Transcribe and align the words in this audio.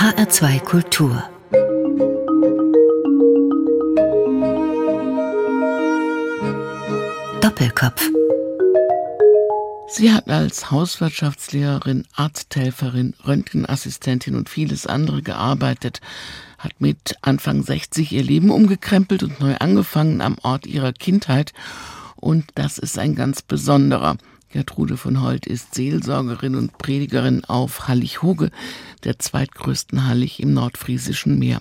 HR2 0.00 0.60
Kultur 0.60 1.22
Doppelkopf 7.42 8.08
Sie 9.88 10.10
hat 10.10 10.30
als 10.30 10.70
Hauswirtschaftslehrerin, 10.70 12.06
Arzthelferin, 12.14 13.14
Röntgenassistentin 13.26 14.36
und 14.36 14.48
vieles 14.48 14.86
andere 14.86 15.20
gearbeitet, 15.20 16.00
hat 16.56 16.80
mit 16.80 17.16
Anfang 17.20 17.62
60 17.62 18.12
ihr 18.12 18.22
Leben 18.22 18.48
umgekrempelt 18.48 19.22
und 19.22 19.38
neu 19.38 19.56
angefangen 19.56 20.22
am 20.22 20.38
Ort 20.40 20.66
ihrer 20.66 20.94
Kindheit. 20.94 21.52
Und 22.16 22.46
das 22.54 22.78
ist 22.78 22.98
ein 22.98 23.14
ganz 23.14 23.42
besonderer. 23.42 24.16
Gertrude 24.52 24.96
von 24.96 25.22
Holt 25.22 25.46
ist 25.46 25.74
Seelsorgerin 25.74 26.56
und 26.56 26.76
Predigerin 26.76 27.44
auf 27.44 27.86
Hallig-Hoge, 27.86 28.50
der 29.04 29.18
zweitgrößten 29.18 30.06
Hallig 30.06 30.40
im 30.40 30.54
nordfriesischen 30.54 31.38
Meer. 31.38 31.60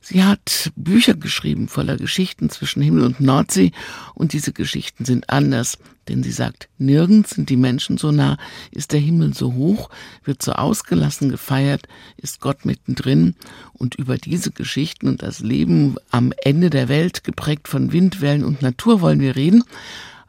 Sie 0.00 0.22
hat 0.24 0.70
Bücher 0.76 1.14
geschrieben 1.14 1.68
voller 1.68 1.96
Geschichten 1.96 2.48
zwischen 2.50 2.80
Himmel 2.82 3.04
und 3.04 3.20
Nordsee 3.20 3.72
und 4.14 4.32
diese 4.32 4.52
Geschichten 4.52 5.04
sind 5.04 5.28
anders, 5.28 5.76
denn 6.08 6.22
sie 6.22 6.30
sagt, 6.30 6.68
nirgends 6.78 7.30
sind 7.30 7.50
die 7.50 7.58
Menschen 7.58 7.98
so 7.98 8.10
nah, 8.10 8.38
ist 8.70 8.92
der 8.92 9.00
Himmel 9.00 9.34
so 9.34 9.52
hoch, 9.52 9.90
wird 10.24 10.40
so 10.40 10.52
ausgelassen 10.52 11.28
gefeiert, 11.28 11.88
ist 12.16 12.40
Gott 12.40 12.64
mittendrin 12.64 13.34
und 13.74 13.96
über 13.96 14.16
diese 14.16 14.50
Geschichten 14.50 15.08
und 15.08 15.22
das 15.22 15.40
Leben 15.40 15.96
am 16.10 16.32
Ende 16.42 16.70
der 16.70 16.88
Welt, 16.88 17.24
geprägt 17.24 17.68
von 17.68 17.92
Windwellen 17.92 18.44
und 18.44 18.62
Natur 18.62 19.02
wollen 19.02 19.20
wir 19.20 19.36
reden, 19.36 19.64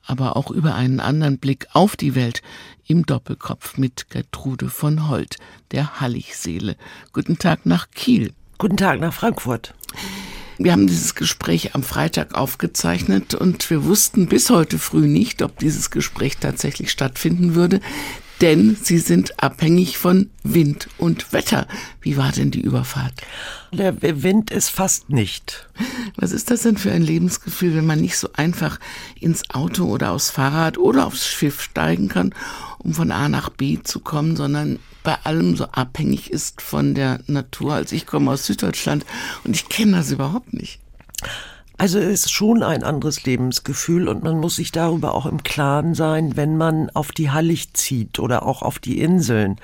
aber 0.09 0.35
auch 0.35 0.49
über 0.49 0.75
einen 0.75 0.99
anderen 0.99 1.37
Blick 1.37 1.67
auf 1.73 1.95
die 1.95 2.15
Welt 2.15 2.41
im 2.87 3.05
Doppelkopf 3.05 3.77
mit 3.77 4.09
Gertrude 4.09 4.69
von 4.69 5.07
Holt, 5.07 5.37
der 5.71 6.01
Halligseele. 6.01 6.75
Guten 7.13 7.37
Tag 7.37 7.65
nach 7.65 7.91
Kiel. 7.91 8.33
Guten 8.57 8.77
Tag 8.77 8.99
nach 8.99 9.13
Frankfurt. 9.13 9.75
Wir 10.57 10.71
haben 10.71 10.88
dieses 10.88 11.13
Gespräch 11.16 11.75
am 11.75 11.83
Freitag 11.83 12.35
aufgezeichnet 12.35 13.35
und 13.35 13.69
wir 13.69 13.85
wussten 13.85 14.27
bis 14.27 14.49
heute 14.49 14.79
früh 14.79 15.07
nicht, 15.07 15.41
ob 15.41 15.59
dieses 15.59 15.91
Gespräch 15.91 16.38
tatsächlich 16.38 16.91
stattfinden 16.91 17.53
würde, 17.55 17.79
denn 18.41 18.77
sie 18.81 18.99
sind 18.99 19.41
abhängig 19.43 19.97
von 19.97 20.29
Wind 20.43 20.87
und 20.97 21.33
Wetter. 21.33 21.67
Wie 22.01 22.17
war 22.17 22.31
denn 22.31 22.51
die 22.51 22.61
Überfahrt? 22.61 23.13
Der 23.71 24.23
Wind 24.23 24.51
ist 24.51 24.69
fast 24.69 25.09
nicht. 25.09 25.67
Was 26.15 26.31
ist 26.31 26.49
das 26.49 26.61
denn 26.61 26.77
für 26.77 26.91
ein 26.91 27.01
Lebensgefühl, 27.01 27.75
wenn 27.75 27.85
man 27.85 28.01
nicht 28.01 28.17
so 28.17 28.29
einfach 28.33 28.79
ins 29.19 29.49
Auto 29.49 29.85
oder 29.85 30.11
aufs 30.11 30.31
Fahrrad 30.31 30.77
oder 30.77 31.05
aufs 31.05 31.27
Schiff 31.27 31.61
steigen 31.61 32.07
kann, 32.07 32.33
um 32.79 32.93
von 32.93 33.11
A 33.11 33.29
nach 33.29 33.49
B 33.49 33.79
zu 33.83 33.99
kommen, 33.99 34.35
sondern 34.35 34.79
bei 35.03 35.15
allem 35.23 35.55
so 35.55 35.65
abhängig 35.65 36.31
ist 36.31 36.61
von 36.61 36.95
der 36.95 37.19
Natur. 37.27 37.73
Also 37.73 37.95
ich 37.95 38.05
komme 38.05 38.31
aus 38.31 38.45
Süddeutschland 38.45 39.05
und 39.43 39.55
ich 39.55 39.69
kenne 39.69 39.97
das 39.97 40.11
überhaupt 40.11 40.53
nicht. 40.53 40.79
Also 41.80 41.97
es 41.97 42.25
ist 42.25 42.31
schon 42.33 42.61
ein 42.61 42.83
anderes 42.83 43.23
Lebensgefühl 43.23 44.09
und 44.09 44.22
man 44.22 44.38
muss 44.38 44.58
sich 44.58 44.73
darüber 44.73 45.16
auch 45.16 45.25
im 45.25 45.44
Klaren 45.44 45.95
sein, 45.95 46.35
wenn 46.35 46.58
man 46.58 46.89
auf 46.89 47.13
die 47.13 47.31
Hallig 47.31 47.73
zieht 47.73 48.19
oder 48.19 48.45
auch 48.45 48.63
auf 48.63 48.80
die 48.80 48.99
Inseln, 48.99 49.55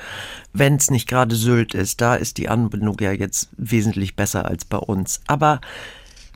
wenn 0.53 0.77
es 0.77 0.89
nicht 0.89 1.09
gerade 1.09 1.35
Sylt 1.35 1.73
ist. 1.73 1.99
Da 1.99 2.15
ist 2.15 2.37
die 2.37 2.47
Anbindung 2.47 2.95
ja 3.01 3.11
jetzt 3.11 3.49
wesentlich 3.57 4.15
besser 4.15 4.45
als 4.45 4.63
bei 4.63 4.77
uns. 4.77 5.19
Aber 5.27 5.59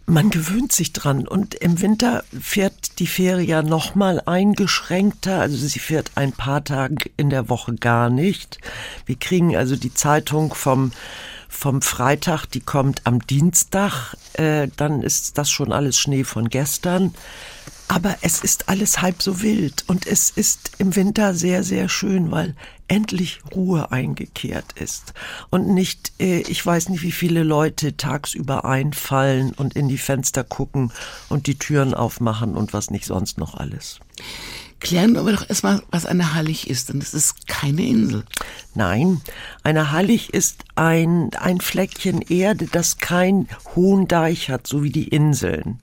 man 0.06 0.30
gewöhnt 0.30 0.74
sich 0.74 0.92
dran 0.92 1.26
und 1.26 1.56
im 1.56 1.80
Winter 1.80 2.26
fährt 2.38 3.00
die 3.00 3.08
Fähre 3.08 3.42
ja 3.42 3.62
noch 3.62 3.96
mal 3.96 4.22
eingeschränkter, 4.26 5.40
also 5.40 5.56
sie 5.56 5.80
fährt 5.80 6.12
ein 6.16 6.34
paar 6.34 6.66
Tage 6.66 7.10
in 7.16 7.30
der 7.30 7.48
Woche 7.48 7.76
gar 7.76 8.10
nicht. 8.10 8.60
Wir 9.06 9.16
kriegen 9.16 9.56
also 9.56 9.78
die 9.78 9.94
Zeitung 9.94 10.54
vom 10.54 10.92
vom 11.50 11.82
Freitag, 11.82 12.46
die 12.46 12.62
kommt 12.62 13.02
am 13.06 13.20
Dienstag, 13.20 14.16
äh, 14.34 14.70
dann 14.78 15.02
ist 15.02 15.38
das 15.38 15.50
schon 15.50 15.74
alles 15.74 15.98
Schnee 15.98 16.24
von 16.24 16.48
gestern. 16.50 17.14
Aber 17.90 18.18
es 18.22 18.42
ist 18.42 18.70
alles 18.70 19.02
halb 19.02 19.24
so 19.24 19.42
wild 19.42 19.84
und 19.88 20.06
es 20.06 20.30
ist 20.30 20.74
im 20.78 20.96
Winter 20.96 21.34
sehr, 21.34 21.64
sehr 21.64 21.90
schön, 21.90 22.30
weil 22.30 22.56
endlich 22.88 23.40
Ruhe 23.56 23.92
eingekehrt 23.92 24.74
ist 24.74 25.14
und 25.50 25.68
nicht, 25.68 26.12
äh, 26.20 26.42
ich 26.42 26.64
weiß 26.64 26.90
nicht, 26.90 27.02
wie 27.02 27.12
viele 27.12 27.42
Leute 27.42 27.98
tagsüber 27.98 28.64
einfallen 28.64 29.54
und 29.54 29.76
in 29.76 29.88
die 29.88 29.98
Fenster 29.98 30.44
gucken 30.44 30.92
und 31.30 31.48
die 31.48 31.58
Türen 31.58 31.96
aufmachen 31.96 32.56
und 32.56 32.74
was 32.74 32.92
nicht 32.92 33.06
sonst 33.06 33.40
noch 33.40 33.56
alles. 33.56 34.00
Klären 34.80 35.14
wir 35.14 35.32
doch 35.34 35.50
erstmal, 35.50 35.82
was 35.92 36.06
eine 36.06 36.34
Hallig 36.34 36.70
ist. 36.70 36.90
Und 36.90 37.04
es 37.04 37.14
ist 37.14 37.48
keine 37.48 37.86
Insel. 37.86 38.24
Nein, 38.76 39.22
eine 39.64 39.92
Hallig 39.92 40.34
ist 40.34 40.64
ein, 40.76 41.32
ein 41.40 41.60
Fleckchen 41.60 42.22
Erde, 42.22 42.68
das 42.72 42.98
keinen 42.98 43.48
hohen 43.76 44.08
Deich 44.08 44.50
hat, 44.50 44.68
so 44.68 44.84
wie 44.84 44.92
die 44.92 45.08
Inseln. 45.08 45.80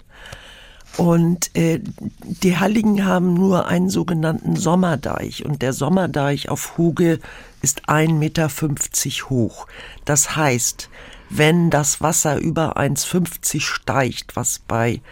Und 0.97 1.55
äh, 1.55 1.81
die 2.25 2.57
Halligen 2.57 3.05
haben 3.05 3.35
nur 3.35 3.67
einen 3.67 3.91
sogenannten 3.91 4.57
Sommerdeich. 4.57 5.45
Und 5.45 5.61
der 5.61 5.75
Sommerdeich 5.75 6.49
auf 6.49 6.79
Huge 6.79 7.19
ist 7.61 7.89
1,50 7.89 8.13
Meter 8.15 8.49
hoch. 9.29 9.67
Das 10.07 10.37
heißt, 10.37 10.89
wenn 11.29 11.71
das 11.71 12.01
Wasser 12.01 12.39
über 12.39 12.79
1,50 12.79 13.61
steigt, 13.61 14.37
was 14.37 14.61
bei 14.61 15.03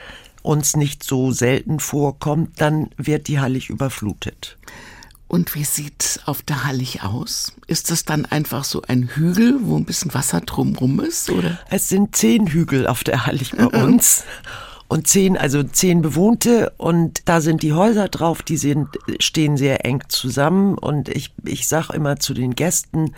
uns 0.44 0.76
nicht 0.76 1.02
so 1.02 1.32
selten 1.32 1.80
vorkommt, 1.80 2.60
dann 2.60 2.90
wird 2.96 3.28
die 3.28 3.40
Hallig 3.40 3.70
überflutet. 3.70 4.58
Und 5.26 5.54
wie 5.54 5.64
sieht 5.64 6.20
auf 6.26 6.42
der 6.42 6.64
Hallig 6.64 7.02
aus? 7.02 7.54
Ist 7.66 7.90
das 7.90 8.04
dann 8.04 8.26
einfach 8.26 8.62
so 8.62 8.82
ein 8.82 9.08
Hügel, 9.08 9.58
wo 9.62 9.76
ein 9.76 9.86
bisschen 9.86 10.12
Wasser 10.12 10.42
drumrum 10.42 11.00
ist, 11.00 11.30
oder? 11.30 11.58
Es 11.70 11.88
sind 11.88 12.14
zehn 12.14 12.46
Hügel 12.46 12.86
auf 12.86 13.02
der 13.04 13.26
Hallig 13.26 13.52
bei 13.52 13.66
uns. 13.66 14.24
und 14.86 15.08
zehn, 15.08 15.36
also 15.38 15.62
zehn 15.62 16.02
bewohnte 16.02 16.72
und 16.76 17.22
da 17.24 17.40
sind 17.40 17.62
die 17.62 17.72
Häuser 17.72 18.08
drauf, 18.08 18.42
die 18.42 18.58
sind, 18.58 18.88
stehen 19.18 19.56
sehr 19.56 19.84
eng 19.86 20.04
zusammen 20.08 20.76
und 20.76 21.08
ich, 21.08 21.32
ich 21.42 21.66
sag 21.66 21.90
immer 21.90 22.20
zu 22.20 22.34
den 22.34 22.54
Gästen, 22.54 23.14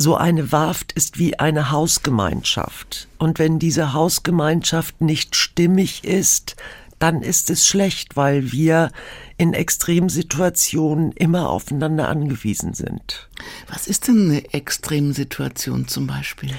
so 0.00 0.16
eine 0.16 0.52
Warft 0.52 0.92
ist 0.92 1.18
wie 1.18 1.38
eine 1.40 1.72
Hausgemeinschaft. 1.72 3.08
Und 3.18 3.40
wenn 3.40 3.58
diese 3.58 3.92
Hausgemeinschaft 3.92 5.00
nicht 5.00 5.34
stimmig 5.34 6.04
ist, 6.04 6.54
dann 7.00 7.20
ist 7.22 7.50
es 7.50 7.66
schlecht, 7.66 8.16
weil 8.16 8.52
wir 8.52 8.92
in 9.38 9.54
Extremsituationen 9.54 11.12
immer 11.12 11.48
aufeinander 11.50 12.08
angewiesen 12.08 12.74
sind. 12.74 13.28
Was 13.68 13.88
ist 13.88 14.06
denn 14.06 14.30
eine 14.30 14.54
Extremsituation 14.54 15.88
zum 15.88 16.06
Beispiel? 16.06 16.54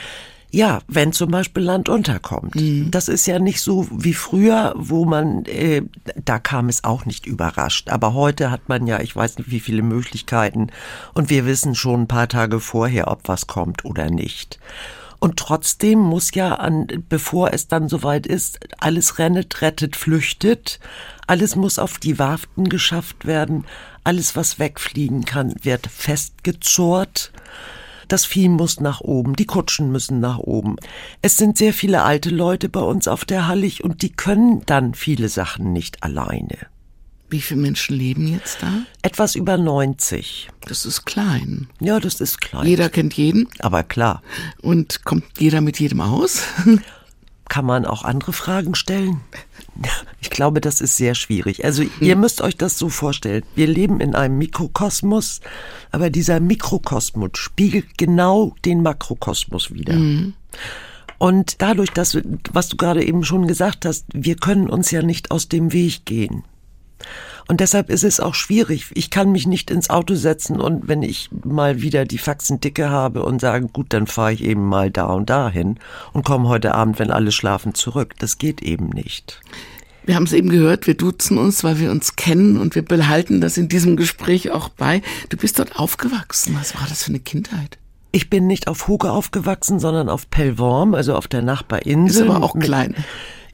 Ja, 0.52 0.80
wenn 0.88 1.14
zum 1.14 1.30
Beispiel 1.30 1.64
Land 1.64 1.90
unterkommt. 1.90 2.56
Mhm. 2.56 2.90
Das 2.90 3.08
ist 3.08 3.28
ja 3.28 3.38
nicht 3.38 3.62
so 3.62 3.88
wie 3.92 4.16
früher, 4.16 4.74
wo 4.76 5.06
man, 5.06 5.46
äh, 5.46 5.84
da 6.26 6.40
kam 6.40 6.70
es 6.70 6.84
auch 6.84 7.06
nicht 7.06 7.28
überrascht. 7.28 7.90
Aber 7.90 8.14
heute 8.14 8.50
hat 8.50 8.68
man 8.68 8.88
ja, 8.88 9.00
ich 9.00 9.16
weiß 9.16 9.38
nicht, 9.38 9.52
wie 9.52 9.60
viele 9.60 9.84
Möglichkeiten. 9.84 10.68
Und 11.14 11.30
wir 11.30 11.46
wissen 11.46 11.76
schon 11.76 12.02
ein 12.02 12.08
paar 12.08 12.28
Tage 12.28 12.60
vorher, 12.60 13.10
ob 13.10 13.28
was 13.28 13.46
kommt 13.46 13.86
oder 13.86 14.10
nicht. 14.10 14.60
Und 15.20 15.38
trotzdem 15.38 16.00
muss 16.00 16.34
ja 16.34 16.56
an, 16.56 16.88
bevor 17.10 17.54
es 17.54 17.68
dann 17.68 17.90
soweit 17.90 18.26
ist, 18.26 18.60
alles 18.80 19.20
rennet, 19.20 19.62
rettet, 19.62 19.96
flüchtet. 19.96 20.80
Alles 21.28 21.56
muss 21.56 21.78
auf 21.78 22.00
die 22.00 22.18
Warften 22.18 22.70
geschafft 22.70 23.26
werden. 23.26 23.66
Alles, 24.04 24.36
was 24.36 24.58
wegfliegen 24.58 25.26
kann, 25.26 25.54
wird 25.62 25.88
festgezurrt. 25.88 27.34
Das 28.10 28.26
Vieh 28.26 28.50
muss 28.50 28.80
nach 28.80 29.02
oben, 29.02 29.36
die 29.36 29.46
Kutschen 29.46 29.92
müssen 29.92 30.20
nach 30.20 30.40
oben. 30.40 30.78
Es 31.22 31.38
sind 31.38 31.60
sehr 31.60 31.74
viele 31.74 32.02
alte 32.02 32.32
Leute 32.32 32.68
bei 32.68 32.82
uns 32.82 33.08
auf 33.08 33.24
der 33.24 33.48
Hallig 33.48 33.84
und 33.84 34.02
die 34.02 34.12
können 34.12 34.64
dann 34.66 34.96
viele 34.96 35.30
Sachen 35.30 35.72
nicht 35.74 36.04
alleine. 36.04 36.58
Wie 37.30 37.40
viele 37.40 37.62
Menschen 37.62 37.96
leben 37.96 38.28
jetzt 38.28 38.64
da? 38.64 38.82
Etwas 39.04 39.36
über 39.36 39.60
90. 39.60 40.50
Das 40.68 40.88
ist 40.88 41.06
klein. 41.06 41.68
Ja, 41.80 42.00
das 42.00 42.20
ist 42.20 42.42
klein. 42.42 42.66
Jeder 42.66 42.90
kennt 42.90 43.14
jeden. 43.14 43.48
Aber 43.60 43.84
klar. 43.84 44.24
Und 44.64 45.06
kommt 45.06 45.26
jeder 45.38 45.62
mit 45.62 45.80
jedem 45.80 46.02
aus? 46.02 46.42
Kann 47.48 47.66
man 47.66 47.86
auch 47.86 48.04
andere 48.04 48.34
Fragen 48.34 48.74
stellen? 48.74 49.22
Ich 50.22 50.30
glaube, 50.30 50.62
das 50.62 50.80
ist 50.82 50.98
sehr 50.98 51.16
schwierig. 51.16 51.66
Also 51.66 51.84
ihr 52.02 52.14
hm. 52.14 52.20
müsst 52.20 52.42
euch 52.42 52.56
das 52.56 52.78
so 52.78 52.90
vorstellen. 52.90 53.44
Wir 53.56 53.68
leben 53.68 54.00
in 54.00 54.16
einem 54.16 54.38
Mikrokosmos, 54.38 55.42
aber 55.92 56.10
dieser 56.10 56.40
Mikrokosmos 56.40 57.32
spiegelt 57.34 57.98
genau 57.98 58.54
den 58.66 58.84
Makrokosmos 58.84 59.74
wider. 59.74 59.96
Mhm. 59.96 60.34
Und 61.18 61.62
dadurch, 61.62 61.92
dass, 61.92 62.18
was 62.52 62.70
du 62.70 62.78
gerade 62.78 63.04
eben 63.04 63.24
schon 63.24 63.48
gesagt 63.48 63.86
hast, 63.86 64.06
wir 64.14 64.36
können 64.36 64.70
uns 64.70 64.92
ja 64.92 65.02
nicht 65.02 65.32
aus 65.32 65.50
dem 65.50 65.74
Weg 65.74 66.06
gehen. 66.06 66.44
Und 67.50 67.62
deshalb 67.62 67.90
ist 67.90 68.04
es 68.04 68.20
auch 68.20 68.36
schwierig. 68.36 68.92
Ich 68.94 69.10
kann 69.10 69.32
mich 69.32 69.48
nicht 69.48 69.72
ins 69.72 69.90
Auto 69.90 70.14
setzen 70.14 70.62
und 70.62 70.88
wenn 70.88 71.02
ich 71.02 71.32
mal 71.44 71.82
wieder 71.82 72.06
die 72.06 72.20
Faxen 72.20 72.60
dicke 72.60 72.92
habe 72.92 73.24
und 73.24 73.42
sagen, 73.42 73.72
gut, 73.74 73.88
dann 73.90 74.06
fahre 74.06 74.34
ich 74.34 74.44
eben 74.44 74.64
mal 74.68 74.92
da 74.92 75.06
und 75.06 75.32
dahin 75.32 75.80
und 76.14 76.24
komme 76.24 76.48
heute 76.48 76.76
Abend, 76.76 77.00
wenn 77.00 77.10
alle 77.10 77.32
schlafen, 77.32 77.74
zurück. 77.74 78.14
Das 78.20 78.38
geht 78.38 78.62
eben 78.62 78.90
nicht. 78.90 79.42
Wir 80.06 80.16
haben 80.16 80.26
es 80.26 80.34
eben 80.34 80.50
gehört, 80.50 80.86
wir 80.86 80.94
duzen 80.94 81.40
uns, 81.40 81.64
weil 81.64 81.80
wir 81.80 81.90
uns 81.90 82.16
kennen 82.16 82.58
und 82.58 82.76
wir 82.76 82.86
behalten 82.86 83.42
das 83.42 83.58
in 83.58 83.68
diesem 83.68 83.98
Gespräch 83.98 84.52
auch 84.52 84.70
bei. 84.70 85.02
Du 85.30 85.38
bist 85.38 85.58
dort 85.58 85.80
aufgewachsen. 85.80 86.56
Was 86.60 86.76
war 86.76 86.86
das 86.88 87.02
für 87.02 87.10
eine 87.10 87.20
Kindheit? 87.20 87.80
Ich 88.12 88.30
bin 88.30 88.46
nicht 88.46 88.68
auf 88.68 88.88
Huge 88.88 89.10
aufgewachsen, 89.10 89.80
sondern 89.80 90.08
auf 90.08 90.30
Pellworm, 90.30 90.94
also 90.94 91.16
auf 91.16 91.28
der 91.28 91.42
Nachbarinsel. 91.42 92.26
Ist 92.26 92.30
aber 92.30 92.46
auch 92.46 92.60
klein. 92.60 92.94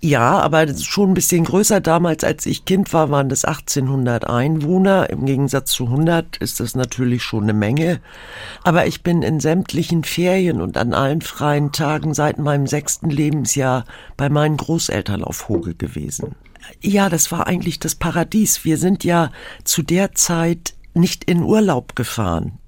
Ja, 0.01 0.39
aber 0.39 0.67
schon 0.77 1.11
ein 1.11 1.13
bisschen 1.13 1.45
größer. 1.45 1.79
Damals, 1.81 2.23
als 2.23 2.45
ich 2.45 2.65
Kind 2.65 2.93
war, 2.93 3.09
waren 3.09 3.29
das 3.29 3.45
1800 3.45 4.27
Einwohner. 4.27 5.09
Im 5.09 5.25
Gegensatz 5.25 5.71
zu 5.71 5.85
100 5.85 6.37
ist 6.37 6.59
das 6.59 6.75
natürlich 6.75 7.23
schon 7.23 7.43
eine 7.43 7.53
Menge. 7.53 8.01
Aber 8.63 8.85
ich 8.85 9.03
bin 9.03 9.21
in 9.21 9.39
sämtlichen 9.39 10.03
Ferien 10.03 10.61
und 10.61 10.77
an 10.77 10.93
allen 10.93 11.21
freien 11.21 11.71
Tagen 11.71 12.13
seit 12.13 12.37
meinem 12.37 12.67
sechsten 12.67 13.09
Lebensjahr 13.09 13.85
bei 14.17 14.29
meinen 14.29 14.57
Großeltern 14.57 15.23
auf 15.23 15.49
Hoge 15.49 15.75
gewesen. 15.75 16.35
Ja, 16.81 17.09
das 17.09 17.31
war 17.31 17.47
eigentlich 17.47 17.79
das 17.79 17.95
Paradies. 17.95 18.65
Wir 18.65 18.77
sind 18.77 19.03
ja 19.03 19.31
zu 19.63 19.81
der 19.81 20.13
Zeit 20.13 20.73
nicht 20.93 21.23
in 21.25 21.41
Urlaub 21.41 21.95
gefahren, 21.95 22.59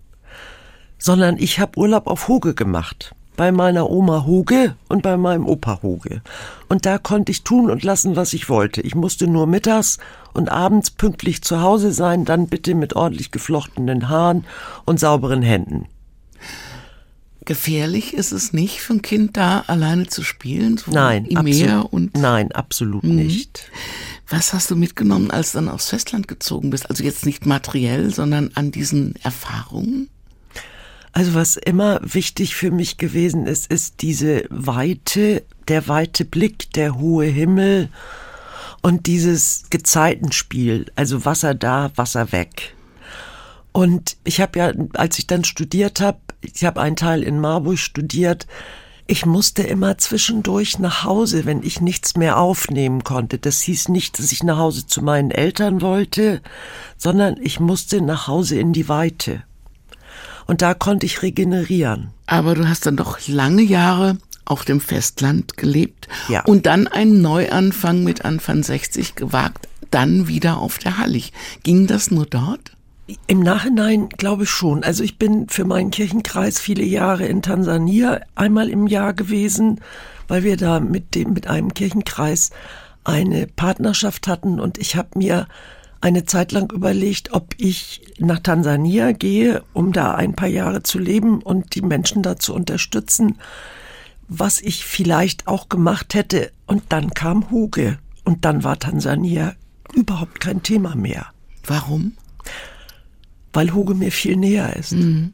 sondern 0.98 1.38
ich 1.38 1.60
habe 1.60 1.80
Urlaub 1.80 2.08
auf 2.08 2.28
Hoge 2.28 2.54
gemacht 2.54 3.16
bei 3.38 3.54
meiner 3.54 3.90
Oma 3.90 4.26
Huge 4.26 4.76
und 4.90 5.04
bei 5.04 5.16
meinem 5.16 5.48
Opa 5.48 5.82
Huge. 5.82 6.22
Und 6.68 6.86
da 6.86 6.98
konnte 6.98 7.32
ich 7.32 7.44
tun 7.44 7.70
und 7.70 7.84
lassen, 7.84 8.18
was 8.18 8.34
ich 8.34 8.50
wollte. 8.50 8.82
Ich 8.82 8.96
musste 8.96 9.28
nur 9.28 9.48
mittags 9.48 10.00
und 10.34 10.50
abends 10.50 10.92
pünktlich 10.92 11.42
zu 11.44 11.62
Hause 11.62 11.94
sein, 11.94 12.26
dann 12.26 12.48
bitte 12.48 12.76
mit 12.76 12.96
ordentlich 12.96 13.32
geflochtenen 13.32 14.10
Haaren 14.10 14.44
und 14.84 15.00
sauberen 15.00 15.44
Händen. 15.44 15.86
Gefährlich 17.46 18.14
ist 18.14 18.34
es 18.34 18.52
nicht 18.52 18.82
für 18.82 18.94
ein 18.94 19.02
Kind 19.02 19.38
da 19.38 19.64
alleine 19.68 20.08
zu 20.08 20.22
spielen? 20.22 20.78
So 20.78 20.92
nein, 20.92 21.26
Meer 21.44 21.94
und 21.94 22.18
nein, 22.18 22.52
absolut 22.52 23.06
mhm. 23.06 23.16
nicht. 23.16 23.72
Was 24.28 24.52
hast 24.52 24.70
du 24.70 24.76
mitgenommen, 24.76 25.32
als 25.32 25.54
du 25.54 25.60
dann 25.60 25.70
aufs 25.70 25.90
Festland 25.90 26.28
gezogen 26.28 26.72
bist? 26.72 26.90
Also 26.90 27.06
jetzt 27.06 27.26
nicht 27.26 27.46
materiell, 27.46 28.14
sondern 28.14 28.52
an 28.56 28.72
diesen 28.72 29.16
Erfahrungen? 29.24 30.10
Also 31.18 31.34
was 31.34 31.58
immer 31.58 32.00
wichtig 32.04 32.54
für 32.54 32.70
mich 32.70 33.00
gewesen 33.00 33.48
ist, 33.48 33.72
ist 33.72 34.04
diese 34.04 34.44
Weite, 34.52 35.44
der 35.68 35.88
weite 35.88 36.26
Blick, 36.26 36.72
der 36.74 37.00
hohe 37.00 37.26
Himmel 37.26 37.90
und 38.84 39.08
dieses 39.08 39.64
Gezeitenspiel, 39.72 40.86
also 40.96 41.26
Wasser 41.26 41.56
da, 41.56 41.90
Wasser 41.96 42.32
weg. 42.32 42.76
Und 43.72 44.18
ich 44.26 44.42
habe 44.42 44.60
ja, 44.60 44.72
als 44.94 45.18
ich 45.18 45.26
dann 45.26 45.44
studiert 45.44 46.02
habe, 46.02 46.20
ich 46.42 46.64
habe 46.64 46.82
einen 46.82 46.96
Teil 46.96 47.24
in 47.24 47.40
Marburg 47.40 47.80
studiert, 47.80 48.46
ich 49.08 49.26
musste 49.26 49.64
immer 49.64 49.98
zwischendurch 49.98 50.78
nach 50.78 51.04
Hause, 51.04 51.46
wenn 51.46 51.64
ich 51.64 51.82
nichts 51.82 52.16
mehr 52.16 52.38
aufnehmen 52.38 53.04
konnte. 53.04 53.40
Das 53.40 53.62
hieß 53.62 53.90
nicht, 53.90 54.20
dass 54.20 54.32
ich 54.32 54.44
nach 54.44 54.60
Hause 54.60 54.86
zu 54.86 55.02
meinen 55.02 55.32
Eltern 55.32 55.82
wollte, 55.82 56.44
sondern 56.96 57.38
ich 57.42 57.60
musste 57.60 58.02
nach 58.02 58.28
Hause 58.28 58.60
in 58.60 58.72
die 58.72 58.88
Weite. 58.88 59.42
Und 60.48 60.62
da 60.62 60.74
konnte 60.74 61.06
ich 61.06 61.22
regenerieren. 61.22 62.10
Aber 62.26 62.56
du 62.56 62.68
hast 62.68 62.86
dann 62.86 62.98
doch 62.98 63.20
lange 63.28 63.62
Jahre 63.62 64.18
auf 64.46 64.64
dem 64.64 64.80
Festland 64.80 65.58
gelebt 65.58 66.08
ja. 66.30 66.44
und 66.46 66.66
dann 66.66 66.88
einen 66.88 67.22
Neuanfang 67.22 68.04
mit 68.04 68.24
Anfang 68.24 68.64
60 68.64 69.16
gewagt, 69.16 69.68
dann 69.92 70.28
wieder 70.28 70.58
auf 70.58 70.78
der 70.78 70.98
Hallig. 70.98 71.34
Ging 71.64 71.86
das 71.86 72.12
nur 72.12 72.26
dort? 72.26 72.72
Im 73.28 73.40
Nachhinein 73.40 74.10
glaube 74.10 74.44
ich 74.44 74.50
schon. 74.50 74.84
Also 74.84 75.04
ich 75.04 75.18
bin 75.18 75.48
für 75.48 75.64
meinen 75.64 75.92
Kirchenkreis 75.92 76.60
viele 76.60 76.84
Jahre 76.84 77.26
in 77.26 77.42
Tansania 77.42 78.22
einmal 78.36 78.70
im 78.70 78.88
Jahr 78.88 79.14
gewesen, 79.14 79.80
weil 80.28 80.44
wir 80.44 80.58
da 80.58 80.80
mit 80.80 81.16
dem 81.16 81.34
mit 81.34 81.48
einem 81.48 81.74
Kirchenkreis 81.74 82.52
eine 83.06 83.48
Partnerschaft 83.48 84.28
hatten 84.28 84.60
und 84.60 84.78
ich 84.78 84.98
habe 84.98 85.18
mir 85.18 85.48
eine 86.08 86.26
Zeit 86.26 86.54
lang 86.54 86.72
überlegt, 86.72 87.34
ob 87.34 87.54
ich 87.58 88.02
nach 88.18 88.40
Tansania 88.40 89.12
gehe, 89.12 89.64
um 89.74 89.92
da 89.92 90.16
ein 90.16 90.34
paar 90.34 90.48
Jahre 90.48 90.82
zu 90.82 91.00
leben 91.00 91.42
und 91.42 91.76
die 91.76 91.82
Menschen 91.82 92.24
da 92.24 92.38
zu 92.38 92.54
unterstützen, 92.54 93.36
was 94.30 94.62
ich 94.62 94.86
vielleicht 94.86 95.48
auch 95.48 95.68
gemacht 95.68 96.14
hätte. 96.14 96.52
Und 96.66 96.84
dann 96.90 97.12
kam 97.12 97.52
Huge 97.52 98.00
und 98.24 98.46
dann 98.46 98.64
war 98.64 98.80
Tansania 98.80 99.54
überhaupt 99.94 100.40
kein 100.40 100.64
Thema 100.64 100.96
mehr. 100.96 101.28
Warum? 101.66 102.14
Weil 103.52 103.74
Huge 103.74 103.94
mir 103.94 104.12
viel 104.12 104.38
näher 104.38 104.76
ist. 104.78 104.94
Mhm. 104.94 105.34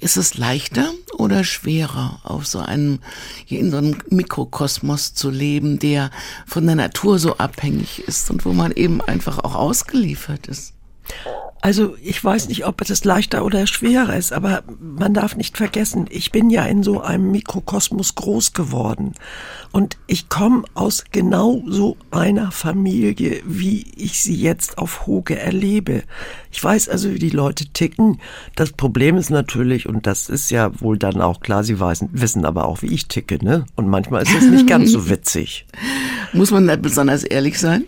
Ist 0.00 0.16
es 0.16 0.36
leichter 0.36 0.92
oder 1.16 1.44
schwerer, 1.44 2.20
auf 2.22 2.46
so 2.46 2.58
einem, 2.58 3.00
hier 3.44 3.60
in 3.60 3.70
so 3.70 3.78
einem 3.78 3.98
Mikrokosmos 4.08 5.14
zu 5.14 5.30
leben, 5.30 5.78
der 5.78 6.10
von 6.46 6.66
der 6.66 6.76
Natur 6.76 7.18
so 7.18 7.36
abhängig 7.36 8.06
ist 8.06 8.30
und 8.30 8.44
wo 8.44 8.52
man 8.52 8.72
eben 8.72 9.00
einfach 9.00 9.38
auch 9.38 9.54
ausgeliefert 9.54 10.46
ist? 10.46 10.74
Also 11.60 11.96
ich 12.00 12.22
weiß 12.22 12.48
nicht, 12.48 12.66
ob 12.66 12.80
es 12.80 13.04
leichter 13.04 13.44
oder 13.44 13.66
schwerer 13.66 14.16
ist, 14.16 14.32
aber 14.32 14.62
man 14.80 15.12
darf 15.12 15.36
nicht 15.36 15.56
vergessen, 15.56 16.06
ich 16.08 16.30
bin 16.30 16.50
ja 16.50 16.64
in 16.64 16.84
so 16.84 17.00
einem 17.00 17.32
Mikrokosmos 17.32 18.14
groß 18.14 18.52
geworden 18.52 19.14
und 19.72 19.96
ich 20.06 20.28
komme 20.28 20.62
aus 20.74 21.04
genau 21.10 21.60
so 21.66 21.96
einer 22.12 22.52
Familie, 22.52 23.42
wie 23.44 23.86
ich 23.96 24.22
sie 24.22 24.36
jetzt 24.36 24.78
auf 24.78 25.06
Hoge 25.08 25.36
erlebe. 25.36 26.04
Ich 26.52 26.62
weiß 26.62 26.88
also, 26.88 27.12
wie 27.12 27.18
die 27.18 27.30
Leute 27.30 27.66
ticken. 27.66 28.20
Das 28.54 28.72
Problem 28.72 29.16
ist 29.16 29.30
natürlich, 29.30 29.88
und 29.88 30.06
das 30.06 30.28
ist 30.28 30.50
ja 30.50 30.70
wohl 30.80 30.96
dann 30.96 31.20
auch 31.20 31.40
klar, 31.40 31.64
sie 31.64 31.80
wissen, 31.80 32.08
wissen 32.12 32.44
aber 32.44 32.66
auch, 32.66 32.82
wie 32.82 32.94
ich 32.94 33.08
ticke, 33.08 33.44
ne? 33.44 33.66
Und 33.74 33.88
manchmal 33.88 34.22
ist 34.22 34.34
es 34.34 34.48
nicht 34.48 34.68
ganz 34.68 34.92
so 34.92 35.08
witzig. 35.10 35.66
Muss 36.32 36.52
man 36.52 36.68
da 36.68 36.76
besonders 36.76 37.24
ehrlich 37.24 37.58
sein? 37.58 37.84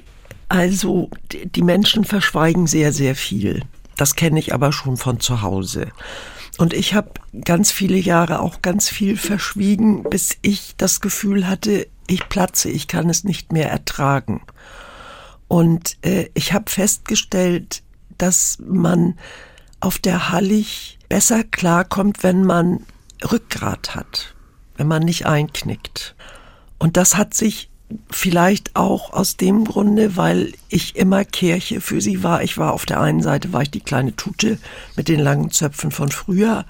Also 0.51 1.09
die 1.31 1.63
Menschen 1.63 2.05
verschweigen 2.05 2.67
sehr, 2.67 2.93
sehr 2.93 3.15
viel. 3.15 3.63
Das 3.97 4.17
kenne 4.17 4.41
ich 4.41 4.53
aber 4.53 4.73
schon 4.73 4.97
von 4.97 5.21
zu 5.21 5.43
Hause. 5.43 5.93
Und 6.59 6.75
ich 6.75 6.93
habe 6.93 7.13
ganz 7.45 7.71
viele 7.71 7.97
Jahre 7.97 8.41
auch 8.41 8.61
ganz 8.61 8.89
viel 8.89 9.17
verschwiegen, 9.17 10.03
bis 10.03 10.39
ich 10.43 10.75
das 10.77 11.01
Gefühl 11.01 11.47
hatte, 11.47 11.87
ich 12.09 12.29
platze, 12.29 12.69
ich 12.69 12.89
kann 12.89 13.09
es 13.09 13.23
nicht 13.23 13.53
mehr 13.53 13.71
ertragen. 13.71 14.43
Und 15.47 15.97
äh, 16.03 16.29
ich 16.35 16.53
habe 16.53 16.69
festgestellt, 16.69 17.85
dass 18.19 18.59
man 18.61 19.17
auf 19.79 20.01
der 20.01 20.31
Hallig 20.31 20.99
besser 21.09 21.45
klarkommt, 21.45 22.25
wenn 22.25 22.43
man 22.43 22.85
Rückgrat 23.31 23.95
hat, 23.95 24.35
wenn 24.77 24.89
man 24.89 25.05
nicht 25.05 25.27
einknickt. 25.27 26.17
Und 26.81 26.97
das 26.97 27.17
hat 27.17 27.35
sich 27.35 27.71
vielleicht 28.11 28.77
auch 28.77 29.13
aus 29.13 29.37
dem 29.37 29.65
Grunde, 29.65 30.17
weil 30.17 30.53
ich 30.69 30.97
immer 30.97 31.25
Kirche 31.25 31.81
für 31.81 32.01
sie 32.01 32.23
war. 32.23 32.43
Ich 32.43 32.59
war 32.59 32.73
auf 32.73 32.87
der 32.87 33.01
einen 33.01 33.23
Seite 33.23 33.53
war 33.53 33.63
ich 33.63 33.71
die 33.71 33.81
kleine 33.81 34.15
Tute 34.15 34.59
mit 34.97 35.09
den 35.09 35.21
langen 35.21 35.51
Zöpfen 35.51 35.91
von 35.91 36.11
früher, 36.11 36.65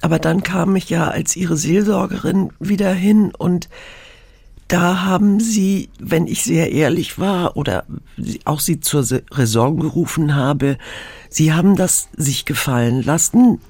aber 0.00 0.18
dann 0.18 0.42
kam 0.42 0.76
ich 0.76 0.90
ja 0.90 1.08
als 1.08 1.36
ihre 1.36 1.56
Seelsorgerin 1.56 2.50
wieder 2.58 2.92
hin 2.92 3.32
und 3.36 3.68
da 4.68 5.02
haben 5.02 5.40
sie, 5.40 5.90
wenn 5.98 6.28
ich 6.28 6.44
sehr 6.44 6.70
ehrlich 6.70 7.18
war 7.18 7.56
oder 7.56 7.84
auch 8.44 8.60
sie 8.60 8.78
zur 8.78 9.04
Raison 9.32 9.80
gerufen 9.80 10.36
habe, 10.36 10.78
sie 11.28 11.52
haben 11.52 11.74
das 11.74 12.08
sich 12.16 12.44
gefallen 12.44 13.02
lassen. 13.02 13.60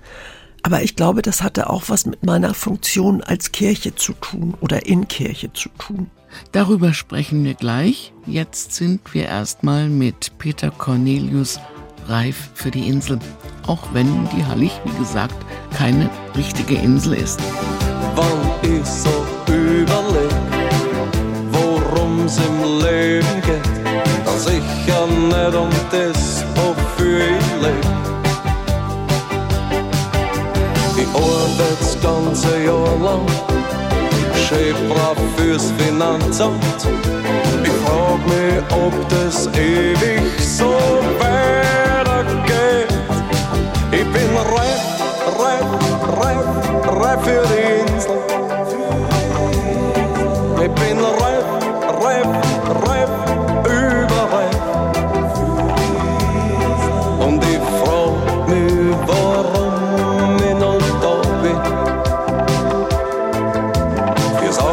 Aber 0.63 0.83
ich 0.83 0.97
glaube, 0.97 1.23
das 1.23 1.43
hatte 1.43 1.71
auch 1.71 1.85
was 1.89 2.05
mit 2.05 2.23
meiner 2.23 2.53
Funktion 2.53 3.23
als 3.23 3.51
Kirche 3.51 3.95
zu 3.95 4.13
tun 4.13 4.55
oder 4.61 4.85
in 4.85 5.09
Kirche 5.09 5.51
zu 5.55 5.71
tun. 5.79 6.11
Darüber 6.53 6.93
sprechen 6.95 7.45
wir 7.45 7.55
gleich. 7.55 8.13
Jetzt 8.27 8.75
sind 8.75 9.01
wir 9.15 9.27
erstmal 9.27 9.89
mit 9.89 10.39
Peter 10.39 10.71
Cornelius 10.71 11.61
reif 12.07 12.51
für 12.55 12.71
die 12.71 12.89
Insel. 12.89 13.19
Auch 13.67 13.93
wenn 13.93 14.29
die 14.31 14.45
Hallig, 14.45 14.73
wie 14.85 14.99
gesagt, 14.99 15.37
keine 15.73 16.11
richtige 16.37 16.75
Insel 16.75 17.15
ist. 17.15 17.41
Wann 18.17 18.51
ich 18.63 18.85
so 18.87 19.27
überleg, 19.47 20.31
es 22.31 22.39
im 22.39 22.81
Leben 22.81 23.43
geht, 23.43 24.25
dass 24.25 24.47
ich 24.47 24.87
ja 24.87 25.07
nicht 25.07 25.57
um 25.57 25.71
das, 25.91 26.45
wofür 26.55 27.19
ich 27.19 27.63
lebe. 27.63 27.91
Ich 30.97 31.09
arbeite 31.15 31.77
das 31.81 32.01
ganze 32.01 32.65
Jahr 32.65 32.99
lang 33.03 33.50
schön 34.51 34.89
brav 34.89 35.17
fürs 35.37 35.73
Finanzamt. 35.79 36.89
Ich 37.63 37.77
frag 37.85 38.21
mich, 38.27 38.63
ob 38.75 39.09
das 39.09 39.47
ewig 39.55 40.23
so 40.41 40.73
weitergeht. 41.21 42.93
Ich 43.93 44.07
bin 44.15 44.31
reif, 44.57 44.83
reif, 45.39 45.69
reif, 46.21 46.47
reif 47.01 47.21
für 47.25 47.45
die 47.53 47.93
Insel. 47.93 48.60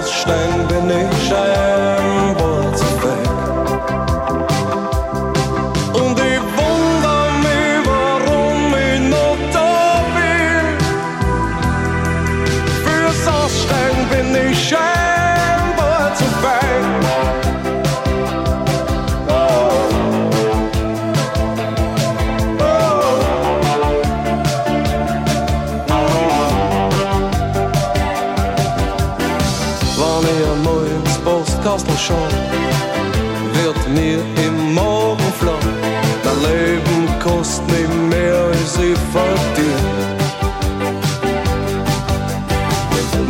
Aussteigen 0.08 0.66
bin 0.70 0.90
ich 0.90 1.28
scheinbar 1.28 2.74
zu 2.74 2.87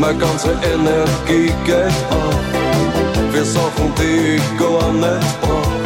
Meine 0.07 0.19
ganze 0.19 0.51
Energie 0.51 1.51
geht 1.65 1.97
auf 2.09 3.33
für 3.33 3.43
Sachen, 3.43 3.93
die 3.99 4.37
ich 4.37 4.57
gar 4.57 4.93
nicht. 4.93 5.76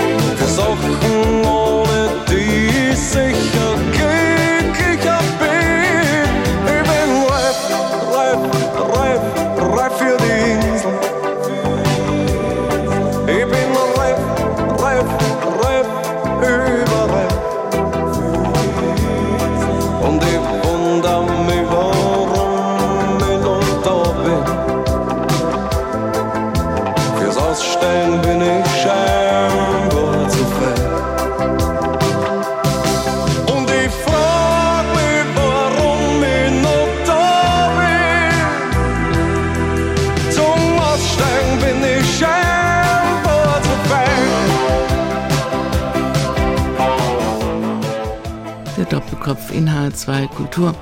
Der 48.78 48.86
Doppelkopf 48.86 49.52
in 49.52 49.70
H2 49.70 50.28
Kultur 50.28 50.74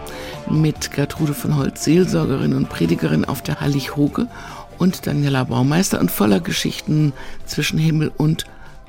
mit 0.50 0.92
Gertrude 0.92 1.34
von 1.34 1.56
Holz, 1.58 1.84
Seelsorgerin 1.84 2.54
und 2.54 2.70
Predigerin 2.70 3.26
auf 3.26 3.42
der 3.42 3.60
Hallig-Hoge 3.60 4.28
und 4.78 5.08
Daniela 5.08 5.44
Baumeister 5.44 6.00
und 6.00 6.12
voller 6.12 6.40
Geschichten 6.40 7.14
zwischen 7.46 7.80
Himmel 7.80 8.12
und 8.16 8.46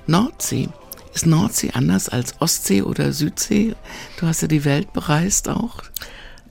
Nordsee. 0.07 0.69
Ist 1.15 1.27
Nordsee 1.27 1.71
anders 1.73 2.09
als 2.09 2.41
Ostsee 2.41 2.83
oder 2.83 3.13
Südsee? 3.13 3.75
Du 4.19 4.27
hast 4.27 4.43
ja 4.43 4.49
die 4.49 4.65
Welt 4.65 4.93
bereist 4.93 5.49
auch. 5.49 5.83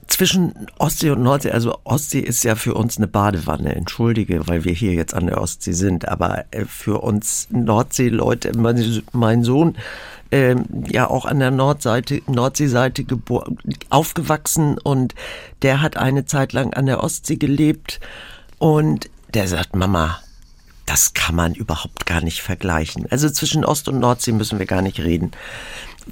Zwischen 0.08 0.66
Ostsee 0.76 1.10
und 1.10 1.22
Nordsee, 1.22 1.52
also 1.52 1.78
Ostsee 1.84 2.18
ist 2.18 2.42
ja 2.42 2.56
für 2.56 2.74
uns 2.74 2.96
eine 2.96 3.06
Badewanne, 3.06 3.76
entschuldige, 3.76 4.48
weil 4.48 4.64
wir 4.64 4.72
hier 4.72 4.92
jetzt 4.92 5.14
an 5.14 5.26
der 5.26 5.40
Ostsee 5.40 5.72
sind, 5.72 6.08
aber 6.08 6.46
äh, 6.50 6.64
für 6.64 7.00
uns 7.00 7.46
Nordseeleute, 7.50 8.50
mein 9.12 9.44
Sohn, 9.44 9.76
ähm, 10.32 10.64
ja 10.88 11.08
auch 11.08 11.24
an 11.24 11.38
der 11.38 11.50
Nordseite, 11.50 12.22
Nordseeseite 12.26 13.04
geboren, 13.04 13.58
aufgewachsen 13.88 14.78
und 14.78 15.14
der 15.62 15.82
hat 15.82 15.96
eine 15.96 16.24
Zeit 16.24 16.52
lang 16.52 16.74
an 16.74 16.86
der 16.86 17.02
Ostsee 17.02 17.36
gelebt 17.36 18.00
und 18.58 19.10
der 19.34 19.48
sagt, 19.48 19.74
Mama, 19.76 20.18
das 20.86 21.14
kann 21.14 21.34
man 21.34 21.54
überhaupt 21.54 22.06
gar 22.06 22.20
nicht 22.20 22.42
vergleichen. 22.42 23.06
Also 23.10 23.30
zwischen 23.30 23.64
Ost- 23.64 23.88
und 23.88 24.00
Nordsee 24.00 24.32
müssen 24.32 24.58
wir 24.58 24.66
gar 24.66 24.82
nicht 24.82 24.98
reden. 25.00 25.30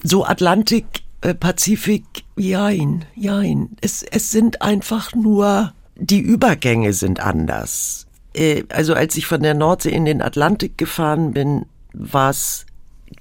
So 0.03 0.25
Atlantik, 0.25 1.03
äh, 1.21 1.35
Pazifik, 1.35 2.05
jein, 2.37 3.05
jein. 3.17 3.71
Es, 3.81 4.05
es 4.05 4.31
sind 4.31 4.63
einfach 4.63 5.15
nur, 5.15 5.73
die 5.97 6.21
Übergänge 6.21 6.93
sind 6.93 7.19
anders. 7.19 8.07
Äh, 8.35 8.65
also 8.69 8.95
als 8.95 9.17
ich 9.17 9.27
von 9.27 9.43
der 9.43 9.55
Nordsee 9.55 9.91
in 9.91 10.05
den 10.05 10.23
Atlantik 10.23 10.79
gefahren 10.79 11.33
bin, 11.33 11.67
war 11.93 12.31
es 12.31 12.65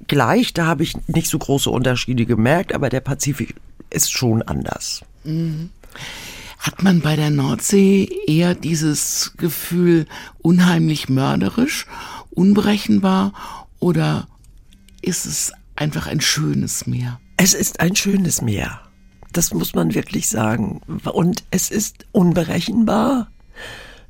gleich. 0.07 0.53
Da 0.53 0.65
habe 0.65 0.83
ich 0.83 0.95
nicht 1.07 1.27
so 1.27 1.37
große 1.37 1.69
Unterschiede 1.69 2.25
gemerkt, 2.25 2.73
aber 2.73 2.89
der 2.89 3.01
Pazifik 3.01 3.55
ist 3.89 4.11
schon 4.11 4.41
anders. 4.41 5.03
Hat 6.59 6.83
man 6.83 7.01
bei 7.01 7.15
der 7.15 7.29
Nordsee 7.29 8.09
eher 8.25 8.55
dieses 8.55 9.33
Gefühl 9.37 10.05
unheimlich 10.39 11.09
mörderisch, 11.09 11.85
unberechenbar 12.31 13.33
oder 13.79 14.27
ist 15.01 15.25
es 15.25 15.53
einfach 15.75 16.07
ein 16.07 16.21
schönes 16.21 16.87
Meer? 16.87 17.19
Es 17.37 17.53
ist 17.53 17.79
ein 17.79 17.95
schönes 17.95 18.41
Meer. 18.41 18.81
Das 19.31 19.53
muss 19.53 19.75
man 19.75 19.93
wirklich 19.93 20.27
sagen. 20.29 20.81
Und 21.03 21.43
es 21.51 21.69
ist 21.69 22.05
unberechenbar, 22.11 23.29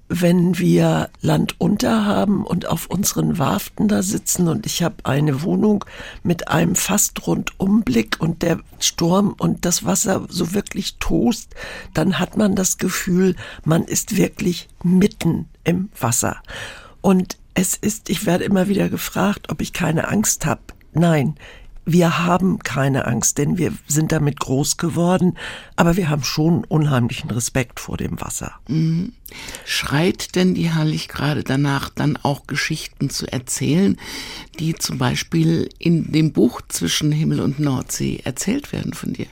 wenn 0.09 0.57
wir 0.57 1.09
Land 1.21 1.55
unter 1.59 2.05
haben 2.05 2.45
und 2.45 2.65
auf 2.67 2.87
unseren 2.87 3.37
Warften 3.37 3.87
da 3.87 4.01
sitzen 4.01 4.47
und 4.47 4.65
ich 4.65 4.83
habe 4.83 4.95
eine 5.03 5.43
Wohnung 5.43 5.83
mit 6.23 6.47
einem 6.47 6.75
fast 6.75 7.27
Rundumblick 7.27 8.17
und 8.19 8.41
der 8.41 8.59
Sturm 8.79 9.35
und 9.37 9.65
das 9.65 9.85
Wasser 9.85 10.25
so 10.29 10.53
wirklich 10.53 10.97
tost, 10.99 11.55
dann 11.93 12.19
hat 12.19 12.37
man 12.37 12.55
das 12.55 12.77
Gefühl, 12.77 13.35
man 13.65 13.83
ist 13.83 14.15
wirklich 14.15 14.69
mitten 14.83 15.49
im 15.63 15.89
Wasser. 15.99 16.37
Und 17.01 17.37
es 17.53 17.75
ist, 17.75 18.09
ich 18.09 18.25
werde 18.25 18.43
immer 18.43 18.67
wieder 18.67 18.87
gefragt, 18.89 19.49
ob 19.49 19.61
ich 19.61 19.73
keine 19.73 20.07
Angst 20.07 20.45
habe. 20.45 20.61
Nein, 20.93 21.35
wir 21.87 22.25
haben 22.25 22.59
keine 22.59 23.07
Angst, 23.07 23.37
denn 23.37 23.57
wir 23.57 23.71
sind 23.87 24.11
damit 24.11 24.41
groß 24.41 24.75
geworden, 24.75 25.37
aber 25.77 25.95
wir 25.95 26.09
haben 26.09 26.23
schon 26.23 26.65
unheimlichen 26.65 27.31
Respekt 27.31 27.79
vor 27.79 27.95
dem 27.95 28.19
Wasser. 28.19 28.55
Schreit 29.65 30.35
denn 30.35 30.53
die 30.53 30.73
Hallig 30.73 31.07
gerade 31.07 31.45
danach, 31.45 31.89
dann 31.89 32.17
auch 32.17 32.45
Geschichten 32.45 33.09
zu 33.09 33.25
erzählen, 33.31 33.97
die 34.59 34.75
zum 34.75 34.97
Beispiel 34.97 35.69
in 35.79 36.11
dem 36.11 36.33
Buch 36.33 36.61
zwischen 36.67 37.13
Himmel 37.13 37.39
und 37.39 37.59
Nordsee 37.59 38.19
erzählt 38.21 38.73
werden 38.73 38.93
von 38.93 39.13
dir? 39.13 39.27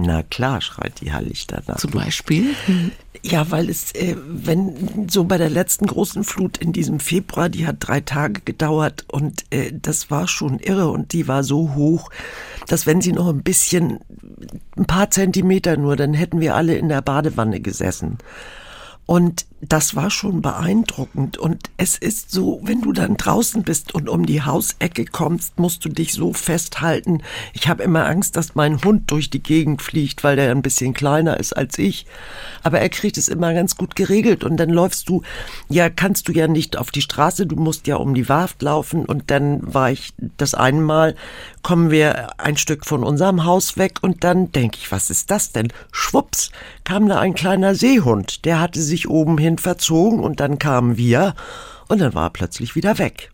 Na 0.00 0.22
klar, 0.22 0.60
schreit 0.60 1.00
die 1.00 1.12
Hallig 1.12 1.48
danach. 1.48 1.78
Zum 1.78 1.90
Beispiel? 1.90 2.54
Ja, 3.22 3.50
weil 3.50 3.68
es, 3.68 3.92
äh, 3.92 4.14
wenn 4.26 5.08
so 5.08 5.24
bei 5.24 5.38
der 5.38 5.50
letzten 5.50 5.86
großen 5.86 6.22
Flut 6.22 6.58
in 6.58 6.72
diesem 6.72 7.00
Februar, 7.00 7.48
die 7.48 7.66
hat 7.66 7.76
drei 7.80 8.00
Tage 8.00 8.42
gedauert 8.44 9.04
und 9.08 9.44
äh, 9.50 9.72
das 9.74 10.08
war 10.08 10.28
schon 10.28 10.60
irre 10.60 10.88
und 10.88 11.12
die 11.12 11.26
war 11.26 11.42
so 11.42 11.74
hoch, 11.74 12.10
dass 12.68 12.86
wenn 12.86 13.00
sie 13.00 13.12
noch 13.12 13.28
ein 13.28 13.42
bisschen, 13.42 13.98
ein 14.76 14.86
paar 14.86 15.10
Zentimeter 15.10 15.76
nur, 15.76 15.96
dann 15.96 16.14
hätten 16.14 16.40
wir 16.40 16.54
alle 16.54 16.76
in 16.76 16.88
der 16.88 17.02
Badewanne 17.02 17.60
gesessen. 17.60 18.18
Und 19.04 19.46
das 19.60 19.96
war 19.96 20.10
schon 20.10 20.40
beeindruckend. 20.40 21.36
Und 21.36 21.70
es 21.76 21.98
ist 21.98 22.30
so, 22.30 22.60
wenn 22.62 22.80
du 22.80 22.92
dann 22.92 23.16
draußen 23.16 23.62
bist 23.62 23.94
und 23.94 24.08
um 24.08 24.24
die 24.24 24.42
Hausecke 24.42 25.04
kommst, 25.04 25.58
musst 25.58 25.84
du 25.84 25.88
dich 25.88 26.12
so 26.12 26.32
festhalten. 26.32 27.22
Ich 27.52 27.68
habe 27.68 27.82
immer 27.82 28.06
Angst, 28.06 28.36
dass 28.36 28.54
mein 28.54 28.82
Hund 28.84 29.10
durch 29.10 29.30
die 29.30 29.42
Gegend 29.42 29.82
fliegt, 29.82 30.22
weil 30.22 30.36
der 30.36 30.52
ein 30.52 30.62
bisschen 30.62 30.94
kleiner 30.94 31.38
ist 31.38 31.56
als 31.56 31.78
ich. 31.78 32.06
Aber 32.62 32.78
er 32.80 32.88
kriegt 32.88 33.18
es 33.18 33.28
immer 33.28 33.52
ganz 33.52 33.76
gut 33.76 33.96
geregelt. 33.96 34.44
Und 34.44 34.58
dann 34.58 34.70
läufst 34.70 35.08
du, 35.08 35.22
ja, 35.68 35.90
kannst 35.90 36.28
du 36.28 36.32
ja 36.32 36.46
nicht 36.46 36.76
auf 36.76 36.90
die 36.90 37.02
Straße, 37.02 37.46
du 37.46 37.56
musst 37.56 37.86
ja 37.88 37.96
um 37.96 38.14
die 38.14 38.28
Warft 38.28 38.62
laufen. 38.62 39.04
Und 39.04 39.30
dann 39.30 39.74
war 39.74 39.90
ich 39.90 40.12
das 40.36 40.54
eine 40.54 40.80
Mal, 40.80 41.16
kommen 41.62 41.90
wir 41.90 42.38
ein 42.38 42.56
Stück 42.56 42.86
von 42.86 43.02
unserem 43.02 43.44
Haus 43.44 43.76
weg 43.76 43.98
und 44.02 44.22
dann 44.22 44.52
denke 44.52 44.78
ich, 44.80 44.92
was 44.92 45.10
ist 45.10 45.30
das 45.30 45.52
denn? 45.52 45.72
Schwupps, 45.90 46.50
kam 46.84 47.08
da 47.08 47.18
ein 47.18 47.34
kleiner 47.34 47.74
Seehund, 47.74 48.44
der 48.44 48.60
hatte 48.60 48.80
sich 48.80 49.08
oben 49.08 49.36
hin 49.36 49.47
verzogen 49.56 50.20
und 50.20 50.40
dann 50.40 50.58
kamen 50.58 50.98
wir 50.98 51.34
und 51.88 52.00
dann 52.00 52.12
war 52.12 52.26
er 52.26 52.30
plötzlich 52.30 52.74
wieder 52.74 52.98
weg. 52.98 53.30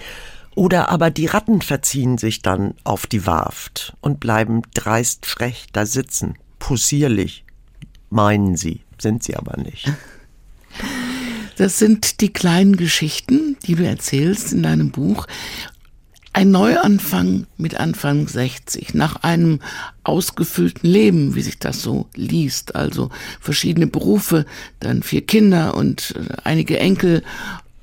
Oder 0.54 0.88
aber 0.88 1.10
die 1.10 1.26
Ratten 1.26 1.62
verziehen 1.62 2.16
sich 2.16 2.40
dann 2.40 2.74
auf 2.84 3.06
die 3.06 3.26
Warft 3.26 3.96
und 4.00 4.20
bleiben 4.20 4.62
dreist 4.72 5.26
frech 5.26 5.66
da 5.72 5.84
sitzen, 5.84 6.36
possierlich, 6.60 7.44
meinen 8.10 8.56
sie, 8.56 8.82
sind 8.98 9.24
sie 9.24 9.34
aber 9.34 9.60
nicht. 9.60 9.92
Das 11.56 11.78
sind 11.78 12.20
die 12.20 12.32
kleinen 12.32 12.76
Geschichten, 12.76 13.56
die 13.64 13.74
du 13.74 13.86
erzählst 13.86 14.52
in 14.52 14.62
deinem 14.62 14.90
Buch. 14.90 15.26
Ein 16.36 16.50
Neuanfang 16.50 17.46
mit 17.58 17.78
Anfang 17.78 18.26
60, 18.26 18.92
nach 18.94 19.22
einem 19.22 19.60
ausgefüllten 20.02 20.90
Leben, 20.90 21.36
wie 21.36 21.42
sich 21.42 21.60
das 21.60 21.80
so 21.80 22.08
liest, 22.16 22.74
also 22.74 23.10
verschiedene 23.40 23.86
Berufe, 23.86 24.44
dann 24.80 25.04
vier 25.04 25.24
Kinder 25.24 25.76
und 25.76 26.16
äh, 26.16 26.34
einige 26.42 26.80
Enkel 26.80 27.22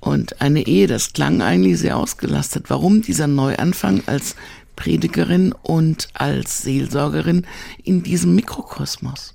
und 0.01 0.41
eine 0.41 0.67
Ehe, 0.67 0.87
das 0.87 1.13
klang 1.13 1.41
eigentlich 1.41 1.79
sehr 1.79 1.95
ausgelastet. 1.95 2.65
Warum 2.67 3.01
dieser 3.01 3.27
Neuanfang 3.27 4.03
als 4.07 4.35
Predigerin 4.75 5.53
und 5.53 6.09
als 6.13 6.63
Seelsorgerin 6.63 7.47
in 7.85 8.03
diesem 8.03 8.35
Mikrokosmos? 8.35 9.33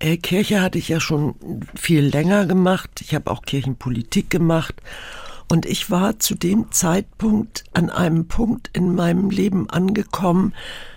Äh, 0.00 0.16
Kirche 0.16 0.62
hatte 0.62 0.78
ich 0.78 0.88
ja 0.88 0.98
schon 0.98 1.36
viel 1.76 2.06
länger 2.06 2.46
gemacht. 2.46 2.90
Ich 3.02 3.14
habe 3.14 3.30
auch 3.30 3.42
Kirchenpolitik 3.42 4.30
gemacht. 4.30 4.74
Und 5.48 5.66
ich 5.66 5.90
war 5.90 6.18
zu 6.18 6.34
dem 6.34 6.72
Zeitpunkt 6.72 7.64
an 7.72 7.90
einem 7.90 8.26
Punkt 8.26 8.70
in 8.72 8.94
meinem 8.94 9.30
Leben 9.30 9.70
angekommen, 9.70 10.54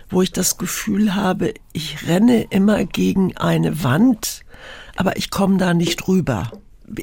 wo 0.10 0.22
ich 0.22 0.32
das 0.32 0.58
Gefühl 0.58 1.14
habe, 1.16 1.54
ich 1.72 2.08
renne 2.08 2.44
immer 2.50 2.84
gegen 2.86 3.38
eine 3.38 3.84
Wand, 3.84 4.42
aber 4.96 5.18
ich 5.18 5.30
komme 5.30 5.58
da 5.58 5.74
nicht 5.74 6.08
rüber. 6.08 6.52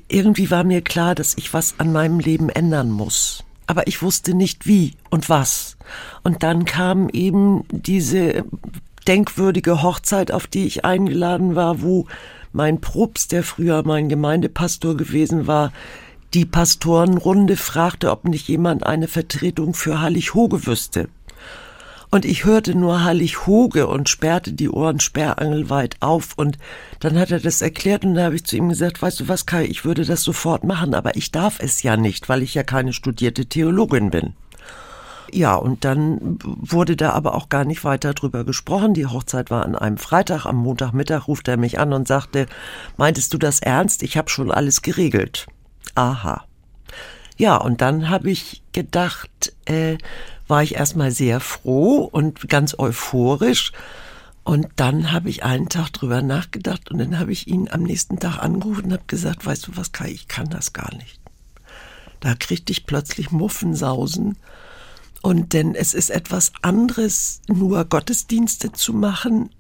Irgendwie 0.09 0.51
war 0.51 0.65
mir 0.65 0.83
klar, 0.83 1.15
dass 1.15 1.37
ich 1.37 1.55
was 1.55 1.77
an 1.79 1.93
meinem 1.93 2.19
Leben 2.19 2.49
ändern 2.49 2.91
muss. 2.91 3.45
Aber 3.69 3.87
ich 3.87 4.03
wusste 4.03 4.35
nicht 4.35 4.67
wie 4.67 4.95
und 5.11 5.29
was. 5.29 5.77
Und 6.25 6.43
dann 6.43 6.65
kam 6.65 7.09
eben 7.09 7.65
diese 7.71 8.45
denkwürdige 9.07 9.83
Hochzeit, 9.83 10.33
auf 10.33 10.49
die 10.49 10.67
ich 10.67 10.85
eingeladen 10.85 11.55
war, 11.55 11.83
wo 11.83 12.07
mein 12.53 12.81
Propst, 12.81 13.33
der 13.33 13.45
früher 13.45 13.83
mein 13.85 14.09
Gemeindepastor 14.09 14.97
gewesen 14.97 15.47
war, 15.47 15.73
die 16.35 16.45
Pastorenrunde 16.45 17.57
fragte, 17.57 18.11
ob 18.11 18.25
nicht 18.25 18.49
jemand 18.49 18.85
eine 18.85 19.09
Vertretung 19.09 19.75
für 19.75 20.01
Hallig 20.01 20.35
Hoge 20.35 20.67
wüsste. 20.67 21.09
Und 22.11 22.25
ich 22.25 22.45
hörte 22.45 22.75
nur 22.75 23.05
Hallig 23.05 23.47
Hoge 23.47 23.89
und 23.89 24.09
sperrte 24.09 24.53
die 24.53 24.71
Ohren 24.71 25.01
sperrangelweit 25.01 25.97
auf. 26.01 26.35
Und 26.37 26.57
dann 27.01 27.19
hat 27.19 27.31
er 27.31 27.41
das 27.41 27.63
erklärt 27.63 28.05
und 28.05 28.15
da 28.15 28.25
habe 28.25 28.37
ich 28.37 28.45
zu 28.45 28.57
ihm 28.57 28.69
gesagt, 28.69 29.03
weißt 29.03 29.21
du 29.21 29.29
was, 29.29 29.47
Kai, 29.47 29.65
ich 29.65 29.85
würde 29.85 30.05
das 30.05 30.23
sofort 30.23 30.65
machen, 30.65 30.95
aber 30.95 31.17
ich 31.17 31.33
darf 31.33 31.59
es 31.61 31.83
ja 31.83 31.97
nicht, 31.97 32.29
weil 32.29 32.43
ich 32.43 32.55
ja 32.55 32.63
keine 32.63 32.93
studierte 32.93 33.47
Theologin 33.47 34.11
bin. 34.11 34.35
Ja, 35.33 35.57
und 35.57 35.85
dann 35.85 36.39
wurde 36.43 36.97
da 36.97 37.11
aber 37.11 37.35
auch 37.35 37.49
gar 37.49 37.65
nicht 37.65 37.83
weiter 37.83 38.15
drüber 38.15 38.45
gesprochen. 38.45 38.95
Die 38.95 39.07
Hochzeit 39.07 39.51
war 39.51 39.65
an 39.65 39.75
einem 39.75 39.99
Freitag. 39.99 40.47
Am 40.47 40.57
Montagmittag 40.57 41.27
ruft 41.27 41.49
er 41.49 41.57
mich 41.57 41.81
an 41.81 41.93
und 41.93 42.07
sagte, 42.07 42.47
meintest 42.97 43.35
du 43.35 43.39
das 43.39 43.59
ernst? 43.59 44.05
Ich 44.05 44.17
habe 44.17 44.31
schon 44.31 44.53
alles 44.53 44.83
geregelt. 44.83 45.49
Aha. 45.95 46.45
Ja, 47.37 47.57
und 47.57 47.81
dann 47.81 48.09
habe 48.09 48.31
ich 48.31 48.63
gedacht, 48.73 49.53
äh, 49.67 49.99
war 50.49 50.63
ich 50.63 50.77
erstmal 50.77 51.11
sehr 51.11 51.41
froh 51.41 52.09
und 52.11 52.49
ganz 52.49 52.79
euphorisch. 52.79 53.73
Und 54.45 54.69
dann 54.77 55.11
habe 55.11 55.29
ich 55.29 55.43
einen 55.43 55.69
Tag 55.69 55.91
drüber 55.91 56.23
nachgedacht 56.23 56.91
und 56.91 56.99
dann 56.99 57.19
habe 57.19 57.33
ich 57.33 57.49
ihn 57.49 57.69
am 57.69 57.83
nächsten 57.83 58.21
Tag 58.21 58.39
angerufen 58.39 58.87
und 58.87 58.93
habe 58.93 59.03
gesagt, 59.09 59.45
weißt 59.45 59.67
du 59.67 59.77
was, 59.77 59.91
Kai, 59.91 60.09
ich 60.09 60.29
kann 60.29 60.49
das 60.49 60.73
gar 60.73 60.95
nicht. 60.95 61.21
Da 62.21 62.35
kriegte 62.35 62.73
ich 62.73 62.87
plötzlich 62.87 63.33
Muffensausen. 63.33 64.39
Und 65.21 65.53
denn 65.53 65.75
es 65.75 65.95
ist 65.95 66.11
etwas 66.11 66.53
anderes, 66.63 67.41
nur 67.49 67.85
Gottesdienste 67.85 68.71
zu 68.71 68.93
machen. 68.93 69.51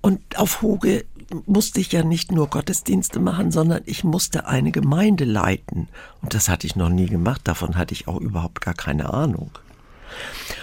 Und 0.00 0.36
auf 0.36 0.62
Hoge 0.62 1.04
musste 1.46 1.80
ich 1.80 1.92
ja 1.92 2.02
nicht 2.02 2.32
nur 2.32 2.48
Gottesdienste 2.48 3.20
machen, 3.20 3.50
sondern 3.50 3.82
ich 3.84 4.04
musste 4.04 4.46
eine 4.46 4.72
Gemeinde 4.72 5.24
leiten. 5.24 5.88
Und 6.22 6.34
das 6.34 6.48
hatte 6.48 6.66
ich 6.66 6.76
noch 6.76 6.88
nie 6.88 7.06
gemacht, 7.06 7.42
davon 7.44 7.76
hatte 7.76 7.92
ich 7.92 8.08
auch 8.08 8.20
überhaupt 8.20 8.60
gar 8.60 8.74
keine 8.74 9.12
Ahnung. 9.12 9.50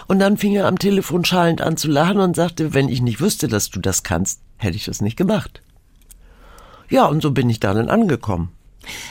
Und 0.07 0.19
dann 0.19 0.37
fing 0.37 0.53
er 0.53 0.67
am 0.67 0.79
Telefon 0.79 1.23
schallend 1.23 1.61
an 1.61 1.77
zu 1.77 1.87
lachen 1.87 2.19
und 2.19 2.35
sagte, 2.35 2.73
wenn 2.73 2.89
ich 2.89 3.01
nicht 3.01 3.21
wüsste, 3.21 3.47
dass 3.47 3.69
du 3.69 3.79
das 3.79 4.03
kannst, 4.03 4.41
hätte 4.57 4.75
ich 4.75 4.85
das 4.85 5.01
nicht 5.01 5.17
gemacht. 5.17 5.61
Ja, 6.89 7.05
und 7.05 7.21
so 7.21 7.31
bin 7.31 7.49
ich 7.49 7.59
dann 7.59 7.89
angekommen. 7.89 8.49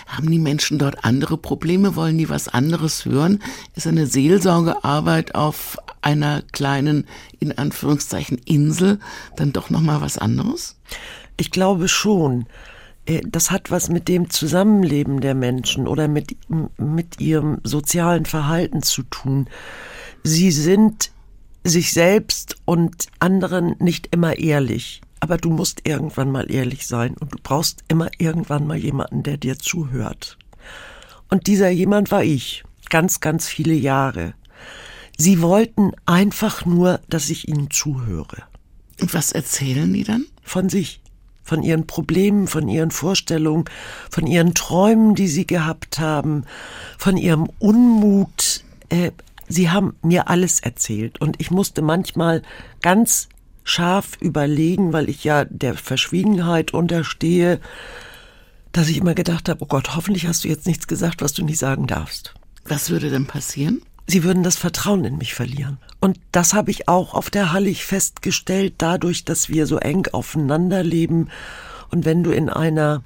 Haben 0.06 0.30
die 0.30 0.38
Menschen 0.38 0.78
dort 0.78 1.04
andere 1.04 1.36
Probleme? 1.36 1.96
Wollen 1.96 2.18
die 2.18 2.28
was 2.28 2.48
anderes 2.48 3.04
hören? 3.04 3.42
Ist 3.74 3.88
eine 3.88 4.06
Seelsorgearbeit 4.06 5.34
auf 5.34 5.78
einer 6.00 6.42
kleinen, 6.52 7.06
in 7.40 7.56
Anführungszeichen, 7.56 8.38
Insel 8.38 9.00
dann 9.36 9.52
doch 9.52 9.70
nochmal 9.70 10.00
was 10.00 10.18
anderes? 10.18 10.76
Ich 11.36 11.50
glaube 11.50 11.88
schon. 11.88 12.46
Äh, 13.06 13.22
das 13.26 13.50
hat 13.50 13.70
was 13.70 13.88
mit 13.88 14.08
dem 14.08 14.30
Zusammenleben 14.30 15.20
der 15.20 15.34
Menschen 15.34 15.86
oder 15.86 16.08
mit, 16.08 16.36
mit 16.78 17.20
ihrem 17.20 17.60
sozialen 17.64 18.26
Verhalten 18.26 18.82
zu 18.82 19.02
tun. 19.04 19.48
Sie 20.22 20.50
sind 20.50 21.10
sich 21.64 21.92
selbst 21.92 22.56
und 22.64 23.06
anderen 23.18 23.76
nicht 23.78 24.08
immer 24.10 24.38
ehrlich. 24.38 25.00
Aber 25.20 25.38
du 25.38 25.50
musst 25.50 25.88
irgendwann 25.88 26.30
mal 26.30 26.50
ehrlich 26.50 26.86
sein 26.86 27.14
und 27.18 27.32
du 27.32 27.38
brauchst 27.42 27.82
immer 27.88 28.10
irgendwann 28.18 28.66
mal 28.66 28.76
jemanden, 28.76 29.22
der 29.22 29.38
dir 29.38 29.58
zuhört. 29.58 30.38
Und 31.30 31.46
dieser 31.46 31.70
jemand 31.70 32.10
war 32.10 32.22
ich, 32.22 32.62
ganz, 32.90 33.20
ganz 33.20 33.48
viele 33.48 33.72
Jahre. 33.72 34.34
Sie 35.16 35.40
wollten 35.40 35.92
einfach 36.04 36.66
nur, 36.66 37.00
dass 37.08 37.30
ich 37.30 37.48
ihnen 37.48 37.70
zuhöre. 37.70 38.42
Und 39.00 39.14
was 39.14 39.32
erzählen 39.32 39.90
die 39.90 40.04
dann? 40.04 40.26
Von 40.42 40.68
sich 40.68 41.00
von 41.44 41.62
ihren 41.62 41.86
Problemen, 41.86 42.48
von 42.48 42.68
ihren 42.68 42.90
Vorstellungen, 42.90 43.66
von 44.10 44.26
ihren 44.26 44.54
Träumen, 44.54 45.14
die 45.14 45.28
sie 45.28 45.46
gehabt 45.46 46.00
haben, 46.00 46.44
von 46.98 47.16
ihrem 47.16 47.48
Unmut. 47.58 48.64
Äh, 48.88 49.12
sie 49.48 49.70
haben 49.70 49.94
mir 50.02 50.28
alles 50.28 50.60
erzählt 50.60 51.20
und 51.20 51.40
ich 51.40 51.50
musste 51.50 51.82
manchmal 51.82 52.42
ganz 52.82 53.28
scharf 53.62 54.16
überlegen, 54.20 54.92
weil 54.92 55.08
ich 55.08 55.24
ja 55.24 55.44
der 55.44 55.74
Verschwiegenheit 55.74 56.72
unterstehe, 56.74 57.60
dass 58.72 58.88
ich 58.88 58.98
immer 58.98 59.14
gedacht 59.14 59.48
habe, 59.48 59.62
oh 59.62 59.66
Gott, 59.66 59.94
hoffentlich 59.94 60.26
hast 60.26 60.44
du 60.44 60.48
jetzt 60.48 60.66
nichts 60.66 60.86
gesagt, 60.86 61.22
was 61.22 61.32
du 61.32 61.44
nicht 61.44 61.58
sagen 61.58 61.86
darfst. 61.86 62.34
Was 62.64 62.90
würde 62.90 63.10
denn 63.10 63.26
passieren? 63.26 63.82
Sie 64.06 64.22
würden 64.22 64.42
das 64.42 64.56
Vertrauen 64.56 65.04
in 65.04 65.16
mich 65.16 65.34
verlieren. 65.34 65.78
Und 66.00 66.20
das 66.30 66.52
habe 66.52 66.70
ich 66.70 66.88
auch 66.88 67.14
auf 67.14 67.30
der 67.30 67.52
Hallig 67.52 67.84
festgestellt, 67.84 68.74
dadurch, 68.78 69.24
dass 69.24 69.48
wir 69.48 69.66
so 69.66 69.78
eng 69.78 70.06
aufeinander 70.12 70.82
leben. 70.82 71.30
Und 71.90 72.04
wenn 72.04 72.22
du 72.22 72.30
in 72.30 72.50
einer 72.50 73.02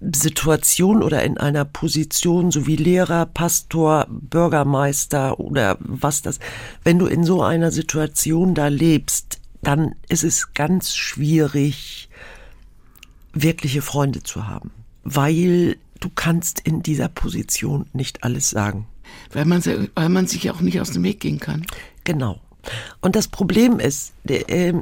Situation 0.00 1.02
oder 1.02 1.22
in 1.24 1.36
einer 1.36 1.66
Position, 1.66 2.50
so 2.50 2.66
wie 2.66 2.76
Lehrer, 2.76 3.26
Pastor, 3.26 4.06
Bürgermeister 4.08 5.38
oder 5.38 5.76
was 5.80 6.22
das, 6.22 6.38
wenn 6.84 6.98
du 6.98 7.06
in 7.06 7.24
so 7.24 7.42
einer 7.42 7.70
Situation 7.70 8.54
da 8.54 8.68
lebst, 8.68 9.40
dann 9.62 9.94
ist 10.08 10.24
es 10.24 10.54
ganz 10.54 10.96
schwierig, 10.96 12.08
wirkliche 13.34 13.82
Freunde 13.82 14.22
zu 14.22 14.48
haben, 14.48 14.70
weil 15.04 15.76
du 16.00 16.08
kannst 16.14 16.60
in 16.60 16.82
dieser 16.82 17.08
Position 17.08 17.84
nicht 17.92 18.24
alles 18.24 18.48
sagen 18.48 18.86
weil 19.32 19.44
man, 19.44 19.62
weil 19.94 20.08
man 20.08 20.26
sich 20.26 20.50
auch 20.50 20.60
nicht 20.60 20.80
aus 20.80 20.90
dem 20.90 21.02
Weg 21.02 21.20
gehen 21.20 21.40
kann. 21.40 21.64
Genau. 22.04 22.40
Und 23.00 23.16
das 23.16 23.28
Problem 23.28 23.78
ist, 23.78 24.12
äh, 24.28 24.74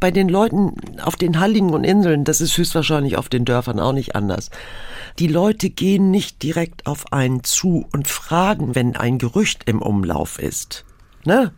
bei 0.00 0.10
den 0.10 0.28
Leuten 0.28 0.74
auf 1.02 1.16
den 1.16 1.40
Halligen 1.40 1.70
und 1.70 1.84
Inseln, 1.84 2.24
das 2.24 2.40
ist 2.40 2.56
höchstwahrscheinlich 2.56 3.16
auf 3.16 3.28
den 3.28 3.44
Dörfern 3.44 3.80
auch 3.80 3.92
nicht 3.92 4.14
anders. 4.14 4.50
Die 5.18 5.28
Leute 5.28 5.70
gehen 5.70 6.10
nicht 6.10 6.42
direkt 6.42 6.86
auf 6.86 7.12
einen 7.12 7.44
zu 7.44 7.86
und 7.92 8.08
fragen, 8.08 8.74
wenn 8.74 8.96
ein 8.96 9.18
Gerücht 9.18 9.62
im 9.66 9.80
Umlauf 9.80 10.38
ist. 10.38 10.84
Ne? 11.24 11.52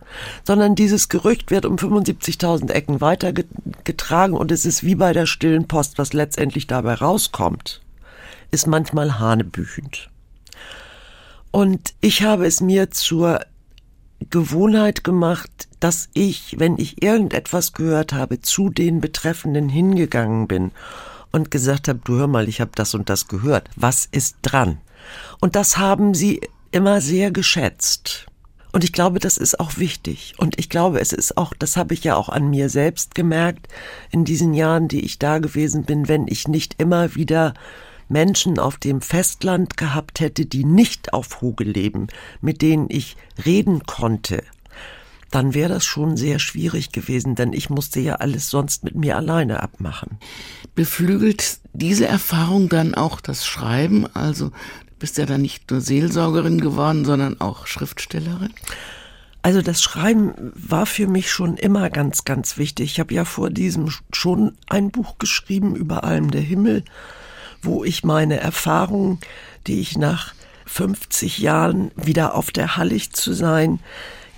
Sondern 0.45 0.77
dieses 0.77 1.09
Gerücht 1.09 1.51
wird 1.51 1.67
um 1.67 1.77
75.000 1.77 2.71
Ecken 2.71 3.01
weitergetragen 3.01 4.35
und 4.37 4.53
es 4.53 4.65
ist 4.65 4.85
wie 4.85 4.95
bei 4.95 5.13
der 5.13 5.27
stillen 5.27 5.67
Post, 5.67 5.99
was 5.99 6.13
letztendlich 6.13 6.67
dabei 6.67 6.95
rauskommt, 6.95 7.83
ist 8.53 8.67
manchmal 8.67 9.19
hanebüchend. 9.19 10.09
Und 11.57 11.95
ich 12.03 12.23
habe 12.23 12.45
es 12.45 12.61
mir 12.61 12.91
zur 12.91 13.41
Gewohnheit 14.29 15.05
gemacht, 15.05 15.69
dass 15.81 16.11
ich, 16.13 16.57
wenn 16.59 16.77
ich 16.77 17.03
irgendetwas 17.03 17.73
gehört 17.73 18.13
habe, 18.13 18.43
zu 18.43 18.69
den 18.69 19.01
Betreffenden 19.01 19.71
hingegangen 19.71 20.49
bin 20.49 20.71
und 21.33 21.51
gesagt 21.51 21.89
habe, 21.89 21.99
du 22.05 22.17
hör 22.19 22.27
mal, 22.27 22.47
ich 22.51 22.61
habe 22.61 22.73
das 22.75 22.93
und 22.93 23.09
das 23.09 23.27
gehört. 23.27 23.71
Was 23.75 24.05
ist 24.05 24.37
dran? 24.43 24.83
Und 25.41 25.57
das 25.57 25.79
haben 25.79 26.13
sie 26.13 26.43
immer 26.73 27.01
sehr 27.01 27.31
geschätzt. 27.31 28.27
Und 28.73 28.85
ich 28.85 28.93
glaube, 28.93 29.19
das 29.19 29.39
ist 29.39 29.59
auch 29.59 29.79
wichtig. 29.79 30.35
Und 30.37 30.59
ich 30.59 30.69
glaube, 30.69 31.01
es 31.01 31.15
ist 31.15 31.39
auch, 31.39 31.55
das 31.59 31.79
habe 31.79 31.95
ich 31.95 32.05
ja 32.05 32.17
auch 32.17 32.29
an 32.29 32.51
mir 32.51 32.69
selbst 32.69 33.15
gemerkt, 33.15 33.69
in 34.11 34.27
diesen 34.27 34.53
Jahren, 34.53 34.89
die 34.89 35.07
ich 35.07 35.19
da 35.19 35.39
gewesen 35.39 35.85
bin, 35.85 36.07
wenn 36.07 36.29
ich 36.29 36.49
nicht 36.49 36.75
immer 36.77 37.15
wieder 37.15 37.55
Menschen 38.09 38.59
auf 38.59 38.77
dem 38.79 39.01
Festland 39.01 39.77
gehabt 39.77 40.21
hätte, 40.21 40.47
die 40.47 40.65
nicht 40.65 41.13
auf 41.13 41.41
Hoge 41.41 41.65
leben, 41.65 42.09
mit 42.41 42.63
denen 42.63 42.87
ich 42.89 43.17
reden 43.45 43.85
konnte, 43.87 44.43
dann 45.31 45.55
wäre 45.55 45.69
das 45.69 45.85
schon 45.85 46.17
sehr 46.17 46.39
schwierig 46.39 46.93
gewesen, 46.93 47.35
denn 47.35 47.53
ich 47.53 47.69
musste 47.69 48.01
ja 48.01 48.17
alles 48.17 48.49
sonst 48.49 48.85
mit 48.85 48.95
mir 48.95 49.17
alleine 49.17 49.63
abmachen. 49.63 50.19
Beflügelt 50.75 51.59
diese 51.73 52.07
Erfahrung 52.07 52.69
dann 52.69 52.95
auch 52.95 53.21
das 53.21 53.45
Schreiben? 53.47 54.07
Also 54.15 54.51
du 54.51 54.95
bist 54.99 55.19
ja 55.19 55.27
dann 55.27 55.43
nicht 55.43 55.71
nur 55.71 55.81
Seelsorgerin 55.81 56.61
geworden, 56.61 57.05
sondern 57.05 57.41
auch 57.41 57.67
Schriftstellerin? 57.67 58.55
Also 59.43 59.63
das 59.63 59.83
Schreiben 59.83 60.53
war 60.55 60.87
für 60.87 61.07
mich 61.07 61.31
schon 61.31 61.57
immer 61.57 61.89
ganz, 61.91 62.25
ganz 62.25 62.57
wichtig. 62.57 62.93
Ich 62.93 63.01
habe 63.01 63.15
ja 63.15 63.25
vor 63.25 63.51
diesem 63.51 63.93
schon 64.13 64.57
ein 64.69 64.91
Buch 64.91 65.19
geschrieben 65.19 65.77
über 65.77 66.05
allem 66.05 66.31
der 66.31 66.41
Himmel 66.41 66.83
wo 67.67 67.85
ich 67.85 68.05
meine 68.05 68.41
Erfahrungen, 68.41 69.19
die 69.67 69.81
ich 69.81 69.99
nach 69.99 70.35
50 70.67 71.39
Jahren 71.39 71.91
wieder 71.97 72.35
auf 72.35 72.51
der 72.51 72.77
Hallig 72.77 73.13
zu 73.13 73.33
sein, 73.33 73.81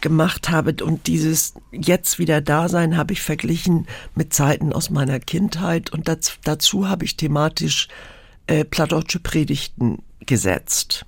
gemacht 0.00 0.50
habe 0.50 0.74
und 0.84 1.06
dieses 1.06 1.54
jetzt 1.72 2.18
wieder 2.18 2.40
Dasein 2.40 2.96
habe 2.96 3.12
ich 3.12 3.22
verglichen 3.22 3.86
mit 4.14 4.32
Zeiten 4.32 4.72
aus 4.72 4.90
meiner 4.90 5.18
Kindheit 5.18 5.90
und 5.90 6.08
dazu, 6.08 6.34
dazu 6.44 6.88
habe 6.88 7.04
ich 7.04 7.16
thematisch 7.16 7.88
äh, 8.46 8.64
plattdeutsche 8.64 9.18
Predigten 9.18 10.02
gesetzt. 10.20 11.04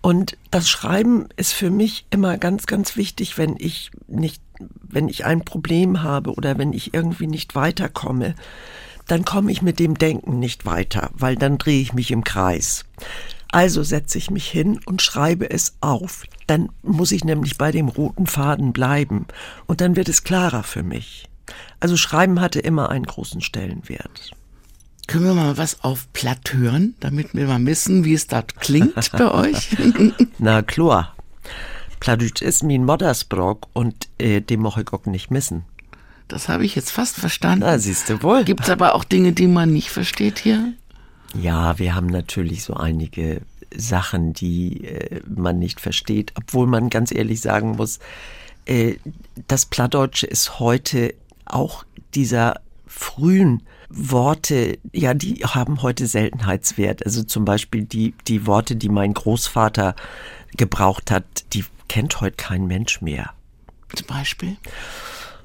Und 0.00 0.38
das 0.50 0.70
Schreiben 0.70 1.28
ist 1.36 1.52
für 1.52 1.70
mich 1.70 2.06
immer 2.10 2.38
ganz, 2.38 2.66
ganz 2.66 2.96
wichtig, 2.96 3.36
wenn 3.36 3.56
ich 3.58 3.90
nicht, 4.08 4.42
wenn 4.58 5.08
ich 5.08 5.26
ein 5.26 5.44
Problem 5.44 6.02
habe 6.02 6.32
oder 6.32 6.56
wenn 6.56 6.72
ich 6.72 6.94
irgendwie 6.94 7.26
nicht 7.26 7.54
weiterkomme, 7.54 8.34
dann 9.10 9.24
komme 9.24 9.50
ich 9.50 9.60
mit 9.60 9.78
dem 9.80 9.98
Denken 9.98 10.38
nicht 10.38 10.66
weiter, 10.66 11.10
weil 11.14 11.34
dann 11.34 11.58
drehe 11.58 11.80
ich 11.80 11.92
mich 11.92 12.12
im 12.12 12.22
Kreis. 12.22 12.84
Also 13.50 13.82
setze 13.82 14.18
ich 14.18 14.30
mich 14.30 14.48
hin 14.48 14.78
und 14.86 15.02
schreibe 15.02 15.50
es 15.50 15.74
auf. 15.80 16.24
Dann 16.46 16.68
muss 16.82 17.10
ich 17.10 17.24
nämlich 17.24 17.58
bei 17.58 17.72
dem 17.72 17.88
roten 17.88 18.28
Faden 18.28 18.72
bleiben 18.72 19.26
und 19.66 19.80
dann 19.80 19.96
wird 19.96 20.08
es 20.08 20.22
klarer 20.22 20.62
für 20.62 20.84
mich. 20.84 21.28
Also 21.80 21.96
Schreiben 21.96 22.40
hatte 22.40 22.60
immer 22.60 22.90
einen 22.90 23.06
großen 23.06 23.40
Stellenwert. 23.40 24.30
Können 25.08 25.24
wir 25.24 25.34
mal 25.34 25.58
was 25.58 25.82
auf 25.82 26.12
Platt 26.12 26.52
hören, 26.52 26.94
damit 27.00 27.34
wir 27.34 27.48
mal 27.48 27.66
wissen, 27.66 28.04
wie 28.04 28.14
es 28.14 28.28
dort 28.28 28.60
klingt 28.60 28.94
bei 29.10 29.30
euch? 29.32 29.76
Na 30.38 30.62
klar. 30.62 31.16
Plattdeutsch 31.98 32.42
ist 32.42 32.62
mein 32.62 32.84
Moddersbrock 32.84 33.66
und 33.72 34.08
äh, 34.18 34.40
dem 34.40 34.60
mochte 34.60 34.82
ich 34.82 34.92
auch 34.92 35.04
nicht 35.06 35.32
missen. 35.32 35.64
Das 36.30 36.48
habe 36.48 36.64
ich 36.64 36.74
jetzt 36.74 36.90
fast 36.90 37.16
verstanden. 37.16 37.64
Na, 37.66 37.78
siehst 37.78 38.08
du 38.08 38.22
wohl. 38.22 38.44
Gibt 38.44 38.62
es 38.62 38.70
aber 38.70 38.94
auch 38.94 39.04
Dinge, 39.04 39.32
die 39.32 39.46
man 39.46 39.72
nicht 39.72 39.90
versteht 39.90 40.38
hier? 40.38 40.72
Ja, 41.34 41.78
wir 41.78 41.94
haben 41.94 42.06
natürlich 42.06 42.64
so 42.64 42.74
einige 42.74 43.42
Sachen, 43.76 44.32
die 44.32 44.84
äh, 44.84 45.20
man 45.28 45.58
nicht 45.58 45.80
versteht, 45.80 46.32
obwohl 46.36 46.66
man 46.66 46.90
ganz 46.90 47.12
ehrlich 47.12 47.40
sagen 47.40 47.72
muss, 47.72 47.98
äh, 48.64 48.96
das 49.48 49.66
Plattdeutsche 49.66 50.26
ist 50.26 50.58
heute 50.58 51.14
auch 51.44 51.84
dieser 52.14 52.60
frühen 52.86 53.62
Worte, 53.88 54.78
ja, 54.92 55.14
die 55.14 55.44
haben 55.44 55.82
heute 55.82 56.06
Seltenheitswert. 56.06 57.04
Also 57.04 57.22
zum 57.24 57.44
Beispiel 57.44 57.84
die, 57.84 58.14
die 58.28 58.46
Worte, 58.46 58.76
die 58.76 58.88
mein 58.88 59.14
Großvater 59.14 59.94
gebraucht 60.56 61.10
hat, 61.10 61.24
die 61.52 61.64
kennt 61.88 62.20
heute 62.20 62.36
kein 62.36 62.66
Mensch 62.66 63.00
mehr. 63.00 63.30
Zum 63.94 64.06
Beispiel? 64.06 64.56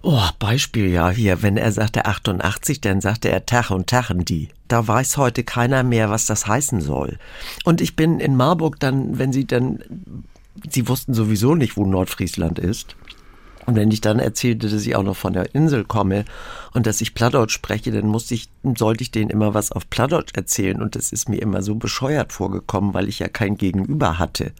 Oh, 0.07 0.29
Beispiel 0.37 0.91
ja 0.91 1.09
hier, 1.09 1.41
wenn 1.41 1.57
er 1.57 1.71
sagte 1.71 2.05
88, 2.05 2.79
dann 2.79 3.01
sagte 3.01 3.31
er 3.31 3.47
Tach 3.47 3.71
und 3.71 3.87
Tachen 3.87 4.23
die. 4.23 4.49
Da 4.67 4.87
weiß 4.87 5.17
heute 5.17 5.43
keiner 5.43 5.81
mehr, 5.81 6.11
was 6.11 6.27
das 6.27 6.45
heißen 6.45 6.79
soll. 6.79 7.17
Und 7.63 7.81
ich 7.81 7.95
bin 7.95 8.19
in 8.19 8.35
Marburg 8.35 8.79
dann, 8.79 9.17
wenn 9.17 9.33
sie 9.33 9.47
dann, 9.47 9.79
sie 10.69 10.87
wussten 10.87 11.15
sowieso 11.15 11.55
nicht, 11.55 11.75
wo 11.75 11.87
Nordfriesland 11.87 12.59
ist. 12.59 12.95
Und 13.65 13.77
wenn 13.77 13.89
ich 13.89 13.99
dann 13.99 14.19
erzählte, 14.19 14.69
dass 14.69 14.85
ich 14.85 14.95
auch 14.95 15.01
noch 15.01 15.15
von 15.15 15.33
der 15.33 15.55
Insel 15.55 15.85
komme 15.85 16.25
und 16.75 16.85
dass 16.85 17.01
ich 17.01 17.15
Plattdeutsch 17.15 17.55
spreche, 17.55 17.91
dann 17.91 18.05
musste 18.05 18.35
ich, 18.35 18.47
sollte 18.77 19.01
ich 19.01 19.09
denen 19.09 19.31
immer 19.31 19.55
was 19.55 19.71
auf 19.71 19.89
Plattdeutsch 19.89 20.35
erzählen. 20.35 20.83
Und 20.83 20.95
das 20.95 21.11
ist 21.11 21.29
mir 21.29 21.41
immer 21.41 21.63
so 21.63 21.73
bescheuert 21.73 22.31
vorgekommen, 22.31 22.93
weil 22.93 23.09
ich 23.09 23.17
ja 23.17 23.27
kein 23.27 23.57
Gegenüber 23.57 24.19
hatte. 24.19 24.51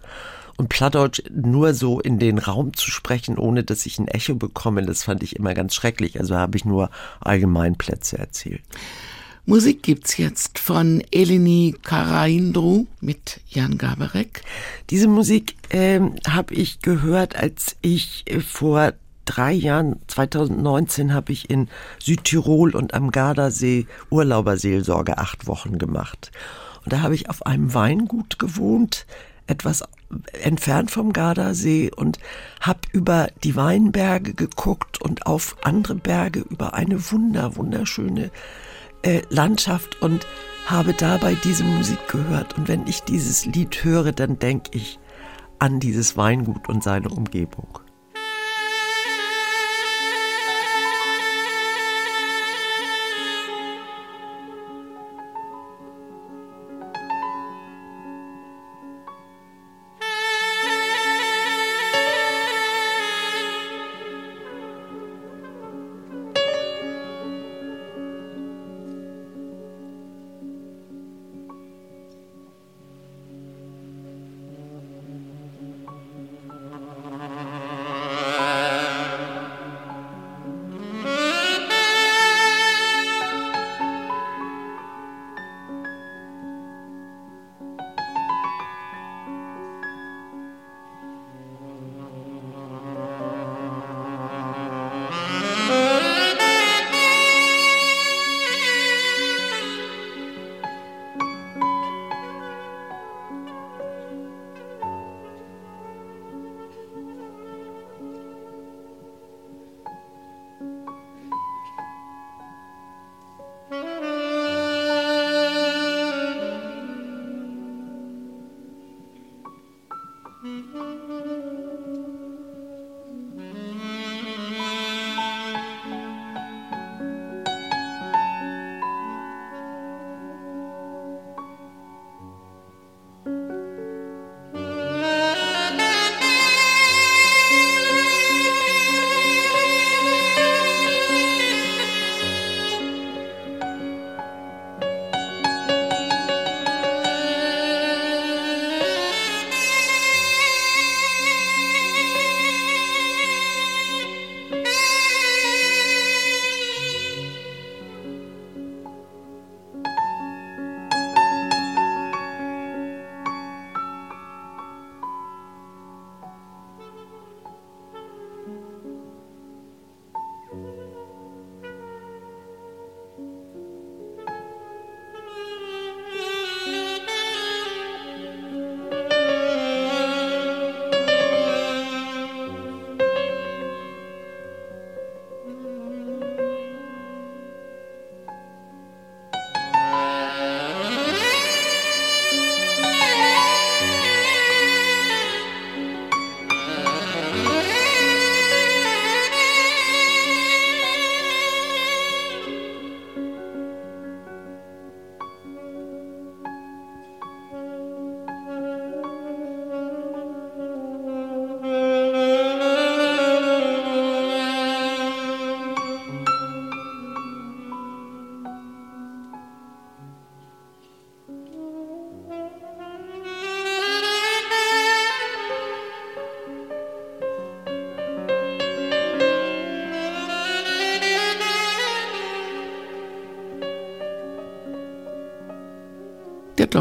Und 0.57 0.69
Plattdeutsch 0.69 1.21
nur 1.29 1.73
so 1.73 1.99
in 1.99 2.17
den 2.17 2.37
Raum 2.37 2.73
zu 2.73 2.89
sprechen, 2.89 3.37
ohne 3.37 3.63
dass 3.63 3.85
ich 3.85 3.99
ein 3.99 4.07
Echo 4.07 4.35
bekomme, 4.35 4.85
das 4.85 5.03
fand 5.03 5.21
ich 5.21 5.35
immer 5.35 5.53
ganz 5.53 5.75
schrecklich. 5.75 6.19
Also 6.19 6.35
habe 6.35 6.57
ich 6.57 6.63
nur 6.63 6.89
Allgemeinplätze 7.19 8.17
erzählt. 8.17 8.61
Musik 9.47 9.83
gibt's 9.83 10.17
jetzt 10.17 10.57
von 10.57 11.03
Eleni 11.11 11.75
Karaindru 11.83 12.87
mit 12.99 13.41
Jan 13.47 13.77
Gaberek. 13.77 14.41
Diese 14.89 15.07
Musik 15.07 15.55
ähm, 15.69 16.15
habe 16.27 16.55
ich 16.55 16.79
gehört, 16.81 17.35
als 17.35 17.75
ich 17.81 18.23
äh, 18.25 18.39
vor 18.39 18.93
drei 19.25 19.51
Jahren, 19.51 19.99
2019, 20.07 21.13
habe 21.13 21.31
ich 21.31 21.49
in 21.49 21.67
Südtirol 21.99 22.75
und 22.75 22.93
am 22.93 23.11
Gardasee 23.11 23.85
Urlauberseelsorge 24.09 25.17
acht 25.19 25.45
Wochen 25.45 25.77
gemacht. 25.77 26.31
Und 26.83 26.93
da 26.93 27.01
habe 27.01 27.13
ich 27.13 27.29
auf 27.29 27.45
einem 27.45 27.73
Weingut 27.73 28.39
gewohnt, 28.39 29.05
etwas 29.47 29.83
entfernt 30.43 30.91
vom 30.91 31.13
Gardasee 31.13 31.91
und 31.95 32.19
habe 32.61 32.79
über 32.91 33.29
die 33.43 33.55
Weinberge 33.55 34.33
geguckt 34.33 35.01
und 35.01 35.25
auf 35.25 35.55
andere 35.63 35.95
Berge 35.95 36.41
über 36.41 36.73
eine 36.73 37.11
wunder 37.11 37.55
wunderschöne 37.55 38.31
äh, 39.03 39.21
Landschaft 39.29 40.01
und 40.01 40.25
habe 40.65 40.93
dabei 40.93 41.35
diese 41.43 41.63
Musik 41.63 42.07
gehört. 42.07 42.57
Und 42.57 42.67
wenn 42.67 42.87
ich 42.87 43.01
dieses 43.01 43.45
Lied 43.45 43.83
höre, 43.83 44.11
dann 44.11 44.39
denke 44.39 44.71
ich 44.73 44.99
an 45.59 45.79
dieses 45.79 46.17
Weingut 46.17 46.67
und 46.69 46.83
seine 46.83 47.09
Umgebung. 47.09 47.79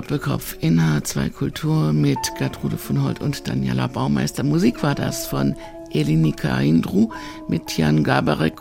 Doppelkopf 0.05 0.59
in 0.61 0.79
H2 0.79 1.31
Kultur 1.31 1.95
mit 1.95 2.19
Gertrude 2.37 2.77
von 2.77 3.03
Holt 3.03 3.23
und 3.23 3.49
Daniela 3.49 3.87
Baumeister. 3.87 4.43
Musik 4.43 4.83
war 4.83 4.95
das 4.95 5.27
von 5.27 5.57
Elinika 5.91 6.61
Indru 6.61 7.11
mit 7.49 7.79
Jan 7.79 8.05
Gabarek. 8.05 8.61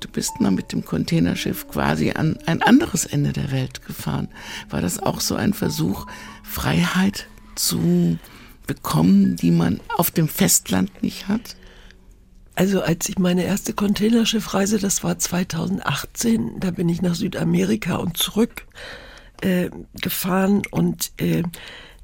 Du 0.00 0.08
bist 0.08 0.42
mal 0.42 0.50
mit 0.50 0.72
dem 0.72 0.84
Containerschiff 0.84 1.68
quasi 1.68 2.10
an 2.10 2.38
ein 2.44 2.60
anderes 2.60 3.06
Ende 3.06 3.32
der 3.32 3.50
Welt 3.50 3.86
gefahren. 3.86 4.28
War 4.68 4.82
das 4.82 5.02
auch 5.02 5.20
so 5.20 5.36
ein 5.36 5.54
Versuch, 5.54 6.06
Freiheit 6.42 7.28
zu 7.54 8.18
bekommen, 8.66 9.36
die 9.36 9.52
man 9.52 9.80
auf 9.96 10.10
dem 10.10 10.28
Festland 10.28 11.02
nicht 11.02 11.28
hat? 11.28 11.56
Also 12.56 12.82
als 12.82 13.08
ich 13.08 13.18
meine 13.18 13.44
erste 13.44 13.72
Containerschiffreise, 13.72 14.78
das 14.78 15.02
war 15.02 15.18
2018, 15.18 16.60
da 16.60 16.72
bin 16.72 16.90
ich 16.90 17.00
nach 17.00 17.14
Südamerika 17.14 17.96
und 17.96 18.18
zurück 18.18 18.66
äh, 19.42 19.70
gefahren 20.00 20.62
und 20.70 21.12
äh, 21.18 21.42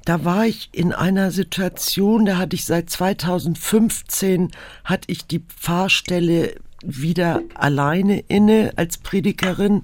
da 0.05 0.23
war 0.23 0.45
ich 0.45 0.69
in 0.71 0.93
einer 0.93 1.31
Situation, 1.31 2.25
da 2.25 2.37
hatte 2.37 2.55
ich 2.55 2.65
seit 2.65 2.91
2015 2.91 4.51
hatte 4.83 5.11
ich 5.11 5.25
die 5.25 5.43
Fahrstelle 5.59 6.55
wieder 6.83 7.41
alleine 7.55 8.19
inne 8.27 8.73
als 8.75 8.99
Predikerin. 8.99 9.83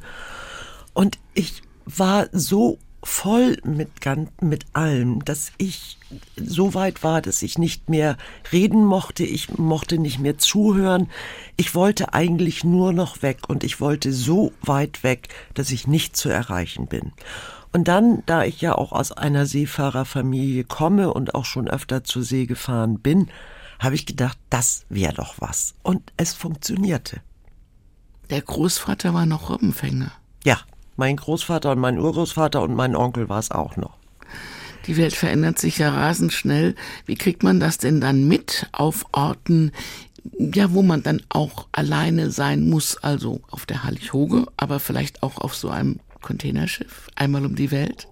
Und 0.93 1.17
ich 1.33 1.63
war 1.85 2.27
so 2.31 2.77
voll 3.03 3.57
mit, 3.63 3.89
mit 4.41 4.65
allem, 4.73 5.25
dass 5.25 5.51
ich 5.57 5.97
so 6.35 6.73
weit 6.73 7.03
war, 7.03 7.21
dass 7.21 7.41
ich 7.41 7.57
nicht 7.57 7.89
mehr 7.89 8.17
reden 8.51 8.85
mochte, 8.85 9.23
ich 9.23 9.57
mochte 9.57 9.97
nicht 9.97 10.19
mehr 10.19 10.37
zuhören. 10.37 11.09
Ich 11.57 11.73
wollte 11.73 12.13
eigentlich 12.13 12.63
nur 12.63 12.93
noch 12.93 13.21
weg 13.21 13.39
und 13.47 13.63
ich 13.63 13.81
wollte 13.81 14.13
so 14.13 14.51
weit 14.61 15.03
weg, 15.03 15.29
dass 15.53 15.71
ich 15.71 15.87
nicht 15.87 16.15
zu 16.15 16.29
erreichen 16.29 16.87
bin. 16.87 17.11
Und 17.73 17.87
dann, 17.87 18.21
da 18.25 18.43
ich 18.43 18.61
ja 18.61 18.75
auch 18.75 18.91
aus 18.91 19.11
einer 19.11 19.45
Seefahrerfamilie 19.45 20.65
komme 20.65 21.13
und 21.13 21.35
auch 21.35 21.45
schon 21.45 21.67
öfter 21.67 22.03
zur 22.03 22.23
See 22.23 22.45
gefahren 22.45 22.99
bin, 22.99 23.29
habe 23.79 23.95
ich 23.95 24.05
gedacht, 24.05 24.37
das 24.49 24.85
wäre 24.89 25.13
doch 25.13 25.35
was. 25.39 25.73
Und 25.81 26.11
es 26.17 26.33
funktionierte. 26.33 27.21
Der 28.29 28.41
Großvater 28.41 29.13
war 29.13 29.25
noch 29.25 29.49
Robbenfänger. 29.49 30.11
Ja, 30.43 30.59
mein 31.01 31.15
Großvater 31.15 31.71
und 31.71 31.79
mein 31.79 31.97
Urgroßvater 31.97 32.61
und 32.61 32.75
mein 32.75 32.95
Onkel 32.95 33.27
war 33.27 33.39
es 33.39 33.49
auch 33.49 33.75
noch. 33.75 33.97
Die 34.85 34.97
Welt 34.97 35.15
verändert 35.15 35.57
sich 35.57 35.79
ja 35.79 35.89
rasend 35.89 36.31
schnell. 36.31 36.75
Wie 37.07 37.15
kriegt 37.15 37.41
man 37.41 37.59
das 37.59 37.79
denn 37.79 37.99
dann 37.99 38.27
mit 38.27 38.67
auf 38.71 39.03
Orten, 39.11 39.71
ja, 40.37 40.73
wo 40.73 40.83
man 40.83 41.01
dann 41.01 41.23
auch 41.29 41.65
alleine 41.71 42.29
sein 42.29 42.69
muss, 42.69 42.97
also 42.97 43.41
auf 43.49 43.65
der 43.65 43.83
Hallig-Hoge, 43.83 44.45
aber 44.57 44.79
vielleicht 44.79 45.23
auch 45.23 45.39
auf 45.39 45.55
so 45.55 45.69
einem 45.69 45.99
Containerschiff, 46.21 47.09
einmal 47.15 47.47
um 47.47 47.55
die 47.55 47.71
Welt? 47.71 48.07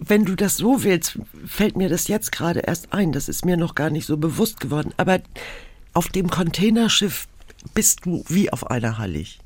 Wenn 0.00 0.24
du 0.24 0.34
das 0.34 0.56
so 0.56 0.82
willst, 0.82 1.20
fällt 1.46 1.76
mir 1.76 1.88
das 1.88 2.08
jetzt 2.08 2.32
gerade 2.32 2.60
erst 2.60 2.92
ein. 2.92 3.12
Das 3.12 3.28
ist 3.28 3.44
mir 3.44 3.56
noch 3.56 3.76
gar 3.76 3.90
nicht 3.90 4.06
so 4.06 4.16
bewusst 4.16 4.58
geworden. 4.58 4.92
Aber 4.96 5.20
auf 5.94 6.08
dem 6.08 6.28
Containerschiff 6.30 7.28
bist 7.74 8.06
du 8.06 8.24
wie 8.26 8.52
auf 8.52 8.68
einer 8.72 8.98
Hallig. 8.98 9.38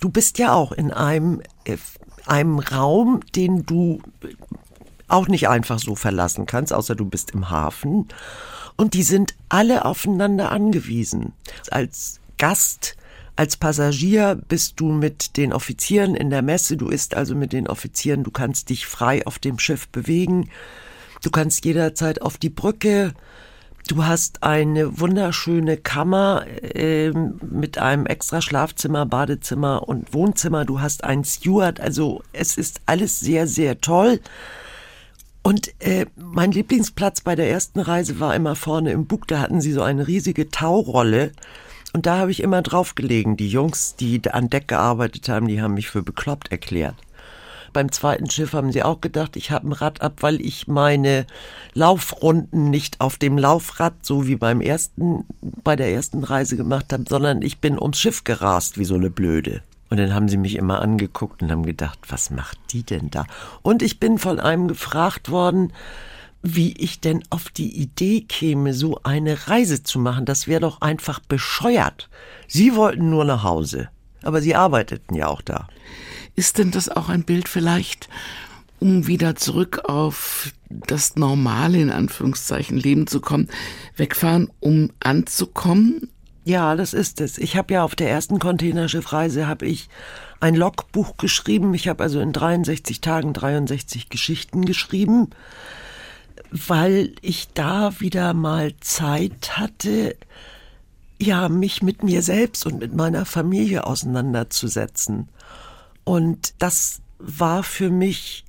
Du 0.00 0.08
bist 0.08 0.38
ja 0.38 0.52
auch 0.52 0.72
in 0.72 0.92
einem, 0.92 1.40
äh, 1.64 1.76
einem 2.26 2.58
Raum, 2.58 3.20
den 3.34 3.64
du 3.66 4.00
auch 5.08 5.28
nicht 5.28 5.48
einfach 5.48 5.78
so 5.78 5.94
verlassen 5.94 6.46
kannst, 6.46 6.72
außer 6.72 6.94
du 6.94 7.04
bist 7.04 7.32
im 7.32 7.50
Hafen. 7.50 8.08
Und 8.76 8.94
die 8.94 9.02
sind 9.02 9.34
alle 9.48 9.84
aufeinander 9.84 10.50
angewiesen. 10.50 11.32
Als 11.70 12.20
Gast, 12.38 12.96
als 13.36 13.56
Passagier 13.56 14.40
bist 14.48 14.80
du 14.80 14.90
mit 14.90 15.36
den 15.36 15.52
Offizieren 15.52 16.14
in 16.14 16.30
der 16.30 16.42
Messe, 16.42 16.76
du 16.76 16.88
isst 16.88 17.14
also 17.14 17.34
mit 17.34 17.52
den 17.52 17.68
Offizieren, 17.68 18.24
du 18.24 18.30
kannst 18.30 18.70
dich 18.70 18.86
frei 18.86 19.26
auf 19.26 19.38
dem 19.38 19.58
Schiff 19.58 19.88
bewegen, 19.88 20.48
du 21.22 21.30
kannst 21.30 21.64
jederzeit 21.64 22.22
auf 22.22 22.38
die 22.38 22.50
Brücke, 22.50 23.12
Du 23.88 24.04
hast 24.04 24.42
eine 24.44 25.00
wunderschöne 25.00 25.76
Kammer 25.76 26.46
äh, 26.62 27.10
mit 27.10 27.78
einem 27.78 28.06
extra 28.06 28.40
Schlafzimmer, 28.40 29.06
Badezimmer 29.06 29.88
und 29.88 30.14
Wohnzimmer. 30.14 30.64
Du 30.64 30.80
hast 30.80 31.02
einen 31.04 31.24
Steward. 31.24 31.80
Also 31.80 32.22
es 32.32 32.56
ist 32.56 32.80
alles 32.86 33.18
sehr, 33.18 33.46
sehr 33.46 33.80
toll. 33.80 34.20
Und 35.42 35.72
äh, 35.80 36.06
mein 36.16 36.52
Lieblingsplatz 36.52 37.22
bei 37.22 37.34
der 37.34 37.50
ersten 37.50 37.80
Reise 37.80 38.20
war 38.20 38.34
immer 38.36 38.54
vorne 38.54 38.92
im 38.92 39.06
Bug. 39.06 39.26
Da 39.26 39.40
hatten 39.40 39.60
sie 39.60 39.72
so 39.72 39.82
eine 39.82 40.06
riesige 40.06 40.48
Taurolle. 40.48 41.32
Und 41.92 42.06
da 42.06 42.18
habe 42.18 42.30
ich 42.30 42.40
immer 42.40 42.62
drauf 42.62 42.94
gelegen. 42.94 43.36
Die 43.36 43.48
Jungs, 43.48 43.96
die 43.96 44.22
an 44.30 44.48
Deck 44.48 44.68
gearbeitet 44.68 45.28
haben, 45.28 45.48
die 45.48 45.60
haben 45.60 45.74
mich 45.74 45.90
für 45.90 46.02
bekloppt 46.02 46.52
erklärt. 46.52 46.94
Beim 47.72 47.90
zweiten 47.90 48.28
Schiff 48.30 48.52
haben 48.52 48.72
sie 48.72 48.82
auch 48.82 49.00
gedacht, 49.00 49.36
ich 49.36 49.50
habe 49.50 49.68
ein 49.68 49.72
Rad 49.72 50.02
ab, 50.02 50.18
weil 50.20 50.40
ich 50.40 50.68
meine 50.68 51.26
Laufrunden 51.74 52.70
nicht 52.70 53.00
auf 53.00 53.16
dem 53.16 53.38
Laufrad, 53.38 53.94
so 54.02 54.26
wie 54.26 54.36
beim 54.36 54.60
ersten, 54.60 55.24
bei 55.40 55.76
der 55.76 55.92
ersten 55.92 56.24
Reise 56.24 56.56
gemacht 56.56 56.92
habe, 56.92 57.04
sondern 57.08 57.42
ich 57.42 57.58
bin 57.58 57.78
ums 57.78 57.98
Schiff 57.98 58.24
gerast 58.24 58.78
wie 58.78 58.84
so 58.84 58.94
eine 58.94 59.10
Blöde. 59.10 59.62
Und 59.90 59.98
dann 59.98 60.14
haben 60.14 60.28
sie 60.28 60.38
mich 60.38 60.56
immer 60.56 60.80
angeguckt 60.80 61.42
und 61.42 61.50
haben 61.50 61.66
gedacht, 61.66 61.98
was 62.08 62.30
macht 62.30 62.58
die 62.70 62.82
denn 62.82 63.10
da? 63.10 63.26
Und 63.60 63.82
ich 63.82 64.00
bin 64.00 64.18
von 64.18 64.40
einem 64.40 64.68
gefragt 64.68 65.30
worden, 65.30 65.72
wie 66.42 66.72
ich 66.72 67.00
denn 67.00 67.22
auf 67.30 67.50
die 67.50 67.76
Idee 67.80 68.22
käme, 68.22 68.74
so 68.74 69.00
eine 69.04 69.48
Reise 69.48 69.82
zu 69.82 69.98
machen. 69.98 70.24
Das 70.24 70.48
wäre 70.48 70.60
doch 70.60 70.80
einfach 70.80 71.20
bescheuert. 71.20 72.08
Sie 72.48 72.74
wollten 72.74 73.10
nur 73.10 73.24
nach 73.24 73.44
Hause. 73.44 73.88
Aber 74.22 74.40
sie 74.40 74.54
arbeiteten 74.54 75.14
ja 75.14 75.28
auch 75.28 75.42
da. 75.42 75.68
Ist 76.34 76.58
denn 76.58 76.70
das 76.70 76.88
auch 76.88 77.08
ein 77.08 77.24
Bild 77.24 77.48
vielleicht, 77.48 78.08
um 78.80 79.06
wieder 79.06 79.36
zurück 79.36 79.82
auf 79.84 80.52
das 80.68 81.16
normale, 81.16 81.78
in 81.78 81.90
Anführungszeichen, 81.90 82.76
Leben 82.76 83.06
zu 83.06 83.20
kommen, 83.20 83.48
wegfahren, 83.96 84.50
um 84.60 84.90
anzukommen? 85.00 86.08
Ja, 86.44 86.74
das 86.74 86.92
ist 86.92 87.20
es. 87.20 87.38
Ich 87.38 87.56
habe 87.56 87.74
ja 87.74 87.84
auf 87.84 87.94
der 87.94 88.10
ersten 88.10 88.38
Containerschiffreise 88.38 89.46
habe 89.46 89.66
ich 89.66 89.88
ein 90.40 90.56
Logbuch 90.56 91.16
geschrieben. 91.16 91.72
Ich 91.74 91.86
habe 91.86 92.02
also 92.02 92.18
in 92.20 92.32
63 92.32 93.00
Tagen 93.00 93.32
63 93.32 94.08
Geschichten 94.08 94.64
geschrieben, 94.64 95.30
weil 96.50 97.14
ich 97.20 97.48
da 97.54 98.00
wieder 98.00 98.34
mal 98.34 98.72
Zeit 98.80 99.56
hatte, 99.56 100.16
ja, 101.20 101.48
mich 101.48 101.82
mit 101.82 102.02
mir 102.02 102.22
selbst 102.22 102.66
und 102.66 102.80
mit 102.80 102.96
meiner 102.96 103.24
Familie 103.24 103.86
auseinanderzusetzen. 103.86 105.28
Und 106.04 106.54
das 106.58 107.00
war 107.18 107.62
für 107.62 107.90
mich 107.90 108.44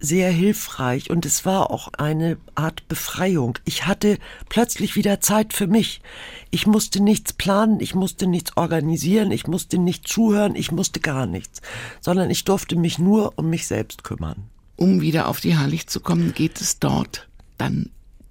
sehr 0.00 0.30
hilfreich 0.30 1.10
und 1.10 1.26
es 1.26 1.44
war 1.44 1.70
auch 1.70 1.92
eine 1.92 2.38
Art 2.54 2.88
Befreiung. 2.88 3.58
Ich 3.66 3.86
hatte 3.86 4.18
plötzlich 4.48 4.96
wieder 4.96 5.20
Zeit 5.20 5.52
für 5.52 5.66
mich. 5.66 6.00
Ich 6.50 6.66
musste 6.66 7.02
nichts 7.02 7.34
planen, 7.34 7.80
ich 7.80 7.94
musste 7.94 8.26
nichts 8.26 8.56
organisieren, 8.56 9.30
ich 9.30 9.46
musste 9.46 9.76
nicht 9.76 10.08
zuhören, 10.08 10.56
ich 10.56 10.72
musste 10.72 11.00
gar 11.00 11.26
nichts, 11.26 11.60
sondern 12.00 12.30
ich 12.30 12.44
durfte 12.44 12.76
mich 12.76 12.98
nur 12.98 13.38
um 13.38 13.50
mich 13.50 13.66
selbst 13.66 14.02
kümmern. 14.02 14.44
Um 14.76 15.02
wieder 15.02 15.28
auf 15.28 15.40
die 15.40 15.58
Heilig 15.58 15.86
zu 15.86 16.00
kommen, 16.00 16.32
geht 16.32 16.62
es 16.62 16.78
dort 16.78 17.28
dann 17.58 17.90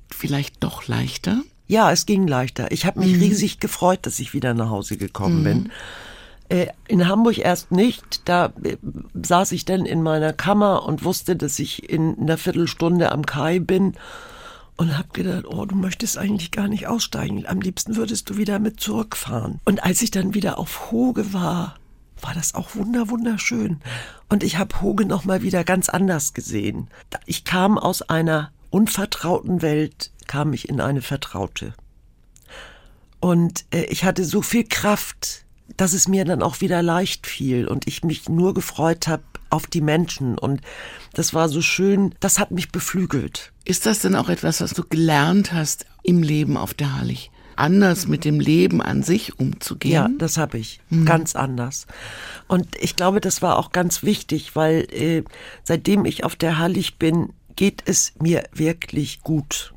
vielleicht 0.10 0.64
doch 0.64 0.88
leichter? 0.88 1.44
Ja, 1.68 1.92
es 1.92 2.08
ging 2.08 2.28
leichter. 2.28 2.72
Ich 2.72 2.88
habe 2.88 3.00
mich 3.00 3.14
mhm. 3.14 3.22
riesig 3.22 3.60
gefreut, 3.60 4.00
dass 4.02 4.20
ich 4.20 4.34
wieder 4.34 4.56
nach 4.56 4.72
Hause 4.72 4.98
gekommen 4.98 5.42
mhm. 5.42 5.44
bin. 5.44 5.72
Äh, 6.50 6.68
in 6.88 7.08
Hamburg 7.08 7.38
erst 7.38 7.72
nicht. 7.72 8.28
Da 8.28 8.52
äh, 8.64 8.78
saß 9.14 9.52
ich 9.52 9.66
dann 9.66 9.86
in 9.86 10.02
meiner 10.02 10.34
Kammer 10.34 10.86
und 10.86 11.04
wusste, 11.04 11.36
dass 11.36 11.60
ich 11.60 11.90
in 11.90 12.18
einer 12.20 12.38
Viertelstunde 12.38 13.12
am 13.12 13.26
Kai 13.26 13.60
bin 13.60 13.94
und 14.76 14.98
habe 14.98 15.10
gedacht, 15.14 15.46
oh, 15.46 15.66
du 15.66 15.76
möchtest 15.76 16.18
eigentlich 16.18 16.52
gar 16.52 16.68
nicht 16.68 16.88
aussteigen. 16.88 17.46
Am 17.46 17.62
liebsten 17.62 17.96
würdest 17.96 18.30
du 18.30 18.38
wieder 18.38 18.60
mit 18.60 18.80
zurückfahren. 18.80 19.60
Und 19.66 19.84
als 19.84 20.02
ich 20.02 20.10
dann 20.10 20.34
wieder 20.34 20.58
auf 20.58 20.92
Hoge 20.92 21.34
war, 21.34 21.76
war 22.22 22.34
das 22.34 22.56
auch 22.56 22.76
wunder 22.76 23.10
wunderschön. 23.10 23.82
Und 24.28 24.44
ich 24.44 24.58
habe 24.58 24.82
Hoge 24.82 25.06
noch 25.06 25.26
mal 25.26 25.42
wieder 25.42 25.64
ganz 25.64 25.90
anders 25.90 26.34
gesehen. 26.34 26.88
Ich 27.26 27.46
kam 27.46 27.78
aus 27.78 28.02
einer 28.02 28.52
unvertrauten 28.72 29.62
Welt, 29.62 30.12
kam 30.28 30.54
ich 30.54 30.70
in 30.70 30.82
eine 30.82 31.02
vertraute. 31.02 31.74
Und 33.20 33.66
äh, 33.72 33.84
ich 33.84 34.04
hatte 34.04 34.26
so 34.26 34.42
viel 34.42 34.64
Kraft 34.64 35.46
dass 35.78 35.94
es 35.94 36.08
mir 36.08 36.26
dann 36.26 36.42
auch 36.42 36.62
wieder 36.62 36.82
leicht 36.82 37.28
fiel 37.28 37.68
und 37.68 37.88
ich 37.88 38.04
mich 38.04 38.30
nur 38.30 38.54
gefreut 38.54 39.08
habe 39.08 39.24
auf 39.50 39.68
die 39.68 39.82
Menschen 39.82 40.38
und 40.38 40.62
das 41.14 41.34
war 41.34 41.50
so 41.50 41.62
schön, 41.62 42.14
das 42.20 42.40
hat 42.40 42.52
mich 42.52 42.72
beflügelt. 42.72 43.52
Ist 43.66 43.86
das 43.86 44.00
denn 44.00 44.16
auch 44.16 44.30
etwas, 44.30 44.62
was 44.62 44.74
du 44.74 44.84
gelernt 44.84 45.54
hast 45.54 45.86
im 46.04 46.22
Leben 46.22 46.58
auf 46.58 46.74
der 46.74 46.98
Hallig? 46.98 47.32
Anders 47.56 48.08
mit 48.08 48.24
dem 48.24 48.40
Leben 48.40 48.82
an 48.82 49.04
sich 49.04 49.38
umzugehen? 49.38 49.94
Ja, 49.94 50.10
das 50.18 50.38
habe 50.38 50.58
ich. 50.58 50.80
Mhm. 50.90 51.06
Ganz 51.06 51.36
anders. 51.36 51.88
Und 52.48 52.68
ich 52.80 52.96
glaube, 52.96 53.20
das 53.20 53.42
war 53.42 53.58
auch 53.58 53.72
ganz 53.72 54.02
wichtig, 54.02 54.56
weil 54.56 54.88
äh, 54.94 55.24
seitdem 55.64 56.06
ich 56.06 56.24
auf 56.24 56.38
der 56.38 56.58
Hallig 56.58 56.98
bin, 56.98 57.34
geht 57.58 57.84
es 57.86 58.14
mir 58.22 58.44
wirklich 58.54 59.22
gut 59.24 59.74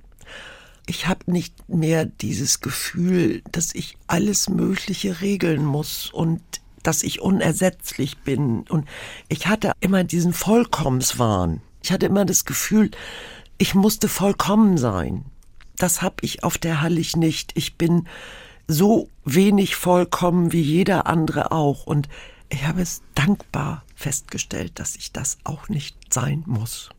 ich 0.87 1.07
habe 1.07 1.31
nicht 1.31 1.68
mehr 1.68 2.05
dieses 2.05 2.61
Gefühl, 2.61 3.42
dass 3.53 3.75
ich 3.75 3.97
alles 4.07 4.49
Mögliche 4.49 5.21
regeln 5.21 5.64
muss 5.64 6.11
und 6.11 6.40
dass 6.83 7.03
ich 7.03 7.21
unersetzlich 7.21 8.18
bin. 8.18 8.62
Und 8.68 8.88
ich 9.29 9.47
hatte 9.47 9.73
immer 9.81 10.05
diesen 10.05 10.33
Vollkommenswahn. 10.33 11.62
Ich 11.83 11.92
hatte 11.92 12.07
immer 12.07 12.25
das 12.25 12.45
Gefühl, 12.45 12.90
ich 13.59 13.75
musste 13.75 14.09
vollkommen 14.09 14.79
sein. 14.79 15.25
Das 15.77 16.03
habe 16.03 16.16
ich 16.23 16.42
auf 16.45 16.59
der 16.59 16.81
Hallig 16.81 17.16
nicht. 17.16 17.53
Ich 17.55 17.77
bin 17.77 18.09
so 18.66 19.09
wenig 19.25 19.77
vollkommen 19.77 20.53
wie 20.53 20.61
jeder 20.61 21.07
andere 21.07 21.53
auch. 21.53 21.87
Und 21.87 22.09
ich 22.49 22.64
habe 22.66 22.83
es 22.83 23.03
dankbar 23.14 23.85
festgestellt, 23.95 24.79
dass 24.79 24.97
ich 24.97 25.12
das 25.12 25.38
auch 25.45 25.68
nicht 25.68 25.97
sein 26.12 26.42
muss. 26.47 26.90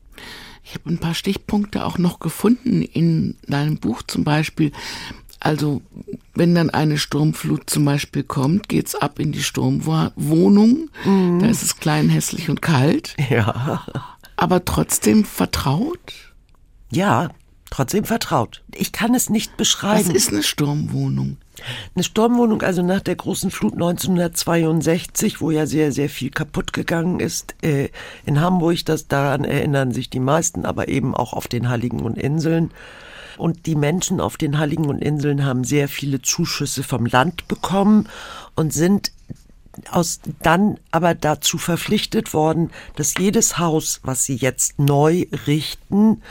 Ich 0.63 0.75
habe 0.75 0.89
ein 0.89 0.97
paar 0.97 1.13
Stichpunkte 1.13 1.85
auch 1.85 1.97
noch 1.97 2.19
gefunden 2.19 2.81
in 2.81 3.35
deinem 3.47 3.77
Buch 3.77 4.01
zum 4.03 4.23
Beispiel. 4.23 4.71
Also, 5.39 5.81
wenn 6.33 6.55
dann 6.55 6.69
eine 6.69 6.97
Sturmflut 6.97 7.69
zum 7.69 7.83
Beispiel 7.83 8.23
kommt, 8.23 8.69
geht's 8.69 8.95
ab 8.95 9.19
in 9.19 9.33
die 9.33 9.43
Sturmwohnung. 9.43 10.89
Mhm. 11.03 11.39
Da 11.39 11.47
ist 11.47 11.63
es 11.63 11.77
klein, 11.77 12.07
hässlich 12.07 12.49
und 12.49 12.61
kalt. 12.61 13.15
Ja. 13.29 13.85
Aber 14.37 14.63
trotzdem 14.63 15.25
vertraut? 15.25 16.13
Ja, 16.91 17.29
trotzdem 17.69 18.05
vertraut. 18.05 18.63
Ich 18.73 18.93
kann 18.93 19.13
es 19.15 19.29
nicht 19.29 19.57
beschreiben. 19.57 20.07
Was 20.07 20.15
ist 20.15 20.29
eine 20.29 20.43
Sturmwohnung? 20.43 21.37
Eine 21.95 22.03
Sturmwohnung, 22.03 22.61
also 22.63 22.81
nach 22.81 23.01
der 23.01 23.15
großen 23.15 23.51
Flut 23.51 23.73
1962, 23.73 25.39
wo 25.39 25.51
ja 25.51 25.65
sehr, 25.65 25.91
sehr 25.91 26.09
viel 26.09 26.31
kaputt 26.31 26.73
gegangen 26.73 27.19
ist, 27.19 27.55
äh, 27.61 27.89
in 28.25 28.41
Hamburg, 28.41 28.85
das 28.85 29.07
daran 29.07 29.43
erinnern 29.43 29.91
sich 29.91 30.09
die 30.09 30.19
meisten, 30.19 30.65
aber 30.65 30.87
eben 30.87 31.13
auch 31.15 31.33
auf 31.33 31.47
den 31.47 31.69
Heiligen 31.69 32.01
und 32.01 32.17
Inseln. 32.17 32.71
Und 33.37 33.65
die 33.65 33.75
Menschen 33.75 34.19
auf 34.19 34.37
den 34.37 34.57
Heiligen 34.57 34.85
und 34.85 35.01
Inseln 35.01 35.45
haben 35.45 35.63
sehr 35.63 35.87
viele 35.87 36.21
Zuschüsse 36.21 36.83
vom 36.83 37.05
Land 37.05 37.47
bekommen 37.47 38.07
und 38.55 38.73
sind 38.73 39.11
aus 39.89 40.19
dann 40.41 40.77
aber 40.91 41.15
dazu 41.15 41.57
verpflichtet 41.57 42.33
worden, 42.33 42.71
dass 42.95 43.15
jedes 43.17 43.57
Haus, 43.57 43.99
was 44.03 44.23
sie 44.23 44.35
jetzt 44.35 44.79
neu 44.79 45.25
richten 45.47 46.21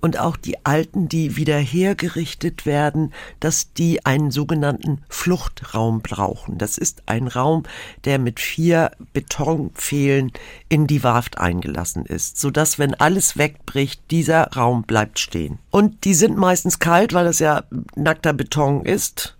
und 0.00 0.18
auch 0.18 0.36
die 0.36 0.64
alten, 0.64 1.08
die 1.08 1.36
wieder 1.36 1.58
hergerichtet 1.58 2.66
werden, 2.66 3.12
dass 3.40 3.72
die 3.72 4.04
einen 4.04 4.30
sogenannten 4.30 5.02
Fluchtraum 5.08 6.00
brauchen. 6.00 6.58
Das 6.58 6.78
ist 6.78 7.02
ein 7.06 7.28
Raum, 7.28 7.64
der 8.04 8.18
mit 8.18 8.40
vier 8.40 8.92
Betonpfählen 9.12 10.32
in 10.68 10.86
die 10.86 11.02
Warft 11.02 11.38
eingelassen 11.38 12.06
ist, 12.06 12.40
so 12.40 12.50
dass 12.50 12.78
wenn 12.78 12.94
alles 12.94 13.36
wegbricht, 13.36 14.02
dieser 14.10 14.48
Raum 14.52 14.82
bleibt 14.82 15.18
stehen. 15.18 15.58
Und 15.70 16.04
die 16.04 16.14
sind 16.14 16.36
meistens 16.36 16.78
kalt, 16.78 17.12
weil 17.12 17.24
das 17.24 17.38
ja 17.38 17.64
nackter 17.94 18.32
Beton 18.32 18.84
ist 18.84 19.36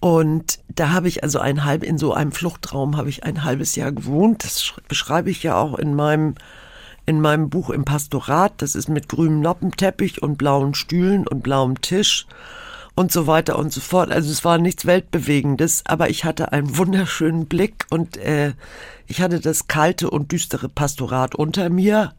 und 0.00 0.60
da 0.68 0.90
habe 0.90 1.08
ich 1.08 1.24
also 1.24 1.40
ein 1.40 1.64
halb, 1.64 1.82
in 1.82 1.98
so 1.98 2.12
einem 2.12 2.32
Fluchtraum 2.32 2.96
habe 2.96 3.08
ich 3.08 3.24
ein 3.24 3.42
halbes 3.42 3.74
Jahr 3.74 3.90
gewohnt. 3.90 4.44
Das 4.44 4.74
beschreibe 4.86 5.30
ich 5.30 5.42
ja 5.42 5.56
auch 5.56 5.76
in 5.76 5.94
meinem, 5.94 6.34
in 7.04 7.20
meinem 7.20 7.50
Buch 7.50 7.70
im 7.70 7.84
Pastorat. 7.84 8.52
Das 8.58 8.76
ist 8.76 8.88
mit 8.88 9.08
grünem 9.08 9.40
Noppenteppich 9.40 10.22
und 10.22 10.38
blauen 10.38 10.74
Stühlen 10.74 11.26
und 11.26 11.42
blauem 11.42 11.80
Tisch 11.80 12.26
und 12.94 13.10
so 13.10 13.26
weiter 13.26 13.58
und 13.58 13.72
so 13.72 13.80
fort. 13.80 14.12
Also 14.12 14.30
es 14.30 14.44
war 14.44 14.58
nichts 14.58 14.86
Weltbewegendes, 14.86 15.82
aber 15.84 16.10
ich 16.10 16.24
hatte 16.24 16.52
einen 16.52 16.76
wunderschönen 16.76 17.46
Blick 17.46 17.86
und 17.90 18.16
äh, 18.18 18.52
ich 19.08 19.20
hatte 19.20 19.40
das 19.40 19.66
kalte 19.66 20.10
und 20.10 20.30
düstere 20.30 20.68
Pastorat 20.68 21.34
unter 21.34 21.70
mir. 21.70 22.14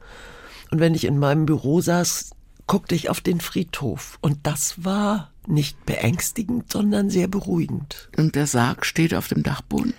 Und 0.69 0.81
wenn 0.81 0.95
ich 0.95 1.05
in 1.05 1.17
meinem 1.17 1.45
Büro 1.45 1.79
saß, 1.79 2.31
guckte 2.67 2.93
ich 2.93 3.09
auf 3.09 3.21
den 3.21 3.39
Friedhof. 3.39 4.17
Und 4.21 4.39
das 4.43 4.83
war 4.83 5.28
nicht 5.49 5.85
beängstigend, 5.85 6.71
sondern 6.71 7.09
sehr 7.09 7.27
beruhigend. 7.27 8.09
Und 8.17 8.35
der 8.35 8.47
Sarg 8.47 8.85
steht 8.85 9.13
auf 9.13 9.27
dem 9.27 9.43
Dachboden? 9.43 9.93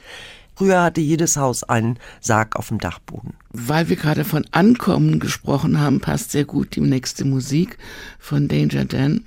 Früher 0.54 0.82
hatte 0.82 1.00
jedes 1.00 1.36
Haus 1.38 1.62
einen 1.64 1.98
Sarg 2.20 2.56
auf 2.56 2.68
dem 2.68 2.78
Dachboden. 2.78 3.32
Weil 3.50 3.88
wir 3.88 3.96
gerade 3.96 4.24
von 4.24 4.46
Ankommen 4.50 5.18
gesprochen 5.18 5.80
haben, 5.80 6.00
passt 6.00 6.32
sehr 6.32 6.44
gut 6.44 6.76
die 6.76 6.80
nächste 6.80 7.24
Musik 7.24 7.78
von 8.18 8.46
Danger 8.46 8.84
Dan. 8.84 9.24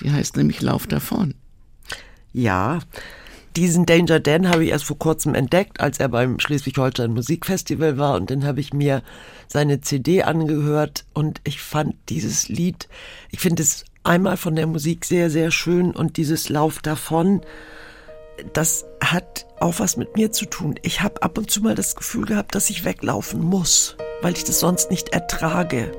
Die 0.00 0.12
heißt 0.12 0.36
nämlich 0.36 0.62
Lauf 0.62 0.86
davon. 0.86 1.34
Ja, 2.32 2.78
diesen 3.56 3.86
Danger 3.86 4.20
Dan 4.20 4.48
habe 4.48 4.64
ich 4.64 4.70
erst 4.70 4.84
vor 4.84 4.98
kurzem 4.98 5.34
entdeckt, 5.34 5.80
als 5.80 5.98
er 5.98 6.08
beim 6.10 6.38
Schleswig-Holstein 6.38 7.14
Musikfestival 7.14 7.96
war 7.96 8.14
und 8.14 8.30
dann 8.30 8.44
habe 8.44 8.60
ich 8.60 8.74
mir 8.74 9.02
seine 9.48 9.80
CD 9.80 10.22
angehört 10.22 11.06
und 11.14 11.40
ich 11.44 11.60
fand 11.60 11.96
dieses 12.10 12.48
Lied, 12.48 12.88
ich 13.30 13.40
finde 13.40 13.62
es 13.62 13.86
einmal 14.06 14.36
von 14.36 14.56
der 14.56 14.66
Musik 14.66 15.04
sehr, 15.04 15.30
sehr 15.30 15.50
schön 15.50 15.94
und 15.94 16.16
dieses 16.16 16.48
Lauf 16.48 16.80
davon, 16.80 17.40
das 18.52 18.84
hat 19.00 19.46
auch 19.60 19.74
was 19.78 19.96
mit 19.96 20.16
mir 20.16 20.32
zu 20.32 20.46
tun. 20.46 20.74
Ich 20.82 21.02
habe 21.02 21.22
ab 21.22 21.38
und 21.38 21.50
zu 21.50 21.62
mal 21.62 21.74
das 21.74 21.96
Gefühl 21.96 22.26
gehabt, 22.26 22.54
dass 22.54 22.70
ich 22.70 22.84
weglaufen 22.84 23.42
muss, 23.42 23.96
weil 24.22 24.34
ich 24.34 24.44
das 24.44 24.60
sonst 24.60 24.90
nicht 24.90 25.10
ertrage. 25.10 25.92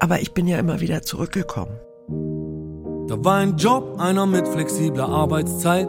Aber 0.00 0.20
ich 0.20 0.32
bin 0.32 0.46
ja 0.46 0.58
immer 0.58 0.80
wieder 0.80 1.02
zurückgekommen. 1.02 1.78
Da 3.08 3.24
war 3.24 3.36
ein 3.36 3.56
Job, 3.56 3.98
einer 3.98 4.26
mit 4.26 4.46
flexibler 4.48 5.08
Arbeitszeit 5.08 5.88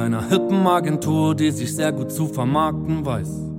einer 0.00 0.28
hippen 0.28 0.66
Agentur, 0.66 1.34
die 1.34 1.50
sich 1.50 1.74
sehr 1.74 1.92
gut 1.92 2.10
zu 2.10 2.26
vermarkten 2.26 3.04
weiß. 3.04 3.49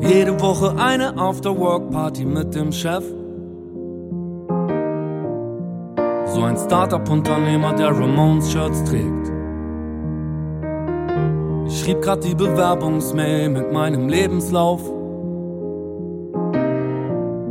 Jede 0.00 0.40
Woche 0.40 0.74
eine 0.78 1.16
After-Work-Party 1.16 2.24
mit 2.24 2.54
dem 2.54 2.72
Chef. 2.72 3.04
So 6.26 6.42
ein 6.42 6.56
Startup-Unternehmer, 6.56 7.74
der 7.74 7.90
Ramones-Shirts 7.90 8.84
trägt. 8.84 9.32
Ich 11.66 11.80
schrieb 11.80 12.02
grad 12.02 12.24
die 12.24 12.34
Bewerbungsmail 12.34 13.50
mit 13.50 13.72
meinem 13.72 14.08
Lebenslauf 14.08 14.88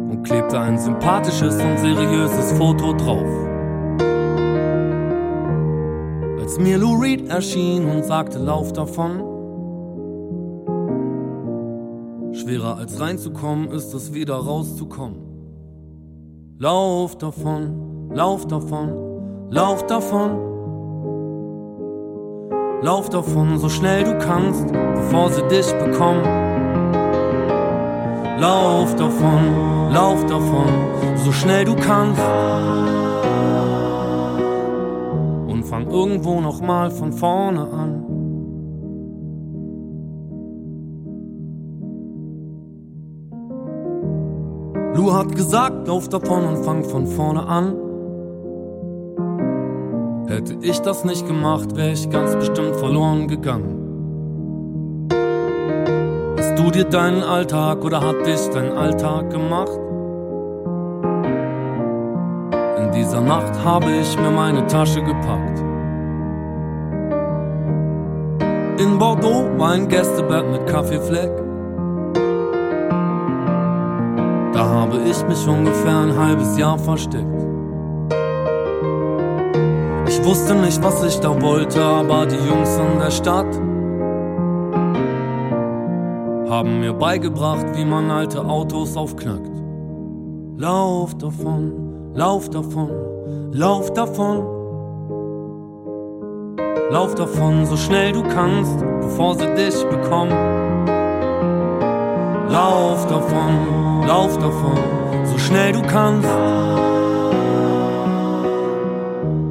und 0.10 0.24
klebte 0.24 0.60
ein 0.60 0.78
sympathisches 0.78 1.56
und 1.62 1.78
seriöses 1.78 2.54
Foto 2.54 2.94
drauf. 2.94 3.50
als 6.50 6.58
mir 6.58 6.80
Lou 6.80 6.96
Reed 6.96 7.30
erschien 7.30 7.86
und 7.86 8.04
sagte, 8.04 8.40
lauf 8.40 8.74
davon. 8.74 9.29
Schwerer 12.50 12.78
als 12.78 13.00
reinzukommen 13.00 13.70
ist 13.70 13.94
es 13.94 14.12
wieder 14.12 14.34
rauszukommen. 14.34 15.20
Lauf 16.58 17.16
davon, 17.16 18.10
lauf 18.12 18.48
davon, 18.48 19.52
lauf 19.52 19.86
davon. 19.86 20.32
Lauf 22.82 23.08
davon, 23.10 23.60
so 23.60 23.70
schnell 23.70 24.04
du 24.04 24.18
kannst, 24.18 24.66
bevor 24.72 25.30
sie 25.30 25.44
dich 25.44 25.72
bekommen. 25.74 26.24
Lauf 28.40 28.96
davon, 28.96 29.92
lauf 29.94 30.26
davon, 30.26 30.70
so 31.24 31.32
schnell 31.32 31.66
du 31.66 31.76
kannst 31.76 32.20
fang 35.70 35.88
irgendwo 35.92 36.42
noch 36.42 36.62
mal 36.62 36.90
von 36.90 37.14
vorne 37.14 37.62
an. 37.72 38.19
Lu 44.96 45.14
hat 45.14 45.36
gesagt, 45.36 45.88
lauf 45.88 46.10
davon 46.10 46.46
und 46.46 46.66
fang 46.66 46.84
von 46.84 47.08
vorne 47.08 47.46
an. 47.46 47.76
Hätte 50.28 50.58
ich 50.62 50.80
das 50.82 51.06
nicht 51.06 51.28
gemacht, 51.28 51.76
wäre 51.76 51.92
ich 51.92 52.10
ganz 52.10 52.36
bestimmt 52.36 52.76
verloren 52.76 53.28
gegangen. 53.28 55.08
Hast 56.38 56.60
du 56.60 56.70
dir 56.72 56.86
deinen 56.86 57.24
Alltag 57.24 57.84
oder 57.84 58.02
hat 58.02 58.26
dich 58.26 58.50
dein 58.54 58.72
Alltag 58.72 59.30
gemacht? 59.32 59.80
In 62.78 62.92
dieser 62.92 63.22
Nacht 63.22 63.64
habe 63.64 63.92
ich 63.92 64.18
mir 64.20 64.32
meine 64.32 64.66
Tasche 64.68 65.02
gepackt. 65.02 65.60
In 68.80 68.98
Bordeaux 68.98 69.46
war 69.58 69.72
ein 69.72 69.88
Gästebett 69.88 70.50
mit 70.52 70.68
Kaffeefleck. 70.68 71.49
Habe 74.90 75.08
ich 75.08 75.24
mich 75.28 75.48
ungefähr 75.48 76.00
ein 76.00 76.18
halbes 76.18 76.58
Jahr 76.58 76.78
versteckt. 76.80 77.46
Ich 80.08 80.26
wusste 80.26 80.56
nicht, 80.56 80.82
was 80.84 81.04
ich 81.04 81.20
da 81.20 81.40
wollte, 81.40 81.84
aber 81.84 82.26
die 82.26 82.36
Jungs 82.36 82.78
in 82.78 83.00
der 83.00 83.12
Stadt 83.12 83.56
haben 86.50 86.80
mir 86.80 86.94
beigebracht, 86.94 87.68
wie 87.76 87.86
man 87.86 88.10
alte 88.10 88.44
Autos 88.44 88.98
aufknackt. 88.98 89.52
Lauf 90.58 91.16
davon, 91.16 92.12
Lauf 92.16 92.50
davon, 92.50 92.90
lauf 93.52 93.94
davon. 93.94 94.44
Lauf 96.90 97.14
davon, 97.14 97.68
so 97.68 97.78
schnell 97.78 98.12
du 98.14 98.24
kannst, 98.24 98.80
bevor 99.02 99.36
sie 99.36 99.54
dich 99.54 99.86
bekommen. 99.86 100.34
Lauf 102.50 103.06
davon, 103.06 103.89
lauf 104.06 104.38
davon, 104.38 104.78
so 105.26 105.38
schnell 105.38 105.74
du 105.74 105.82
kannst. 105.82 106.30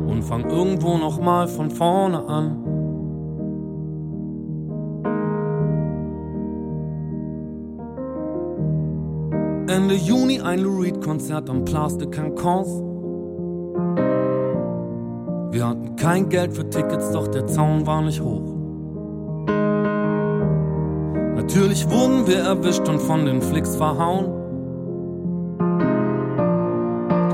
Und 0.09 0.23
fang 0.23 0.49
irgendwo 0.51 0.97
nochmal 0.99 1.49
von 1.49 1.71
vorne 1.71 2.27
an. 2.27 2.65
Ende 9.69 9.95
Juni 9.95 10.41
ein 10.41 10.61
Lou 10.61 10.81
Reed 10.81 11.01
Konzert 11.03 11.51
am 11.51 11.65
Place 11.65 11.99
de 11.99 12.09
Cancans. 12.09 12.69
Wir 15.51 15.67
hatten 15.67 15.97
kein 15.97 16.29
Geld 16.29 16.53
für 16.55 16.69
Tickets, 16.69 17.11
doch 17.13 17.29
der 17.29 17.47
Zaun 17.47 17.87
war 17.87 18.03
nicht 18.03 18.21
hoch. 18.21 18.55
Natürlich 21.37 21.89
wurden 21.91 22.27
wir 22.27 22.39
erwischt 22.39 22.89
und 22.89 23.01
von 23.01 23.25
den 23.25 23.41
Flicks 23.41 23.77
verhauen. 23.77 24.38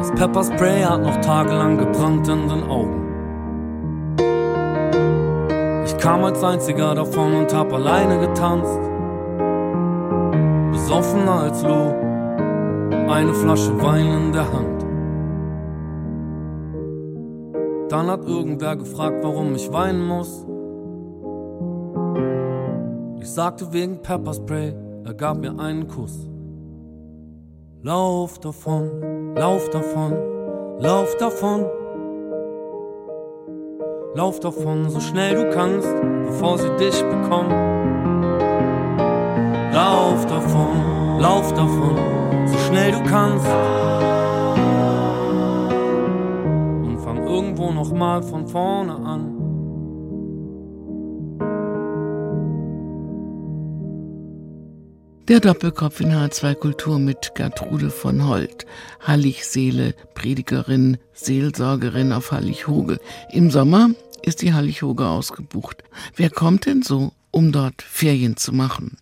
Das 0.04 0.12
Pepperspray 0.16 0.82
hat 0.82 1.00
noch 1.00 1.18
tagelang 1.22 1.78
gebrannt 1.78 2.28
in 2.28 2.46
den 2.46 2.62
Augen. 2.64 3.00
Ich 5.86 5.96
kam 5.96 6.24
als 6.24 6.44
einziger 6.44 6.94
davon 6.94 7.32
und 7.32 7.54
hab 7.54 7.72
alleine 7.72 8.20
getanzt. 8.20 8.78
Besoffener 10.72 11.44
als 11.44 11.62
Lou, 11.62 11.94
eine 13.10 13.32
Flasche 13.32 13.80
Wein 13.80 14.06
in 14.08 14.32
der 14.32 14.52
Hand. 14.52 14.84
Dann 17.90 18.06
hat 18.08 18.26
irgendwer 18.26 18.76
gefragt, 18.76 19.16
warum 19.22 19.54
ich 19.54 19.72
weinen 19.72 20.06
muss. 20.06 20.46
Ich 23.20 23.30
sagte 23.32 23.72
wegen 23.72 24.02
Pepperspray, 24.02 24.74
er 25.06 25.14
gab 25.14 25.38
mir 25.38 25.58
einen 25.58 25.88
Kuss. 25.88 26.33
Lauf 27.86 28.38
davon, 28.38 29.34
lauf 29.36 29.68
davon, 29.68 30.14
lauf 30.78 31.14
davon. 31.18 31.66
Lauf 34.14 34.40
davon, 34.40 34.88
so 34.88 35.00
schnell 35.00 35.34
du 35.34 35.50
kannst, 35.54 35.94
bevor 36.24 36.56
sie 36.56 36.74
dich 36.76 36.98
bekommen. 37.02 37.50
Lauf 39.70 40.24
davon, 40.24 41.18
lauf 41.18 41.52
davon, 41.52 41.98
so 42.46 42.56
schnell 42.56 42.92
du 42.92 43.02
kannst. 43.04 43.46
Und 46.86 46.98
fang 47.04 47.26
irgendwo 47.26 47.70
nochmal 47.70 48.22
von 48.22 48.46
vorne 48.46 48.94
an. 48.94 49.33
Der 55.26 55.40
Doppelkopf 55.40 56.00
in 56.00 56.12
H2 56.12 56.54
Kultur 56.54 56.98
mit 56.98 57.34
Gertrude 57.34 57.88
von 57.88 58.28
Holt, 58.28 58.66
Halligseele, 59.00 59.94
Predigerin, 60.12 60.98
Seelsorgerin 61.14 62.12
auf 62.12 62.30
Hallig-Hoge. 62.30 62.98
Im 63.30 63.50
Sommer 63.50 63.88
ist 64.20 64.42
die 64.42 64.52
Hallig-Hoge 64.52 65.06
ausgebucht. 65.06 65.82
Wer 66.14 66.28
kommt 66.28 66.66
denn 66.66 66.82
so, 66.82 67.12
um 67.30 67.52
dort 67.52 67.80
Ferien 67.80 68.36
zu 68.36 68.52
machen? 68.52 68.98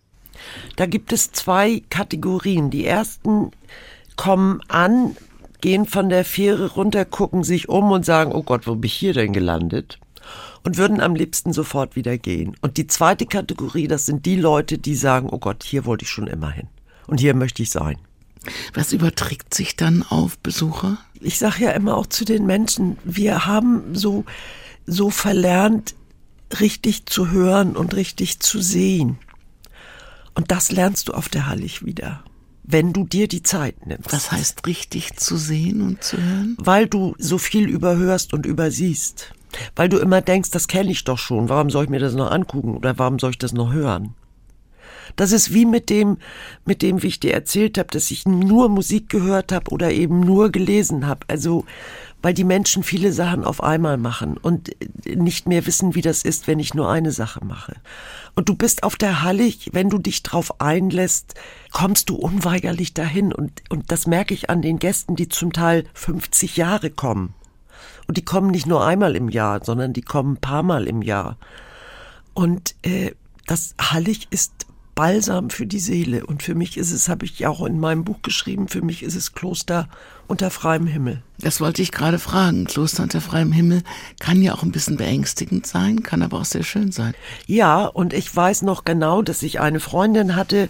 Da 0.77 0.87
gibt 0.87 1.13
es 1.13 1.33
zwei 1.33 1.83
Kategorien. 1.91 2.71
Die 2.71 2.87
ersten 2.87 3.51
kommen 4.15 4.61
an, 4.69 5.17
gehen 5.61 5.87
von 5.87 6.09
der 6.09 6.25
Fähre 6.25 6.71
runter, 6.71 7.05
gucken 7.05 7.43
sich 7.43 7.69
um 7.69 7.91
und 7.91 8.07
sagen, 8.07 8.31
oh 8.31 8.45
Gott, 8.45 8.69
wo 8.69 8.77
bin 8.77 8.87
ich 8.87 8.95
hier 8.95 9.13
denn 9.13 9.33
gelandet? 9.33 9.99
Und 10.65 10.77
würden 10.77 11.01
am 11.01 11.15
liebsten 11.15 11.53
sofort 11.53 11.97
wieder 11.97 12.19
gehen. 12.19 12.57
Und 12.61 12.77
die 12.77 12.87
zweite 12.87 13.27
Kategorie, 13.27 13.89
das 13.89 14.07
sind 14.07 14.27
die 14.27 14.37
Leute, 14.37 14.79
die 14.79 14.95
sagen, 14.95 15.29
oh 15.31 15.39
Gott, 15.39 15.65
hier 15.65 15.85
wollte 15.85 16.05
ich 16.05 16.11
schon 16.11 16.27
immer 16.27 16.51
hin. 16.51 16.69
Und 17.07 17.21
hier 17.21 17.35
möchte 17.35 17.63
ich 17.63 17.71
sein. 17.71 17.99
Was 18.75 18.93
überträgt 18.93 19.55
sich 19.55 19.77
dann 19.77 20.03
auf 20.03 20.39
Besucher? 20.39 20.99
Ich 21.21 21.39
sage 21.39 21.65
ja 21.65 21.71
immer 21.73 21.97
auch 21.97 22.07
zu 22.07 22.25
den 22.25 22.47
Menschen, 22.47 22.99
wir 23.05 23.47
haben 23.47 23.95
so, 23.95 24.25
so 24.87 25.11
verlernt, 25.11 25.95
richtig 26.61 27.07
zu 27.07 27.31
hören 27.31 27.77
und 27.77 27.95
richtig 27.95 28.41
zu 28.41 28.61
sehen. 28.61 29.19
Und 30.35 30.51
das 30.51 30.73
lernst 30.73 31.09
du 31.09 31.13
auf 31.13 31.29
der 31.29 31.47
Hallig 31.47 31.85
wieder 31.85 32.25
wenn 32.65 32.93
du 32.93 33.05
dir 33.05 33.29
die 33.29 33.43
Zeit 33.43 33.87
nimmst. 33.87 34.13
Was 34.13 34.33
heißt 34.33 34.67
richtig 34.67 35.17
zu 35.17 35.37
sehen 35.37 35.83
und 35.83 36.03
zu 36.03 36.17
hören? 36.17 36.57
Weil 36.59 36.87
du 36.87 37.15
so 37.19 37.39
viel 37.39 37.69
überhörst 37.69 38.33
und 38.33 38.47
übersiehst. 38.47 39.35
Weil 39.77 39.89
du 39.89 39.99
immer 39.99 40.21
denkst, 40.21 40.51
das 40.51 40.69
kenne 40.69 40.91
ich 40.91 41.05
doch 41.05 41.19
schon, 41.19 41.49
warum 41.49 41.71
soll 41.71 41.85
ich 41.85 41.91
mir 41.91 42.01
das 42.01 42.15
noch 42.15 42.31
angucken 42.31 42.77
oder 42.77 42.99
warum 42.99 43.19
soll 43.19 43.31
ich 43.31 43.39
das 43.39 43.53
noch 43.53 43.73
hören? 43.73 44.15
Das 45.17 45.33
ist 45.33 45.53
wie 45.53 45.67
mit 45.67 45.91
dem, 45.91 46.19
mit 46.65 46.83
dem, 46.83 47.03
wie 47.03 47.09
ich 47.09 47.21
dir 47.21 47.35
erzählt 47.35 47.79
habe, 47.79 47.89
dass 47.89 48.11
ich 48.11 48.27
nur 48.27 48.69
Musik 48.69 49.09
gehört 49.09 49.53
habe 49.53 49.71
oder 49.71 49.91
eben 49.91 50.21
nur 50.21 50.51
gelesen 50.51 51.07
habe. 51.07 51.27
Also, 51.29 51.65
weil 52.23 52.35
die 52.35 52.45
Menschen 52.45 52.83
viele 52.83 53.13
Sachen 53.13 53.45
auf 53.45 53.63
einmal 53.63 53.97
machen 53.97 54.37
und 54.37 54.71
nicht 55.05 55.49
mehr 55.49 55.67
wissen, 55.67 55.95
wie 55.95 56.03
das 56.03 56.23
ist, 56.23 56.47
wenn 56.47 56.61
ich 56.61 56.73
nur 56.73 56.89
eine 56.89 57.11
Sache 57.11 57.45
mache. 57.45 57.77
Und 58.37 58.49
du 58.49 58.55
bist 58.55 58.85
auf 58.85 58.97
der 58.97 59.23
Hallig, 59.23 59.71
wenn 59.73 59.91
du 59.91 59.99
dich 59.99 60.23
drauf 60.23 60.61
einlässt, 60.61 61.35
kommst 61.73 62.09
du 62.09 62.15
unweigerlich 62.15 62.95
dahin. 62.95 63.33
Und, 63.33 63.63
und 63.71 63.91
das 63.91 64.07
merke 64.07 64.35
ich 64.35 64.51
an 64.51 64.63
den 64.63 64.79
Gästen, 64.79 65.17
die 65.17 65.29
zum 65.29 65.53
Teil 65.53 65.85
50 65.95 66.57
Jahre 66.57 66.91
kommen. 66.91 67.35
Und 68.07 68.17
die 68.17 68.25
kommen 68.25 68.51
nicht 68.51 68.67
nur 68.67 68.85
einmal 68.85 69.17
im 69.17 69.29
Jahr, 69.29 69.65
sondern 69.65 69.93
die 69.93 70.03
kommen 70.03 70.35
ein 70.35 70.41
paar 70.41 70.63
Mal 70.63 70.87
im 70.87 71.03
Jahr. 71.03 71.37
Und 72.35 72.75
äh, 72.83 73.13
das 73.47 73.75
Hallig 73.81 74.29
ist 74.31 74.67
Balsam 75.03 75.51
für 75.51 75.67
die 75.67 75.81
Seele. 75.81 76.25
Und 76.25 76.45
für 76.45 76.55
mich 76.55 76.77
ist 76.77 76.93
es, 76.93 77.09
habe 77.09 77.25
ich 77.25 77.41
ja 77.41 77.49
auch 77.49 77.67
in 77.67 77.81
meinem 77.81 78.05
Buch 78.05 78.23
geschrieben, 78.23 78.69
für 78.69 78.83
mich 78.83 79.03
ist 79.03 79.17
es 79.17 79.33
Kloster 79.33 79.89
unter 80.29 80.49
freiem 80.49 80.87
Himmel. 80.87 81.25
Das 81.41 81.61
wollte 81.61 81.83
ich 81.83 81.91
gerade 81.91 82.21
fragen. 82.21 82.67
Kloster 82.67 83.03
unter 83.03 83.21
freiem 83.21 83.51
Himmel 83.51 83.83
kann 84.21 84.41
ja 84.41 84.55
auch 84.55 84.63
ein 84.63 84.71
bisschen 84.71 84.97
beängstigend 84.97 85.67
sein, 85.67 86.05
kann 86.05 86.23
aber 86.23 86.39
auch 86.39 86.45
sehr 86.45 86.63
schön 86.63 86.93
sein. 86.93 87.15
Ja, 87.49 87.85
und 87.87 88.13
ich 88.13 88.35
weiß 88.35 88.63
noch 88.63 88.85
genau, 88.85 89.23
dass 89.23 89.43
ich 89.43 89.59
eine 89.59 89.81
Freundin 89.81 90.37
hatte, 90.37 90.69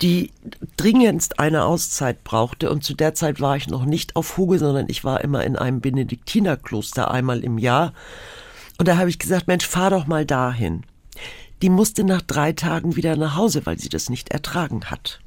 die 0.00 0.30
dringendst 0.78 1.38
eine 1.38 1.66
Auszeit 1.66 2.24
brauchte. 2.24 2.70
Und 2.70 2.82
zu 2.82 2.94
der 2.94 3.12
Zeit 3.12 3.42
war 3.42 3.58
ich 3.58 3.68
noch 3.68 3.84
nicht 3.84 4.16
auf 4.16 4.38
Huge, 4.38 4.58
sondern 4.58 4.86
ich 4.88 5.04
war 5.04 5.20
immer 5.20 5.44
in 5.44 5.54
einem 5.54 5.82
Benediktinerkloster 5.82 7.10
einmal 7.10 7.44
im 7.44 7.58
Jahr. 7.58 7.92
Und 8.78 8.88
da 8.88 8.96
habe 8.96 9.10
ich 9.10 9.18
gesagt, 9.18 9.48
Mensch, 9.48 9.66
fahr 9.66 9.90
doch 9.90 10.06
mal 10.06 10.24
dahin 10.24 10.84
die 11.62 11.70
musste 11.70 12.04
nach 12.04 12.22
drei 12.22 12.52
Tagen 12.52 12.96
wieder 12.96 13.16
nach 13.16 13.36
Hause, 13.36 13.64
weil 13.64 13.78
sie 13.78 13.88
das 13.88 14.10
nicht 14.10 14.30
ertragen 14.30 14.86
hat. 14.86 15.20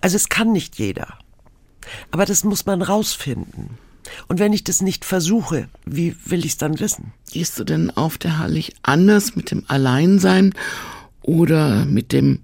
Also 0.00 0.16
es 0.16 0.28
kann 0.28 0.52
nicht 0.52 0.78
jeder. 0.78 1.18
Aber 2.10 2.24
das 2.24 2.44
muss 2.44 2.66
man 2.66 2.82
rausfinden. 2.82 3.78
Und 4.28 4.38
wenn 4.38 4.52
ich 4.52 4.64
das 4.64 4.80
nicht 4.80 5.04
versuche, 5.04 5.68
wie 5.84 6.16
will 6.24 6.44
ich 6.44 6.52
es 6.52 6.58
dann 6.58 6.80
wissen? 6.80 7.12
Gehst 7.30 7.58
du 7.58 7.64
denn 7.64 7.90
auf 7.90 8.18
der 8.18 8.38
Hallig 8.38 8.74
anders 8.82 9.36
mit 9.36 9.50
dem 9.50 9.64
Alleinsein 9.68 10.54
oder 11.22 11.84
mit 11.84 12.12
dem 12.12 12.40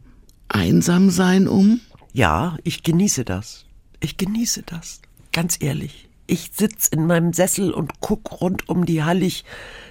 Einsamsein 0.49 1.49
um? 1.49 1.81
Ja, 2.12 2.57
ich 2.62 2.83
genieße 2.83 3.24
das. 3.24 3.64
Ich 4.01 4.16
genieße 4.16 4.62
das. 4.62 5.01
Ganz 5.33 5.57
ehrlich. 5.61 6.09
Ich 6.27 6.51
sitz 6.55 6.89
in 6.89 7.07
meinem 7.07 7.33
Sessel 7.33 7.72
und 7.72 8.01
guck 8.01 8.41
rund 8.41 8.68
um 8.68 8.85
die 8.85 9.05
Hallig 9.05 9.45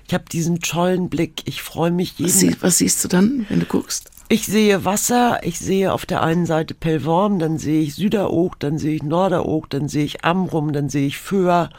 ich 0.07 0.13
habe 0.13 0.25
diesen 0.31 0.59
tollen 0.59 1.09
Blick. 1.09 1.41
Ich 1.45 1.61
freue 1.61 1.91
mich 1.91 2.17
jeden. 2.17 2.31
Was, 2.31 2.39
sie, 2.39 2.55
was, 2.61 2.77
siehst 2.77 3.03
du 3.03 3.07
dann, 3.07 3.45
wenn 3.49 3.59
du 3.59 3.65
guckst? 3.65 4.11
Ich 4.27 4.45
sehe 4.45 4.85
Wasser, 4.85 5.39
ich 5.43 5.59
sehe 5.59 5.93
auf 5.93 6.05
der 6.05 6.23
einen 6.23 6.45
Seite 6.45 6.73
Pellworm, 6.73 7.37
dann 7.37 7.59
sehe 7.59 7.81
ich 7.81 7.95
Süderoog, 7.95 8.59
dann 8.59 8.79
sehe 8.79 8.95
ich 8.95 9.03
Norderoog, 9.03 9.69
dann 9.69 9.87
sehe 9.87 10.05
ich 10.05 10.25
Amrum, 10.25 10.73
dann 10.73 10.89
sehe 10.89 11.05
ich 11.05 11.19
Föhr, 11.19 11.69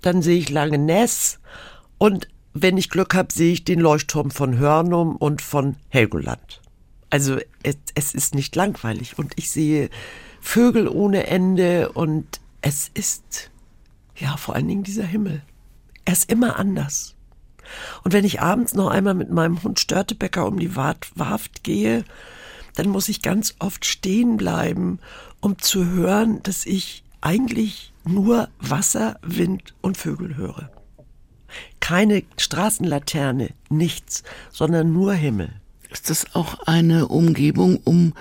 dann 0.00 0.22
sehe 0.22 0.38
ich 0.38 0.50
Langeness 0.50 1.40
und 1.98 2.28
wenn 2.52 2.76
ich 2.76 2.90
Glück 2.90 3.14
habe, 3.14 3.32
sehe 3.32 3.52
ich 3.52 3.64
den 3.64 3.80
Leuchtturm 3.80 4.30
von 4.30 4.56
Hörnum 4.56 5.16
und 5.16 5.42
von 5.42 5.76
Helgoland. 5.88 6.60
Also 7.10 7.38
es, 7.62 7.76
es 7.94 8.14
ist 8.14 8.34
nicht 8.36 8.54
langweilig 8.54 9.18
und 9.18 9.32
ich 9.36 9.50
sehe 9.50 9.90
Vögel 10.40 10.88
ohne 10.88 11.26
Ende 11.26 11.90
und 11.92 12.40
es 12.62 12.88
ist 12.94 13.50
ja 14.16 14.36
vor 14.36 14.54
allen 14.54 14.68
Dingen 14.68 14.84
dieser 14.84 15.04
Himmel. 15.04 15.42
Er 16.04 16.12
ist 16.12 16.30
immer 16.30 16.56
anders. 16.56 17.16
Und 18.04 18.12
wenn 18.12 18.24
ich 18.24 18.40
abends 18.40 18.74
noch 18.74 18.88
einmal 18.88 19.14
mit 19.14 19.30
meinem 19.30 19.62
Hund 19.62 19.80
Störtebecker 19.80 20.46
um 20.46 20.58
die 20.58 20.76
Warft 20.76 21.64
gehe, 21.64 22.04
dann 22.74 22.88
muss 22.88 23.08
ich 23.08 23.22
ganz 23.22 23.54
oft 23.58 23.84
stehen 23.84 24.36
bleiben, 24.36 24.98
um 25.40 25.58
zu 25.58 25.86
hören, 25.86 26.42
dass 26.42 26.66
ich 26.66 27.04
eigentlich 27.20 27.92
nur 28.04 28.48
Wasser, 28.58 29.18
Wind 29.22 29.74
und 29.80 29.96
Vögel 29.96 30.36
höre. 30.36 30.70
Keine 31.80 32.22
Straßenlaterne, 32.36 33.50
nichts, 33.68 34.22
sondern 34.50 34.92
nur 34.92 35.12
Himmel. 35.14 35.50
Ist 35.90 36.08
das 36.08 36.34
auch 36.34 36.60
eine 36.66 37.08
Umgebung, 37.08 37.78
um 37.84 38.14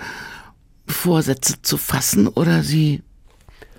Vorsätze 0.88 1.62
zu 1.62 1.78
fassen 1.78 2.28
oder 2.28 2.64
sie 2.64 3.04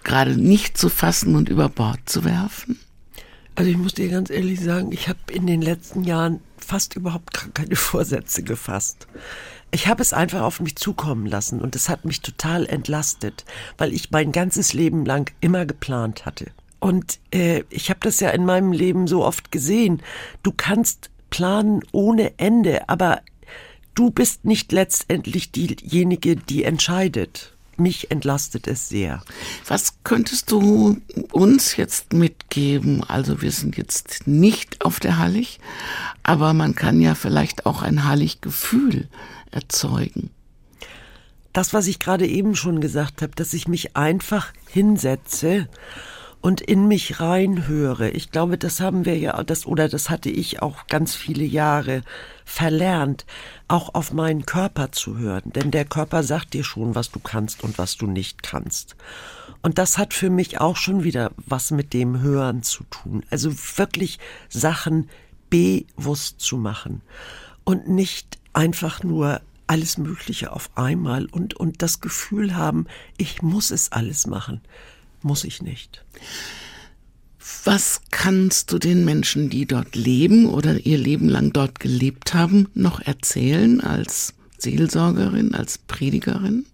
gerade 0.04 0.36
nicht 0.36 0.78
zu 0.78 0.88
fassen 0.88 1.34
und 1.34 1.48
über 1.48 1.68
Bord 1.68 1.98
zu 2.06 2.24
werfen? 2.24 2.78
Also 3.54 3.70
ich 3.70 3.76
muss 3.76 3.94
dir 3.94 4.08
ganz 4.08 4.30
ehrlich 4.30 4.60
sagen, 4.60 4.92
ich 4.92 5.08
habe 5.08 5.18
in 5.32 5.46
den 5.46 5.60
letzten 5.60 6.04
Jahren 6.04 6.40
fast 6.56 6.96
überhaupt 6.96 7.54
keine 7.54 7.76
Vorsätze 7.76 8.42
gefasst. 8.42 9.06
Ich 9.72 9.86
habe 9.86 10.02
es 10.02 10.12
einfach 10.12 10.42
auf 10.42 10.60
mich 10.60 10.76
zukommen 10.76 11.26
lassen 11.26 11.60
und 11.60 11.76
es 11.76 11.88
hat 11.88 12.04
mich 12.04 12.22
total 12.22 12.66
entlastet, 12.66 13.44
weil 13.78 13.92
ich 13.92 14.10
mein 14.10 14.32
ganzes 14.32 14.72
Leben 14.72 15.04
lang 15.04 15.30
immer 15.40 15.66
geplant 15.66 16.26
hatte. 16.26 16.46
Und 16.80 17.20
äh, 17.32 17.62
ich 17.70 17.90
habe 17.90 18.00
das 18.02 18.20
ja 18.20 18.30
in 18.30 18.44
meinem 18.44 18.72
Leben 18.72 19.06
so 19.06 19.24
oft 19.24 19.52
gesehen. 19.52 20.02
Du 20.42 20.52
kannst 20.56 21.10
planen 21.28 21.82
ohne 21.92 22.38
Ende, 22.38 22.88
aber 22.88 23.20
du 23.94 24.10
bist 24.10 24.44
nicht 24.44 24.72
letztendlich 24.72 25.52
diejenige, 25.52 26.36
die 26.36 26.64
entscheidet. 26.64 27.54
Mich 27.80 28.10
entlastet 28.10 28.68
es 28.68 28.88
sehr. 28.88 29.22
Was 29.66 29.94
könntest 30.04 30.50
du 30.52 30.98
uns 31.32 31.76
jetzt 31.76 32.12
mitgeben? 32.12 33.02
Also 33.02 33.42
wir 33.42 33.50
sind 33.50 33.76
jetzt 33.76 34.26
nicht 34.26 34.84
auf 34.84 35.00
der 35.00 35.18
Hallig, 35.18 35.58
aber 36.22 36.54
man 36.54 36.74
kann 36.74 37.00
ja 37.00 37.14
vielleicht 37.14 37.66
auch 37.66 37.82
ein 37.82 38.04
Hallig-Gefühl 38.04 39.08
erzeugen. 39.50 40.30
Das, 41.52 41.74
was 41.74 41.88
ich 41.88 41.98
gerade 41.98 42.26
eben 42.26 42.54
schon 42.54 42.80
gesagt 42.80 43.22
habe, 43.22 43.32
dass 43.34 43.52
ich 43.52 43.66
mich 43.66 43.96
einfach 43.96 44.52
hinsetze 44.68 45.68
und 46.40 46.60
in 46.60 46.88
mich 46.88 47.20
reinhöre. 47.20 48.10
Ich 48.10 48.30
glaube, 48.30 48.56
das 48.56 48.80
haben 48.80 49.04
wir 49.04 49.18
ja, 49.18 49.42
das, 49.42 49.66
oder 49.66 49.88
das 49.88 50.08
hatte 50.08 50.30
ich 50.30 50.62
auch 50.62 50.86
ganz 50.86 51.14
viele 51.14 51.44
Jahre 51.44 52.02
verlernt, 52.44 53.26
auch 53.68 53.94
auf 53.94 54.12
meinen 54.12 54.46
Körper 54.46 54.92
zu 54.92 55.18
hören. 55.18 55.52
Denn 55.52 55.70
der 55.70 55.84
Körper 55.84 56.22
sagt 56.22 56.54
dir 56.54 56.64
schon, 56.64 56.94
was 56.94 57.10
du 57.10 57.20
kannst 57.20 57.62
und 57.62 57.78
was 57.78 57.96
du 57.96 58.06
nicht 58.06 58.42
kannst. 58.42 58.96
Und 59.62 59.76
das 59.76 59.98
hat 59.98 60.14
für 60.14 60.30
mich 60.30 60.60
auch 60.60 60.76
schon 60.76 61.04
wieder 61.04 61.32
was 61.46 61.70
mit 61.70 61.92
dem 61.92 62.20
Hören 62.20 62.62
zu 62.62 62.84
tun. 62.84 63.22
Also 63.30 63.52
wirklich 63.76 64.18
Sachen 64.48 65.10
bewusst 65.50 66.40
zu 66.40 66.56
machen 66.56 67.02
und 67.64 67.88
nicht 67.88 68.38
einfach 68.54 69.02
nur 69.02 69.42
alles 69.66 69.98
Mögliche 69.98 70.52
auf 70.52 70.70
einmal 70.74 71.26
und, 71.26 71.54
und 71.54 71.82
das 71.82 72.00
Gefühl 72.00 72.56
haben, 72.56 72.86
ich 73.18 73.42
muss 73.42 73.70
es 73.70 73.92
alles 73.92 74.26
machen 74.26 74.62
muss 75.22 75.44
ich 75.44 75.62
nicht. 75.62 76.04
Was 77.64 78.02
kannst 78.10 78.72
du 78.72 78.78
den 78.78 79.04
Menschen, 79.04 79.50
die 79.50 79.66
dort 79.66 79.96
leben 79.96 80.46
oder 80.46 80.86
ihr 80.86 80.98
Leben 80.98 81.28
lang 81.28 81.52
dort 81.52 81.80
gelebt 81.80 82.34
haben, 82.34 82.68
noch 82.74 83.00
erzählen 83.00 83.80
als 83.80 84.34
Seelsorgerin, 84.58 85.54
als 85.54 85.78
Predigerin? 85.78 86.66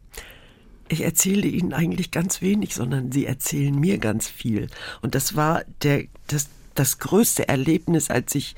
Ich 0.88 1.02
erzähle 1.02 1.48
ihnen 1.48 1.72
eigentlich 1.72 2.10
ganz 2.12 2.40
wenig, 2.42 2.74
sondern 2.74 3.10
sie 3.10 3.26
erzählen 3.26 3.74
mir 3.74 3.98
ganz 3.98 4.28
viel. 4.28 4.68
Und 5.02 5.14
das 5.16 5.34
war 5.34 5.64
der, 5.82 6.04
das, 6.28 6.48
das 6.74 6.98
größte 6.98 7.48
Erlebnis, 7.48 8.10
als 8.10 8.34
ich 8.34 8.54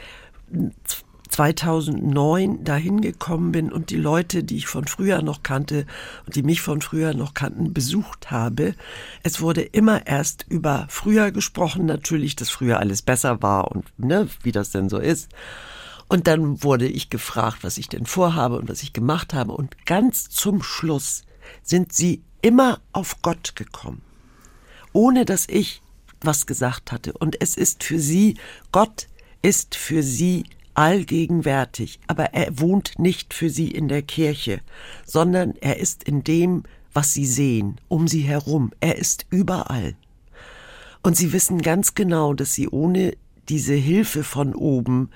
2009 1.29 2.65
dahin 2.65 3.01
gekommen 3.01 3.53
bin 3.53 3.73
und 3.73 3.91
die 3.91 3.97
Leute, 3.97 4.45
die 4.45 4.57
ich 4.57 4.67
von 4.67 4.87
früher 4.87 5.23
noch 5.23 5.43
kannte 5.43 5.87
und 6.27 6.37
die 6.37 6.43
mich 6.43 6.61
von 6.61 6.81
früher 6.81 7.15
noch 7.15 7.35
kannten, 7.35 7.73
besucht 7.73 8.31
habe. 8.31 8.75
Es 9.23 9.41
wurde 9.41 9.63
immer 9.63 10.07
erst 10.07 10.47
über 10.49 10.87
früher 10.89 11.31
gesprochen, 11.31 11.87
natürlich, 11.87 12.37
dass 12.37 12.51
früher 12.51 12.79
alles 12.79 13.03
besser 13.03 13.43
war 13.43 13.71
und 13.71 13.87
ne, 13.99 14.29
wie 14.43 14.53
das 14.53 14.71
denn 14.71 14.89
so 14.89 14.99
ist. 14.99 15.29
Und 16.09 16.27
dann 16.27 16.63
wurde 16.63 16.89
ich 16.89 17.11
gefragt, 17.11 17.59
was 17.63 17.79
ich 17.79 17.89
denn 17.89 18.07
vorhabe 18.07 18.57
und 18.57 18.69
was 18.69 18.83
ich 18.83 18.93
gemacht 18.93 19.35
habe. 19.35 19.53
Und 19.53 19.85
ganz 19.87 20.31
zum 20.31 20.63
Schluss 20.63 21.23
sind 21.63 21.93
sie 21.93 22.23
immer 22.41 22.81
auf 22.93 23.21
Gott 23.23 23.57
gekommen, 23.57 24.01
ohne 24.93 25.25
dass 25.25 25.47
ich 25.49 25.83
was 26.21 26.47
gesagt 26.47 26.93
hatte. 26.93 27.13
Und 27.13 27.41
es 27.41 27.57
ist 27.57 27.85
für 27.85 27.99
sie, 27.99 28.37
Gott 28.73 29.09
ist 29.43 29.77
für 29.77 30.03
sie 30.03 30.45
allgegenwärtig, 30.79 31.99
aber 32.07 32.35
er 32.35 32.61
wohnt 32.61 33.01
nicht 33.01 33.35
für 33.35 33.51
sie 33.51 33.69
in 33.69 33.89
der 33.89 34.03
Kirche, 34.03 34.61
sondern 35.05 35.57
er 35.61 35.79
ist 35.79 36.05
in 36.05 36.23
dem, 36.23 36.63
was 36.93 37.13
sie 37.13 37.27
sehen, 37.27 37.81
um 37.89 38.07
sie 38.07 38.21
herum. 38.21 38.71
Er 38.79 38.97
ist 38.97 39.27
überall. 39.29 39.97
Und 41.03 41.17
sie 41.17 41.33
wissen 41.33 41.63
ganz 41.63 41.97
genau, 41.97 42.33
dass 42.33 42.55
sie 42.55 42.69
ohne 42.69 43.17
diese 43.49 43.75
Hilfe 43.75 44.23
von 44.23 44.55
oben 44.55 45.11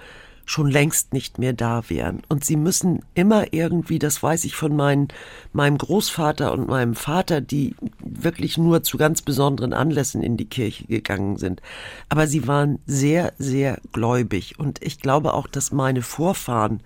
schon 0.53 0.70
längst 0.70 1.14
nicht 1.14 1.38
mehr 1.38 1.55
da 1.55 1.88
wären. 1.88 2.22
Und 2.28 2.44
sie 2.44 2.57
müssen 2.57 3.00
immer 3.14 3.55
irgendwie, 3.55 3.98
das 3.98 4.22
weiß 4.22 4.44
ich 4.44 4.55
von 4.55 4.76
meinen, 4.76 5.09
meinem 5.55 5.78
Großvater 5.78 6.53
und 6.53 6.68
meinem 6.68 6.94
Vater, 6.94 7.40
die 7.40 7.74
wirklich 7.98 8.59
nur 8.59 8.82
zu 8.82 8.98
ganz 8.98 9.22
besonderen 9.22 9.72
Anlässen 9.72 10.22
in 10.22 10.36
die 10.36 10.44
Kirche 10.44 10.84
gegangen 10.84 11.38
sind. 11.38 11.62
Aber 12.11 12.26
sie 12.26 12.46
waren 12.46 12.80
sehr, 12.84 13.32
sehr 13.38 13.80
gläubig. 13.92 14.59
Und 14.59 14.82
ich 14.82 15.00
glaube 15.00 15.32
auch, 15.32 15.46
dass 15.46 15.72
meine 15.72 16.03
Vorfahren, 16.03 16.82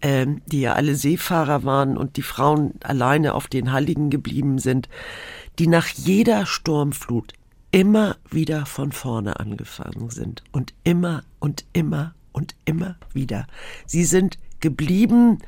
ähm, 0.00 0.40
die 0.46 0.60
ja 0.60 0.74
alle 0.74 0.94
Seefahrer 0.94 1.64
waren 1.64 1.98
und 1.98 2.16
die 2.16 2.22
Frauen 2.22 2.74
alleine 2.84 3.34
auf 3.34 3.48
den 3.48 3.72
Halligen 3.72 4.08
geblieben 4.08 4.58
sind, 4.58 4.88
die 5.58 5.66
nach 5.66 5.88
jeder 5.88 6.46
Sturmflut 6.46 7.32
immer 7.72 8.16
wieder 8.30 8.66
von 8.66 8.92
vorne 8.92 9.40
angefangen 9.40 10.10
sind 10.10 10.44
und 10.52 10.74
immer 10.84 11.24
und 11.40 11.64
immer 11.72 12.14
und 12.38 12.54
immer 12.64 12.94
wieder. 13.12 13.48
Sie 13.84 14.04
sind 14.04 14.38
geblieben, 14.60 15.40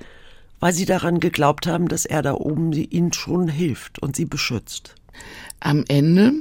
weil 0.59 0.72
sie 0.72 0.86
daran 0.86 1.20
geglaubt 1.20 1.68
haben, 1.68 1.86
dass 1.86 2.05
er 2.05 2.20
da 2.20 2.34
oben 2.34 2.72
ihnen 2.72 3.12
schon 3.12 3.49
hilft 3.49 4.01
und 4.01 4.16
sie 4.16 4.24
beschützt. 4.24 4.97
Am 5.61 5.84
Ende 5.86 6.32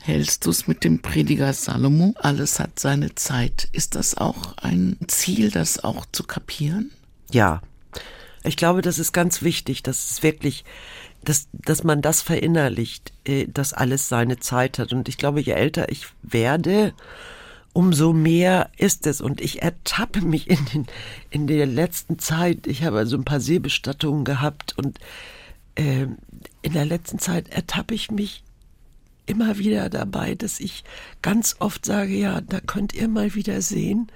hältst 0.00 0.44
du 0.44 0.50
es 0.50 0.68
mit 0.68 0.84
dem 0.84 1.00
Prediger 1.00 1.54
Salomo, 1.54 2.14
alles 2.18 2.60
hat 2.60 2.78
seine 2.78 3.14
Zeit. 3.14 3.68
Ist 3.72 3.94
das 3.94 4.18
auch 4.18 4.58
ein 4.58 4.98
Ziel, 5.08 5.50
das 5.50 5.82
auch 5.82 6.04
zu 6.12 6.24
kapieren? 6.24 6.90
Ja. 7.30 7.62
Ich 8.42 8.58
glaube, 8.58 8.82
das 8.82 8.98
ist 8.98 9.12
ganz 9.12 9.40
wichtig, 9.40 9.82
dass 9.82 10.10
es 10.10 10.22
wirklich, 10.22 10.64
dass, 11.22 11.48
dass 11.52 11.82
man 11.82 12.02
das 12.02 12.20
verinnerlicht, 12.20 13.14
äh, 13.24 13.46
dass 13.46 13.72
alles 13.72 14.10
seine 14.10 14.38
Zeit 14.38 14.78
hat. 14.78 14.92
Und 14.92 15.08
ich 15.08 15.16
glaube, 15.16 15.40
je 15.40 15.52
älter 15.52 15.90
ich 15.90 16.08
werde, 16.22 16.92
umso 17.74 18.14
mehr 18.14 18.70
ist 18.78 19.06
es. 19.06 19.20
Und 19.20 19.42
ich 19.42 19.60
ertappe 19.60 20.22
mich 20.22 20.48
in, 20.48 20.64
den, 20.72 20.86
in 21.28 21.46
der 21.46 21.66
letzten 21.66 22.18
Zeit, 22.18 22.66
ich 22.66 22.82
habe 22.84 22.96
also 22.96 23.16
ein 23.18 23.24
paar 23.24 23.40
Seebestattungen 23.40 24.24
gehabt 24.24 24.78
und 24.78 24.98
äh, 25.74 26.06
in 26.62 26.72
der 26.72 26.86
letzten 26.86 27.18
Zeit 27.18 27.50
ertappe 27.50 27.94
ich 27.94 28.10
mich 28.10 28.42
immer 29.26 29.58
wieder 29.58 29.90
dabei, 29.90 30.34
dass 30.34 30.60
ich 30.60 30.84
ganz 31.20 31.56
oft 31.58 31.84
sage, 31.84 32.14
ja, 32.14 32.40
da 32.40 32.60
könnt 32.60 32.94
ihr 32.94 33.08
mal 33.08 33.34
wieder 33.34 33.60
sehen, 33.60 34.10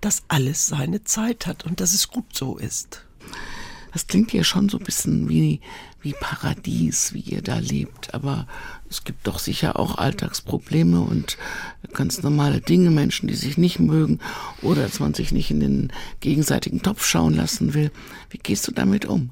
dass 0.00 0.24
alles 0.28 0.66
seine 0.66 1.04
Zeit 1.04 1.46
hat 1.46 1.64
und 1.64 1.80
dass 1.80 1.94
es 1.94 2.08
gut 2.08 2.36
so 2.36 2.58
ist. 2.58 3.04
Das 3.92 4.08
klingt 4.08 4.32
ja 4.32 4.42
schon 4.42 4.68
so 4.68 4.78
ein 4.78 4.84
bisschen 4.84 5.28
wie, 5.28 5.60
wie 6.00 6.14
Paradies, 6.18 7.14
wie 7.14 7.20
ihr 7.20 7.42
da 7.42 7.58
lebt. 7.58 8.12
Aber 8.12 8.48
es 8.94 9.04
gibt 9.04 9.26
doch 9.26 9.38
sicher 9.38 9.78
auch 9.78 9.98
Alltagsprobleme 9.98 11.00
und 11.00 11.36
ganz 11.92 12.22
normale 12.22 12.60
Dinge, 12.60 12.90
Menschen, 12.90 13.26
die 13.26 13.34
sich 13.34 13.58
nicht 13.58 13.80
mögen 13.80 14.20
oder 14.62 14.82
dass 14.82 15.00
man 15.00 15.14
sich 15.14 15.32
nicht 15.32 15.50
in 15.50 15.60
den 15.60 15.92
gegenseitigen 16.20 16.80
Topf 16.80 17.04
schauen 17.04 17.34
lassen 17.34 17.74
will. 17.74 17.90
Wie 18.30 18.38
gehst 18.38 18.68
du 18.68 18.72
damit 18.72 19.04
um? 19.04 19.30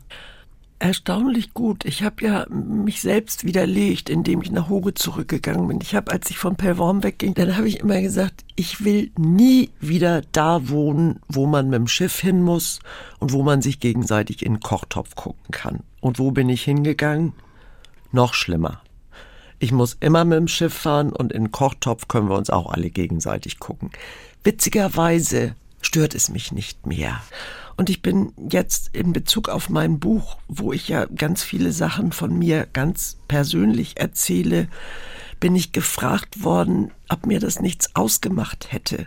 erstaunlich 0.82 1.54
gut. 1.54 1.84
Ich 1.84 2.02
habe 2.02 2.24
ja 2.24 2.46
mich 2.50 3.02
selbst 3.02 3.44
widerlegt, 3.44 4.10
indem 4.10 4.42
ich 4.42 4.50
nach 4.50 4.68
Hoge 4.68 4.94
zurückgegangen 4.94 5.68
bin. 5.68 5.78
Ich 5.80 5.94
habe, 5.94 6.10
als 6.10 6.28
ich 6.28 6.38
von 6.38 6.56
Pellworm 6.56 7.04
wegging, 7.04 7.34
dann 7.34 7.56
habe 7.56 7.68
ich 7.68 7.78
immer 7.78 8.00
gesagt, 8.00 8.44
ich 8.56 8.84
will 8.84 9.12
nie 9.16 9.70
wieder 9.78 10.22
da 10.32 10.68
wohnen, 10.68 11.20
wo 11.28 11.46
man 11.46 11.70
mit 11.70 11.78
dem 11.78 11.86
Schiff 11.86 12.18
hin 12.18 12.42
muss 12.42 12.80
und 13.20 13.32
wo 13.32 13.44
man 13.44 13.62
sich 13.62 13.78
gegenseitig 13.78 14.44
in 14.44 14.54
den 14.54 14.60
Kochtopf 14.60 15.14
gucken 15.14 15.52
kann. 15.52 15.84
Und 16.00 16.18
wo 16.18 16.32
bin 16.32 16.48
ich 16.48 16.64
hingegangen? 16.64 17.32
Noch 18.10 18.34
schlimmer. 18.34 18.82
Ich 19.62 19.70
muss 19.70 19.96
immer 20.00 20.24
mit 20.24 20.38
dem 20.38 20.48
Schiff 20.48 20.74
fahren 20.74 21.12
und 21.12 21.30
in 21.30 21.44
den 21.44 21.52
Kochtopf 21.52 22.08
können 22.08 22.28
wir 22.28 22.34
uns 22.36 22.50
auch 22.50 22.72
alle 22.72 22.90
gegenseitig 22.90 23.60
gucken. 23.60 23.92
Witzigerweise 24.42 25.54
stört 25.80 26.16
es 26.16 26.30
mich 26.30 26.50
nicht 26.50 26.84
mehr. 26.84 27.22
Und 27.76 27.88
ich 27.88 28.02
bin 28.02 28.32
jetzt 28.50 28.90
in 28.92 29.12
Bezug 29.12 29.48
auf 29.48 29.70
mein 29.70 30.00
Buch, 30.00 30.38
wo 30.48 30.72
ich 30.72 30.88
ja 30.88 31.04
ganz 31.04 31.44
viele 31.44 31.70
Sachen 31.70 32.10
von 32.10 32.36
mir 32.36 32.66
ganz 32.72 33.18
persönlich 33.28 34.00
erzähle, 34.00 34.66
bin 35.38 35.54
ich 35.54 35.70
gefragt 35.70 36.42
worden, 36.42 36.90
ob 37.08 37.26
mir 37.26 37.38
das 37.38 37.60
nichts 37.60 37.94
ausgemacht 37.94 38.72
hätte. 38.72 39.06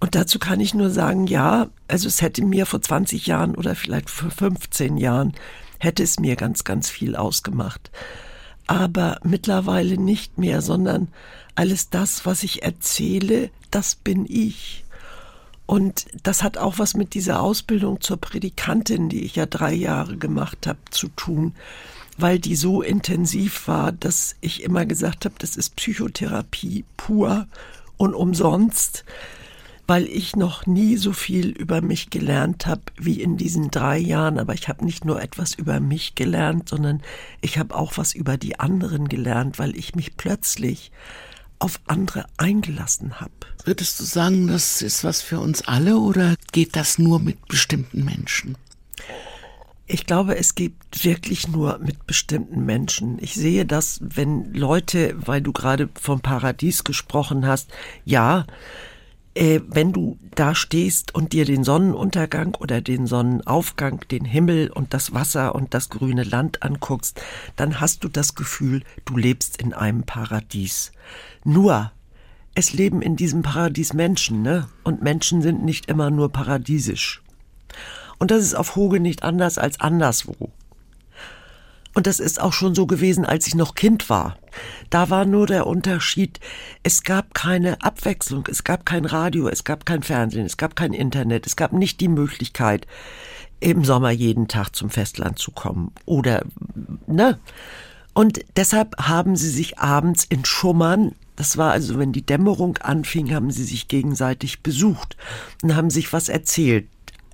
Und 0.00 0.14
dazu 0.14 0.38
kann 0.38 0.58
ich 0.58 0.72
nur 0.72 0.88
sagen, 0.88 1.26
ja, 1.26 1.68
also 1.86 2.08
es 2.08 2.22
hätte 2.22 2.42
mir 2.42 2.64
vor 2.64 2.80
20 2.80 3.26
Jahren 3.26 3.56
oder 3.56 3.74
vielleicht 3.74 4.08
vor 4.08 4.30
15 4.30 4.96
Jahren, 4.96 5.34
hätte 5.80 6.02
es 6.02 6.18
mir 6.18 6.34
ganz, 6.36 6.64
ganz 6.64 6.88
viel 6.88 7.14
ausgemacht. 7.14 7.90
Aber 8.66 9.18
mittlerweile 9.22 9.98
nicht 9.98 10.38
mehr, 10.38 10.62
sondern 10.62 11.08
alles 11.54 11.90
das, 11.90 12.26
was 12.26 12.42
ich 12.42 12.62
erzähle, 12.62 13.50
das 13.70 13.94
bin 13.94 14.26
ich. 14.28 14.84
Und 15.66 16.06
das 16.22 16.42
hat 16.42 16.58
auch 16.58 16.78
was 16.78 16.94
mit 16.94 17.14
dieser 17.14 17.40
Ausbildung 17.40 18.00
zur 18.00 18.18
Predikantin, 18.18 19.08
die 19.08 19.24
ich 19.24 19.36
ja 19.36 19.46
drei 19.46 19.72
Jahre 19.72 20.16
gemacht 20.16 20.66
habe, 20.66 20.78
zu 20.90 21.08
tun, 21.08 21.54
weil 22.18 22.38
die 22.38 22.56
so 22.56 22.82
intensiv 22.82 23.66
war, 23.66 23.92
dass 23.92 24.36
ich 24.40 24.62
immer 24.62 24.84
gesagt 24.86 25.24
habe, 25.24 25.34
das 25.38 25.56
ist 25.56 25.76
Psychotherapie 25.76 26.84
pur 26.96 27.46
und 27.96 28.14
umsonst, 28.14 29.04
weil 29.86 30.06
ich 30.06 30.36
noch 30.36 30.66
nie 30.66 30.96
so 30.96 31.12
viel 31.12 31.48
über 31.48 31.80
mich 31.80 32.10
gelernt 32.10 32.66
habe 32.66 32.82
wie 32.96 33.20
in 33.20 33.36
diesen 33.36 33.70
drei 33.70 33.98
Jahren. 33.98 34.38
Aber 34.38 34.54
ich 34.54 34.68
habe 34.68 34.84
nicht 34.84 35.04
nur 35.04 35.20
etwas 35.20 35.54
über 35.54 35.80
mich 35.80 36.14
gelernt, 36.14 36.68
sondern 36.68 37.02
ich 37.40 37.58
habe 37.58 37.74
auch 37.74 37.96
was 37.96 38.14
über 38.14 38.36
die 38.36 38.58
anderen 38.58 39.08
gelernt, 39.08 39.58
weil 39.58 39.76
ich 39.76 39.94
mich 39.94 40.16
plötzlich 40.16 40.90
auf 41.58 41.80
andere 41.86 42.26
eingelassen 42.36 43.20
habe. 43.20 43.32
Würdest 43.64 44.00
du 44.00 44.04
sagen, 44.04 44.48
das 44.48 44.82
ist 44.82 45.04
was 45.04 45.22
für 45.22 45.40
uns 45.40 45.62
alle 45.62 45.98
oder 45.98 46.34
geht 46.52 46.76
das 46.76 46.98
nur 46.98 47.20
mit 47.20 47.46
bestimmten 47.48 48.04
Menschen? 48.04 48.56
Ich 49.86 50.06
glaube, 50.06 50.36
es 50.36 50.54
gibt 50.54 51.04
wirklich 51.04 51.48
nur 51.48 51.78
mit 51.78 52.06
bestimmten 52.06 52.64
Menschen. 52.64 53.18
Ich 53.20 53.34
sehe 53.34 53.66
das, 53.66 54.00
wenn 54.02 54.52
Leute, 54.54 55.14
weil 55.18 55.42
du 55.42 55.52
gerade 55.52 55.90
vom 56.00 56.20
Paradies 56.20 56.84
gesprochen 56.84 57.46
hast, 57.46 57.70
ja, 58.04 58.46
äh, 59.34 59.60
wenn 59.66 59.92
du 59.92 60.18
da 60.34 60.54
stehst 60.54 61.14
und 61.14 61.32
dir 61.32 61.44
den 61.44 61.64
Sonnenuntergang 61.64 62.54
oder 62.54 62.80
den 62.80 63.06
Sonnenaufgang, 63.06 64.00
den 64.10 64.24
Himmel 64.24 64.70
und 64.70 64.94
das 64.94 65.12
Wasser 65.12 65.54
und 65.54 65.74
das 65.74 65.90
grüne 65.90 66.24
Land 66.24 66.62
anguckst, 66.62 67.20
dann 67.56 67.80
hast 67.80 68.04
du 68.04 68.08
das 68.08 68.34
Gefühl, 68.34 68.82
du 69.04 69.16
lebst 69.16 69.60
in 69.60 69.72
einem 69.72 70.04
Paradies. 70.04 70.92
Nur, 71.44 71.92
es 72.54 72.72
leben 72.72 73.02
in 73.02 73.16
diesem 73.16 73.42
Paradies 73.42 73.92
Menschen, 73.92 74.42
ne? 74.42 74.68
Und 74.84 75.02
Menschen 75.02 75.42
sind 75.42 75.64
nicht 75.64 75.86
immer 75.86 76.10
nur 76.10 76.30
paradiesisch. 76.30 77.22
Und 78.18 78.30
das 78.30 78.44
ist 78.44 78.54
auf 78.54 78.76
Hoge 78.76 79.00
nicht 79.00 79.24
anders 79.24 79.58
als 79.58 79.80
anderswo. 79.80 80.52
Und 81.94 82.06
das 82.06 82.20
ist 82.20 82.40
auch 82.40 82.52
schon 82.52 82.74
so 82.74 82.86
gewesen, 82.86 83.24
als 83.24 83.46
ich 83.46 83.54
noch 83.54 83.74
Kind 83.74 84.08
war. 84.08 84.36
Da 84.90 85.10
war 85.10 85.24
nur 85.24 85.46
der 85.46 85.66
Unterschied, 85.66 86.40
es 86.82 87.02
gab 87.02 87.34
keine 87.34 87.82
Abwechslung, 87.82 88.46
es 88.50 88.64
gab 88.64 88.86
kein 88.86 89.04
Radio, 89.04 89.48
es 89.48 89.64
gab 89.64 89.86
kein 89.86 90.02
Fernsehen, 90.02 90.46
es 90.46 90.56
gab 90.56 90.76
kein 90.76 90.92
Internet, 90.92 91.46
es 91.46 91.56
gab 91.56 91.72
nicht 91.72 92.00
die 92.00 92.08
Möglichkeit, 92.08 92.86
im 93.60 93.84
Sommer 93.84 94.10
jeden 94.10 94.48
Tag 94.48 94.74
zum 94.74 94.90
Festland 94.90 95.38
zu 95.38 95.50
kommen. 95.50 95.92
Oder, 96.04 96.44
ne? 97.06 97.38
Und 98.12 98.44
deshalb 98.56 98.96
haben 98.98 99.36
sie 99.36 99.50
sich 99.50 99.78
abends 99.78 100.24
in 100.24 100.44
Schummern 100.44 101.14
das 101.36 101.56
war 101.56 101.72
also, 101.72 101.98
wenn 101.98 102.12
die 102.12 102.24
Dämmerung 102.24 102.78
anfing, 102.78 103.34
haben 103.34 103.50
sie 103.50 103.64
sich 103.64 103.88
gegenseitig 103.88 104.62
besucht 104.62 105.16
und 105.62 105.74
haben 105.74 105.90
sich 105.90 106.12
was 106.12 106.28
erzählt 106.28 106.86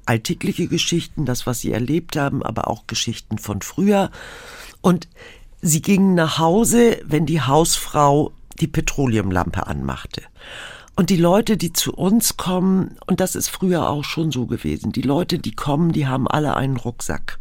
alltägliche 0.06 0.66
Geschichten, 0.66 1.24
das, 1.24 1.46
was 1.46 1.60
sie 1.60 1.70
erlebt 1.70 2.16
haben, 2.16 2.42
aber 2.42 2.66
auch 2.66 2.88
Geschichten 2.88 3.38
von 3.38 3.62
früher. 3.62 4.10
Und 4.80 5.08
sie 5.62 5.82
gingen 5.82 6.14
nach 6.14 6.38
Hause, 6.38 7.00
wenn 7.04 7.26
die 7.26 7.40
Hausfrau 7.40 8.32
die 8.60 8.66
Petroleumlampe 8.66 9.66
anmachte. 9.66 10.22
Und 10.96 11.10
die 11.10 11.16
Leute, 11.16 11.56
die 11.56 11.72
zu 11.72 11.94
uns 11.94 12.36
kommen, 12.36 12.96
und 13.06 13.20
das 13.20 13.34
ist 13.34 13.48
früher 13.48 13.88
auch 13.88 14.04
schon 14.04 14.32
so 14.32 14.46
gewesen, 14.46 14.92
die 14.92 15.02
Leute, 15.02 15.38
die 15.38 15.52
kommen, 15.52 15.92
die 15.92 16.06
haben 16.06 16.28
alle 16.28 16.56
einen 16.56 16.76
Rucksack. 16.76 17.38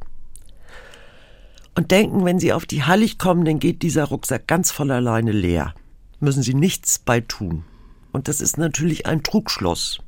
Und 1.76 1.92
denken, 1.92 2.26
wenn 2.26 2.40
sie 2.40 2.54
auf 2.54 2.66
die 2.66 2.84
Hallig 2.84 3.18
kommen, 3.18 3.46
dann 3.46 3.60
geht 3.60 3.82
dieser 3.82 4.06
Rucksack 4.06 4.48
ganz 4.48 4.72
von 4.72 4.92
alleine 4.92 5.32
leer. 5.32 5.74
Müssen 6.20 6.44
sie 6.44 6.54
nichts 6.54 7.00
bei 7.00 7.22
tun. 7.22 7.64
Und 8.12 8.28
das 8.28 8.42
ist 8.42 8.58
natürlich 8.58 9.06
ein 9.06 9.24
Trugschluss. 9.24 10.00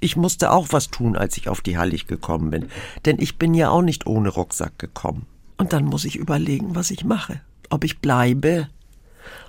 Ich 0.00 0.16
musste 0.16 0.50
auch 0.50 0.68
was 0.70 0.88
tun, 0.88 1.16
als 1.16 1.36
ich 1.36 1.48
auf 1.48 1.60
die 1.60 1.78
Hallig 1.78 2.06
gekommen 2.06 2.50
bin, 2.50 2.68
denn 3.04 3.20
ich 3.20 3.38
bin 3.38 3.54
ja 3.54 3.70
auch 3.70 3.82
nicht 3.82 4.06
ohne 4.06 4.30
Rucksack 4.30 4.78
gekommen. 4.78 5.26
Und 5.58 5.72
dann 5.72 5.84
muss 5.84 6.04
ich 6.04 6.16
überlegen, 6.16 6.74
was 6.74 6.90
ich 6.90 7.04
mache. 7.04 7.40
Ob 7.72 7.84
ich 7.84 8.00
bleibe 8.00 8.68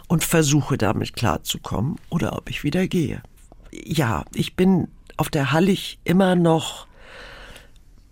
und 0.07 0.23
versuche 0.23 0.77
damit 0.77 1.13
klarzukommen 1.13 1.97
oder 2.09 2.37
ob 2.37 2.49
ich 2.49 2.63
wieder 2.63 2.87
gehe. 2.87 3.21
Ja, 3.71 4.23
ich 4.33 4.55
bin 4.55 4.87
auf 5.17 5.27
der 5.29 5.51
Hallig 5.51 5.99
immer 6.05 6.35
noch, 6.37 6.87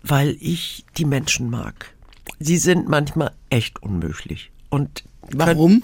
weil 0.02 0.36
ich 0.38 0.84
die 0.98 1.06
Menschen 1.06 1.48
mag. 1.48 1.94
Sie 2.38 2.58
sind 2.58 2.90
manchmal 2.90 3.32
echt 3.48 3.82
unmöglich. 3.82 4.50
Und 4.68 5.02
warum? 5.30 5.82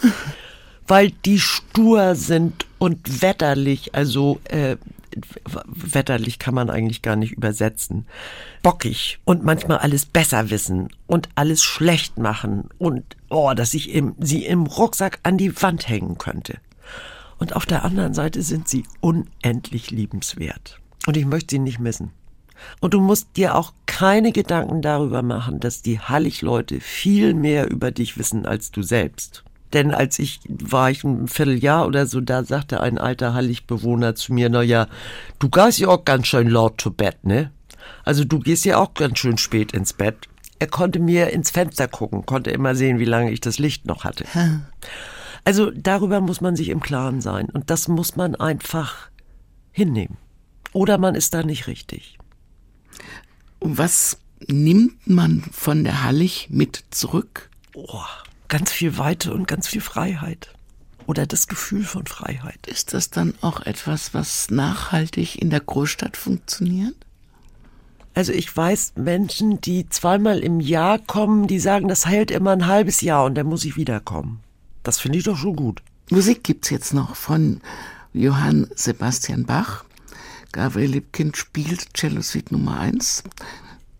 Weil 0.87 1.11
die 1.24 1.41
stur 1.41 2.14
sind 2.14 2.66
und 2.76 3.22
wetterlich, 3.22 3.95
also 3.95 4.41
äh, 4.45 4.76
wetterlich 5.66 6.39
kann 6.39 6.55
man 6.55 6.71
eigentlich 6.71 7.03
gar 7.03 7.16
nicht 7.16 7.33
übersetzen. 7.33 8.07
Bockig 8.62 9.19
und 9.25 9.45
manchmal 9.45 9.79
alles 9.79 10.07
besser 10.07 10.51
wissen 10.51 10.89
und 11.07 11.29
alles 11.35 11.62
schlecht 11.62 12.19
machen 12.19 12.69
und 12.79 13.16
oh, 13.31 13.53
dass 13.55 13.75
ich 13.75 13.91
im, 13.91 14.14
sie 14.19 14.45
im 14.47 14.66
Rucksack 14.66 15.21
an 15.23 15.39
die 15.39 15.61
Wand 15.62 15.89
hängen 15.89 16.19
könnte. 16.19 16.59
Und 17.39 17.55
auf 17.55 17.66
der 17.66 17.85
anderen 17.85 18.14
Seite 18.14 18.43
sind 18.43 18.69
sie 18.69 18.85
unendlich 19.01 19.91
liebenswert. 19.91 20.81
Und 21.07 21.16
ich 21.16 21.25
möchte 21.25 21.55
sie 21.55 21.61
nicht 21.61 21.79
missen. 21.79 22.11
Und 22.81 22.95
du 22.95 23.01
musst 23.01 23.37
dir 23.37 23.55
auch 23.55 23.73
keine 23.87 24.33
Gedanken 24.33 24.83
darüber 24.83 25.23
machen, 25.23 25.61
dass 25.61 25.83
die 25.83 26.01
Hallig-Leute 26.01 26.81
viel 26.81 27.35
mehr 27.35 27.71
über 27.71 27.93
dich 27.93 28.19
wissen 28.19 28.47
als 28.47 28.73
du 28.73 28.83
selbst. 28.83 29.45
Denn 29.73 29.93
als 29.93 30.19
ich 30.19 30.41
war 30.49 30.91
ich 30.91 31.05
ein 31.05 31.29
Vierteljahr 31.29 31.87
oder 31.87 32.07
so, 32.07 32.21
da 32.21 32.45
sagte 32.45 32.81
ein 32.81 32.99
alter 32.99 33.35
Halligbewohner 33.35 34.14
zu 34.14 34.33
mir, 34.33 34.49
na 34.49 34.62
ja, 34.62 34.87
du 35.39 35.49
gehst 35.49 35.79
ja 35.79 35.89
auch 35.89 36.05
ganz 36.05 36.27
schön 36.27 36.49
laut 36.49 36.81
zu 36.81 36.93
Bett, 36.93 37.25
ne? 37.25 37.51
Also 38.05 38.25
du 38.25 38.39
gehst 38.39 38.64
ja 38.64 38.79
auch 38.79 38.95
ganz 38.95 39.19
schön 39.19 39.39
spät 39.39 39.73
ins 39.73 39.93
Bett. 39.93 40.29
Er 40.59 40.66
konnte 40.66 40.99
mir 40.99 41.31
ins 41.31 41.51
Fenster 41.51 41.89
gucken, 41.89 42.27
konnte 42.27 42.51
immer 42.51 42.75
sehen, 42.75 42.99
wie 42.99 43.05
lange 43.05 43.31
ich 43.31 43.41
das 43.41 43.59
Licht 43.59 43.87
noch 43.87 44.05
hatte. 44.05 44.25
Also 45.45 45.71
darüber 45.71 46.21
muss 46.21 46.41
man 46.41 46.57
sich 46.57 46.69
im 46.69 46.81
Klaren 46.81 47.21
sein 47.21 47.49
und 47.51 47.71
das 47.71 47.89
muss 47.89 48.16
man 48.16 48.35
einfach 48.35 49.11
hinnehmen. 49.71 50.16
Oder 50.73 50.99
man 50.99 51.14
ist 51.14 51.35
da 51.35 51.43
nicht 51.43 51.66
richtig. 51.66 52.19
Was 53.61 54.19
nimmt 54.47 55.07
man 55.07 55.43
von 55.53 55.85
der 55.85 56.03
Hallig 56.05 56.49
mit 56.51 56.85
zurück? 56.91 57.51
Oh, 57.75 58.03
ganz 58.49 58.73
viel 58.73 58.99
Weite 58.99 59.33
und 59.33 59.47
ganz 59.47 59.69
viel 59.69 59.81
Freiheit. 59.81 60.53
Oder 61.07 61.27
das 61.27 61.49
Gefühl 61.49 61.85
von 61.85 62.07
Freiheit. 62.07 62.67
Ist 62.67 62.93
das 62.93 63.11
dann 63.11 63.35
auch 63.41 63.61
etwas, 63.61 64.13
was 64.13 64.51
nachhaltig 64.51 65.41
in 65.41 65.49
der 65.51 65.61
Großstadt 65.61 66.17
funktioniert? 66.17 66.95
Also 68.15 68.33
ich 68.33 68.55
weiß 68.55 68.95
Menschen, 68.97 69.61
die 69.61 69.89
zweimal 69.89 70.41
im 70.41 70.61
Jahr 70.61 70.99
kommen, 70.99 71.47
die 71.47 71.61
sagen, 71.61 71.89
das 71.89 72.07
hält 72.07 72.31
immer 72.31 72.51
ein 72.51 72.67
halbes 72.67 73.01
Jahr 73.01 73.25
und 73.25 73.37
dann 73.37 73.47
muss 73.47 73.65
ich 73.65 73.77
wiederkommen. 73.77 74.41
Das 74.83 74.99
finde 74.99 75.19
ich 75.19 75.25
doch 75.25 75.37
schon 75.37 75.57
gut. 75.57 75.83
Musik 76.11 76.43
gibt's 76.43 76.71
jetzt 76.71 76.95
noch 76.95 77.15
von 77.15 77.61
Johann 78.13 78.67
Sebastian 78.75 79.45
Bach. 79.45 79.85
Gabriel 80.53 80.91
Liebkind 80.91 81.37
spielt 81.37 81.95
Cello 81.95 82.23
Suite 82.23 82.51
Nummer 82.51 82.81
1. 82.81 83.23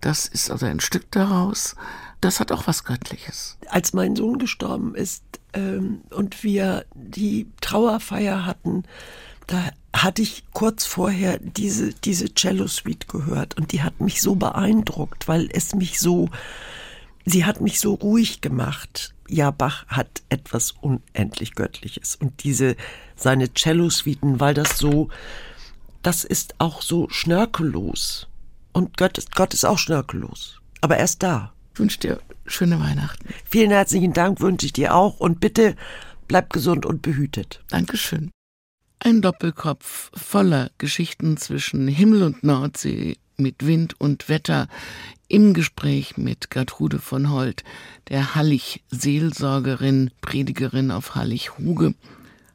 Das 0.01 0.27
ist 0.27 0.51
also 0.51 0.67
ein 0.67 0.81
Stück 0.81 1.11
daraus. 1.11 1.77
Das 2.21 2.41
hat 2.41 2.51
auch 2.51 2.67
was 2.67 2.85
Göttliches. 2.85 3.59
Als 3.69 3.93
mein 3.93 4.17
Sohn 4.17 4.39
gestorben 4.39 4.95
ist 4.95 5.23
ähm, 5.53 6.03
und 6.11 6.43
wir 6.43 6.85
die 6.95 7.47
Trauerfeier 7.61 8.45
hatten, 8.45 8.85
da 9.47 9.71
hatte 9.95 10.23
ich 10.23 10.45
kurz 10.53 10.85
vorher 10.85 11.39
diese, 11.39 11.95
diese 11.95 12.35
Cello-Suite 12.35 13.09
gehört 13.09 13.57
und 13.57 13.73
die 13.73 13.83
hat 13.83 14.01
mich 14.01 14.21
so 14.21 14.35
beeindruckt, 14.35 15.29
weil 15.29 15.49
es 15.53 15.75
mich 15.75 15.99
so, 16.01 16.29
sie 17.25 17.45
hat 17.45 17.61
mich 17.61 17.81
so 17.81 17.95
ruhig 17.95 18.41
gemacht. 18.41 19.15
Ja, 19.29 19.51
Bach 19.51 19.87
hat 19.89 20.23
etwas 20.29 20.73
unendlich 20.73 21.55
Göttliches 21.55 22.17
und 22.17 22.45
diese, 22.45 22.77
seine 23.17 23.53
Cello-Suiten, 23.53 24.41
weil 24.41 24.55
das 24.55 24.79
so, 24.79 25.09
das 26.03 26.25
ist 26.25 26.55
auch 26.59 26.83
so 26.83 27.09
schnörkellos. 27.11 28.29
Und 28.73 28.97
Gott 28.97 29.19
ist, 29.19 29.35
Gott 29.35 29.55
ist 29.55 29.65
auch 29.65 29.79
schnörkellos. 29.79 30.61
Aber 30.81 30.97
er 30.99 31.05
ist 31.05 31.23
da. 31.23 31.53
Ich 31.79 31.81
wünsche 31.81 32.01
dir 32.01 32.19
schöne 32.45 32.81
Weihnachten. 32.81 33.29
Vielen 33.49 33.71
herzlichen 33.71 34.13
Dank 34.13 34.41
wünsche 34.41 34.67
ich 34.67 34.73
dir 34.73 34.97
auch 34.97 35.21
und 35.21 35.39
bitte 35.39 35.77
bleib 36.27 36.53
gesund 36.53 36.85
und 36.85 37.03
behütet. 37.03 37.63
Dankeschön. 37.69 38.33
Ein 38.99 39.23
Doppelkopf 39.23 40.11
voller 40.13 40.73
Geschichten 40.79 41.37
zwischen 41.37 41.87
Himmel 41.87 42.25
und 42.25 42.43
Nordsee 42.43 43.17
mit 43.37 43.65
Wind 43.65 43.95
und 44.01 44.29
Wetter 44.29 44.67
im 45.29 45.55
Gespräch 45.55 46.17
mit 46.17 46.51
Gertrude 46.51 46.99
von 46.99 47.31
Holt, 47.31 47.63
der 48.09 48.35
Hallig-Seelsorgerin, 48.35 50.11
Predigerin 50.21 50.91
auf 50.91 51.15
Hallig-Huge, 51.15 51.95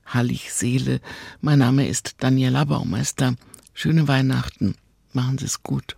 Hallig-Seele. 0.05 0.99
Mein 1.39 1.59
Name 1.59 1.87
ist 1.87 2.15
Daniela 2.19 2.65
Baumeister. 2.65 3.35
Schöne 3.73 4.09
Weihnachten. 4.09 4.75
Machen 5.13 5.37
Sie 5.37 5.45
es 5.45 5.63
gut. 5.63 5.95